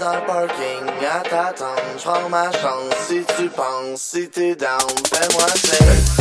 Dans 0.00 0.14
le 0.14 0.26
parking 0.26 0.88
à 1.10 1.20
t'attendre, 1.20 1.82
j'prends 1.98 2.28
ma 2.30 2.50
chance 2.52 2.94
si 3.06 3.22
tu 3.36 3.48
penses, 3.50 4.00
si 4.00 4.28
t'es 4.30 4.54
down, 4.54 4.80
fais-moi 5.12 5.46
signe. 5.54 6.20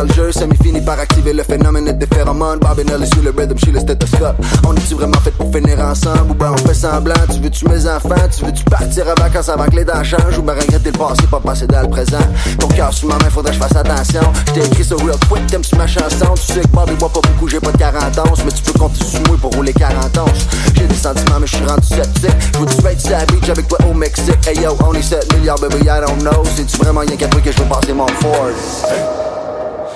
Dans 0.00 0.06
le 0.06 0.14
jeu. 0.14 0.32
Semi 0.32 0.56
finit 0.62 0.80
par 0.80 0.98
activer 0.98 1.32
le 1.32 1.42
phénomène 1.42 1.90
des 1.98 2.06
phéromones. 2.06 2.58
Barbinelle 2.58 3.06
sur 3.06 3.22
le 3.22 3.30
rhythm, 3.30 3.58
chez 3.58 3.70
le 3.70 3.80
stéthoscope. 3.80 4.36
On 4.66 4.74
est-tu 4.74 4.94
vraiment 4.94 5.18
fait 5.20 5.30
pour 5.32 5.52
finir 5.52 5.78
ensemble? 5.80 6.30
Ou 6.30 6.34
ben 6.34 6.52
on 6.52 6.68
fait 6.68 6.74
semblant? 6.74 7.14
Tu 7.32 7.40
veux-tu 7.40 7.68
mes 7.68 7.86
enfants? 7.86 8.14
Tu 8.36 8.44
veux-tu 8.44 8.64
partir 8.64 9.04
en 9.08 9.20
vacances 9.20 9.48
avant 9.48 9.66
que 9.66 9.76
les 9.76 9.84
dents 9.84 10.02
changent? 10.02 10.38
Ou 10.38 10.42
ben 10.42 10.54
regretter 10.54 10.90
le 10.90 10.98
passé, 10.98 11.22
pas 11.30 11.40
passer 11.40 11.66
dans 11.66 11.82
le 11.82 11.88
présent? 11.88 12.18
Ton 12.58 12.68
cœur 12.68 12.92
sous 12.92 13.06
ma 13.06 13.14
main, 13.14 13.30
faudrait 13.30 13.52
que 13.52 13.58
je 13.58 13.62
fasse 13.62 13.76
attention. 13.76 14.22
J't'ai 14.48 14.64
écrit 14.64 14.84
sur 14.84 14.98
Real 14.98 15.16
Quick, 15.28 15.46
t'aimes-tu 15.46 15.76
ma 15.76 15.86
chanson? 15.86 16.34
Tu 16.34 16.52
sais 16.52 16.60
que 16.60 16.68
Bobby 16.68 16.94
boit 16.94 17.12
pas 17.12 17.20
beaucoup, 17.20 17.48
j'ai 17.48 17.60
pas 17.60 17.72
de 17.72 17.78
40 17.78 18.18
onces. 18.30 18.44
Mais 18.44 18.52
tu 18.52 18.62
peux 18.62 18.78
compter 18.78 19.04
sur 19.04 19.20
moi 19.28 19.36
pour 19.40 19.52
rouler 19.54 19.72
40 19.72 20.18
onces. 20.18 20.46
J'ai 20.76 20.86
des 20.86 20.94
sentiments, 20.94 21.40
mais 21.40 21.46
je 21.46 21.56
suis 21.56 21.66
rendu 21.66 21.86
sceptique. 21.86 22.30
Je 22.54 22.58
veux 22.58 22.66
du 22.66 22.72
straight 22.72 23.00
sur 23.00 23.10
la 23.10 23.26
beach 23.26 23.48
avec 23.50 23.68
toi 23.68 23.78
au 23.90 23.94
Mexique? 23.94 24.46
Hey 24.46 24.60
yo, 24.62 24.76
on 24.86 24.94
est 24.94 25.02
7 25.02 25.36
milliards, 25.36 25.58
baby, 25.60 25.84
I 25.84 26.00
don't 26.06 26.20
know. 26.20 26.42
C'est-tu 26.56 26.76
vraiment 26.78 27.00
rien 27.00 27.16
qu'à 27.16 27.26
que 27.26 27.52
je 27.52 27.58
veux 27.58 27.68
passer 27.68 27.92
mon 27.92 28.06
Ford? 28.06 29.39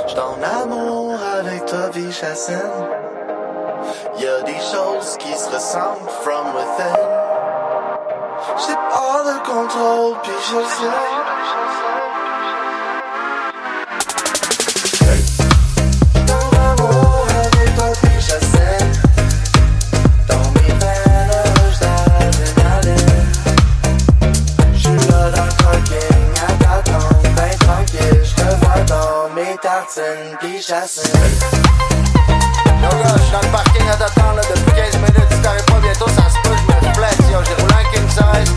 J'suis 0.07 0.19
en 0.19 0.43
amour 0.43 1.15
avec 1.39 1.65
toi, 1.65 1.89
vie 1.91 2.13
Chassin. 2.13 2.61
Y'a 4.19 4.43
des 4.43 4.61
choses 4.61 5.17
qui 5.19 5.33
se 5.33 5.49
ressemblent 5.51 6.11
from 6.23 6.47
within. 6.55 6.97
J'ai 8.59 8.75
pas 8.75 9.23
de 9.25 9.39
contrôle, 9.47 10.17
pis 10.23 10.31
je 10.31 10.61
sais. 10.77 11.94
Tartines, 29.75 30.37
pis 30.41 30.63
j'assine. 30.67 31.11
Yo 32.83 32.91
gars, 32.91 33.17
j'suis 33.19 33.33
dans 33.33 33.41
le 33.41 33.49
parking 33.49 33.89
à 33.89 33.97
t'attendre 33.97 34.41
depuis 34.49 34.73
15 34.77 34.97
minutes. 34.99 35.31
Si 35.33 35.41
t'arrives 35.41 35.65
pas 35.65 35.81
bientôt, 35.81 36.09
ça 36.09 36.29
se 36.31 36.39
peut, 36.43 36.55
j'me 36.55 36.93
flex. 36.95 37.17
Yo, 37.33 37.39
j'ai 37.45 37.55
roulé 37.61 37.75
en 37.75 37.87
king 37.91 38.09
size. 38.09 38.51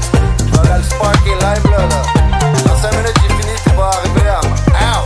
J'vais 0.46 0.60
aller 0.70 0.78
le 0.78 0.84
sparky 0.84 1.30
live 1.30 1.66
là, 1.72 1.78
là. 1.78 2.02
Dans 2.66 2.78
5 2.78 2.92
minutes, 2.98 3.18
j'ai 3.22 3.34
fini, 3.36 3.54
t'es 3.64 3.72
pas 3.72 3.90
arrivé 3.90 4.28
à 4.30 4.42
Ow! 4.42 5.06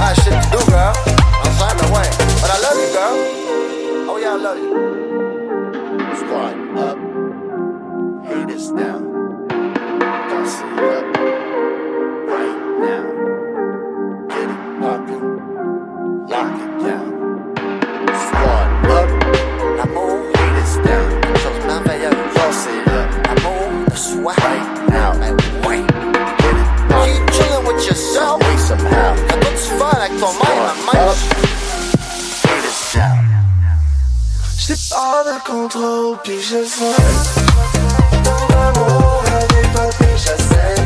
Ah 0.00 0.14
shit, 0.14 0.32
you 0.32 0.50
do, 0.52 0.60
girl. 0.70 0.92
I'm 1.42 1.52
sorry, 1.56 1.74
but 2.40 2.50
I 2.50 2.58
love 2.60 2.78
you, 2.82 2.90
girl. 2.92 3.16
Oh 4.10 4.18
yeah, 4.18 4.34
I 4.34 4.42
love 4.44 4.58
you. 4.58 4.70
Squad 6.20 6.56
up. 6.76 6.98
Hate 8.26 8.50
is 8.54 8.70
down. 8.70 9.00
Toss 10.28 10.60
it 10.60 10.80
up. 10.84 11.35
I'm 22.56 24.24
right 24.24 24.88
now. 24.88 25.12
Chillin' 27.34 27.66
with 27.66 27.86
yourself? 27.86 28.40
I 28.42 30.08
thought 30.18 30.36
my 30.40 30.72
mind. 30.88 31.18
It 34.68 34.80
contrôle, 35.44 36.16
puis 36.24 36.40
je 36.40 36.64
sais. 36.64 36.96
Mon 38.24 38.46
amour, 38.68 39.22
elle 39.26 39.56
est 39.58 39.72
pas. 39.74 40.85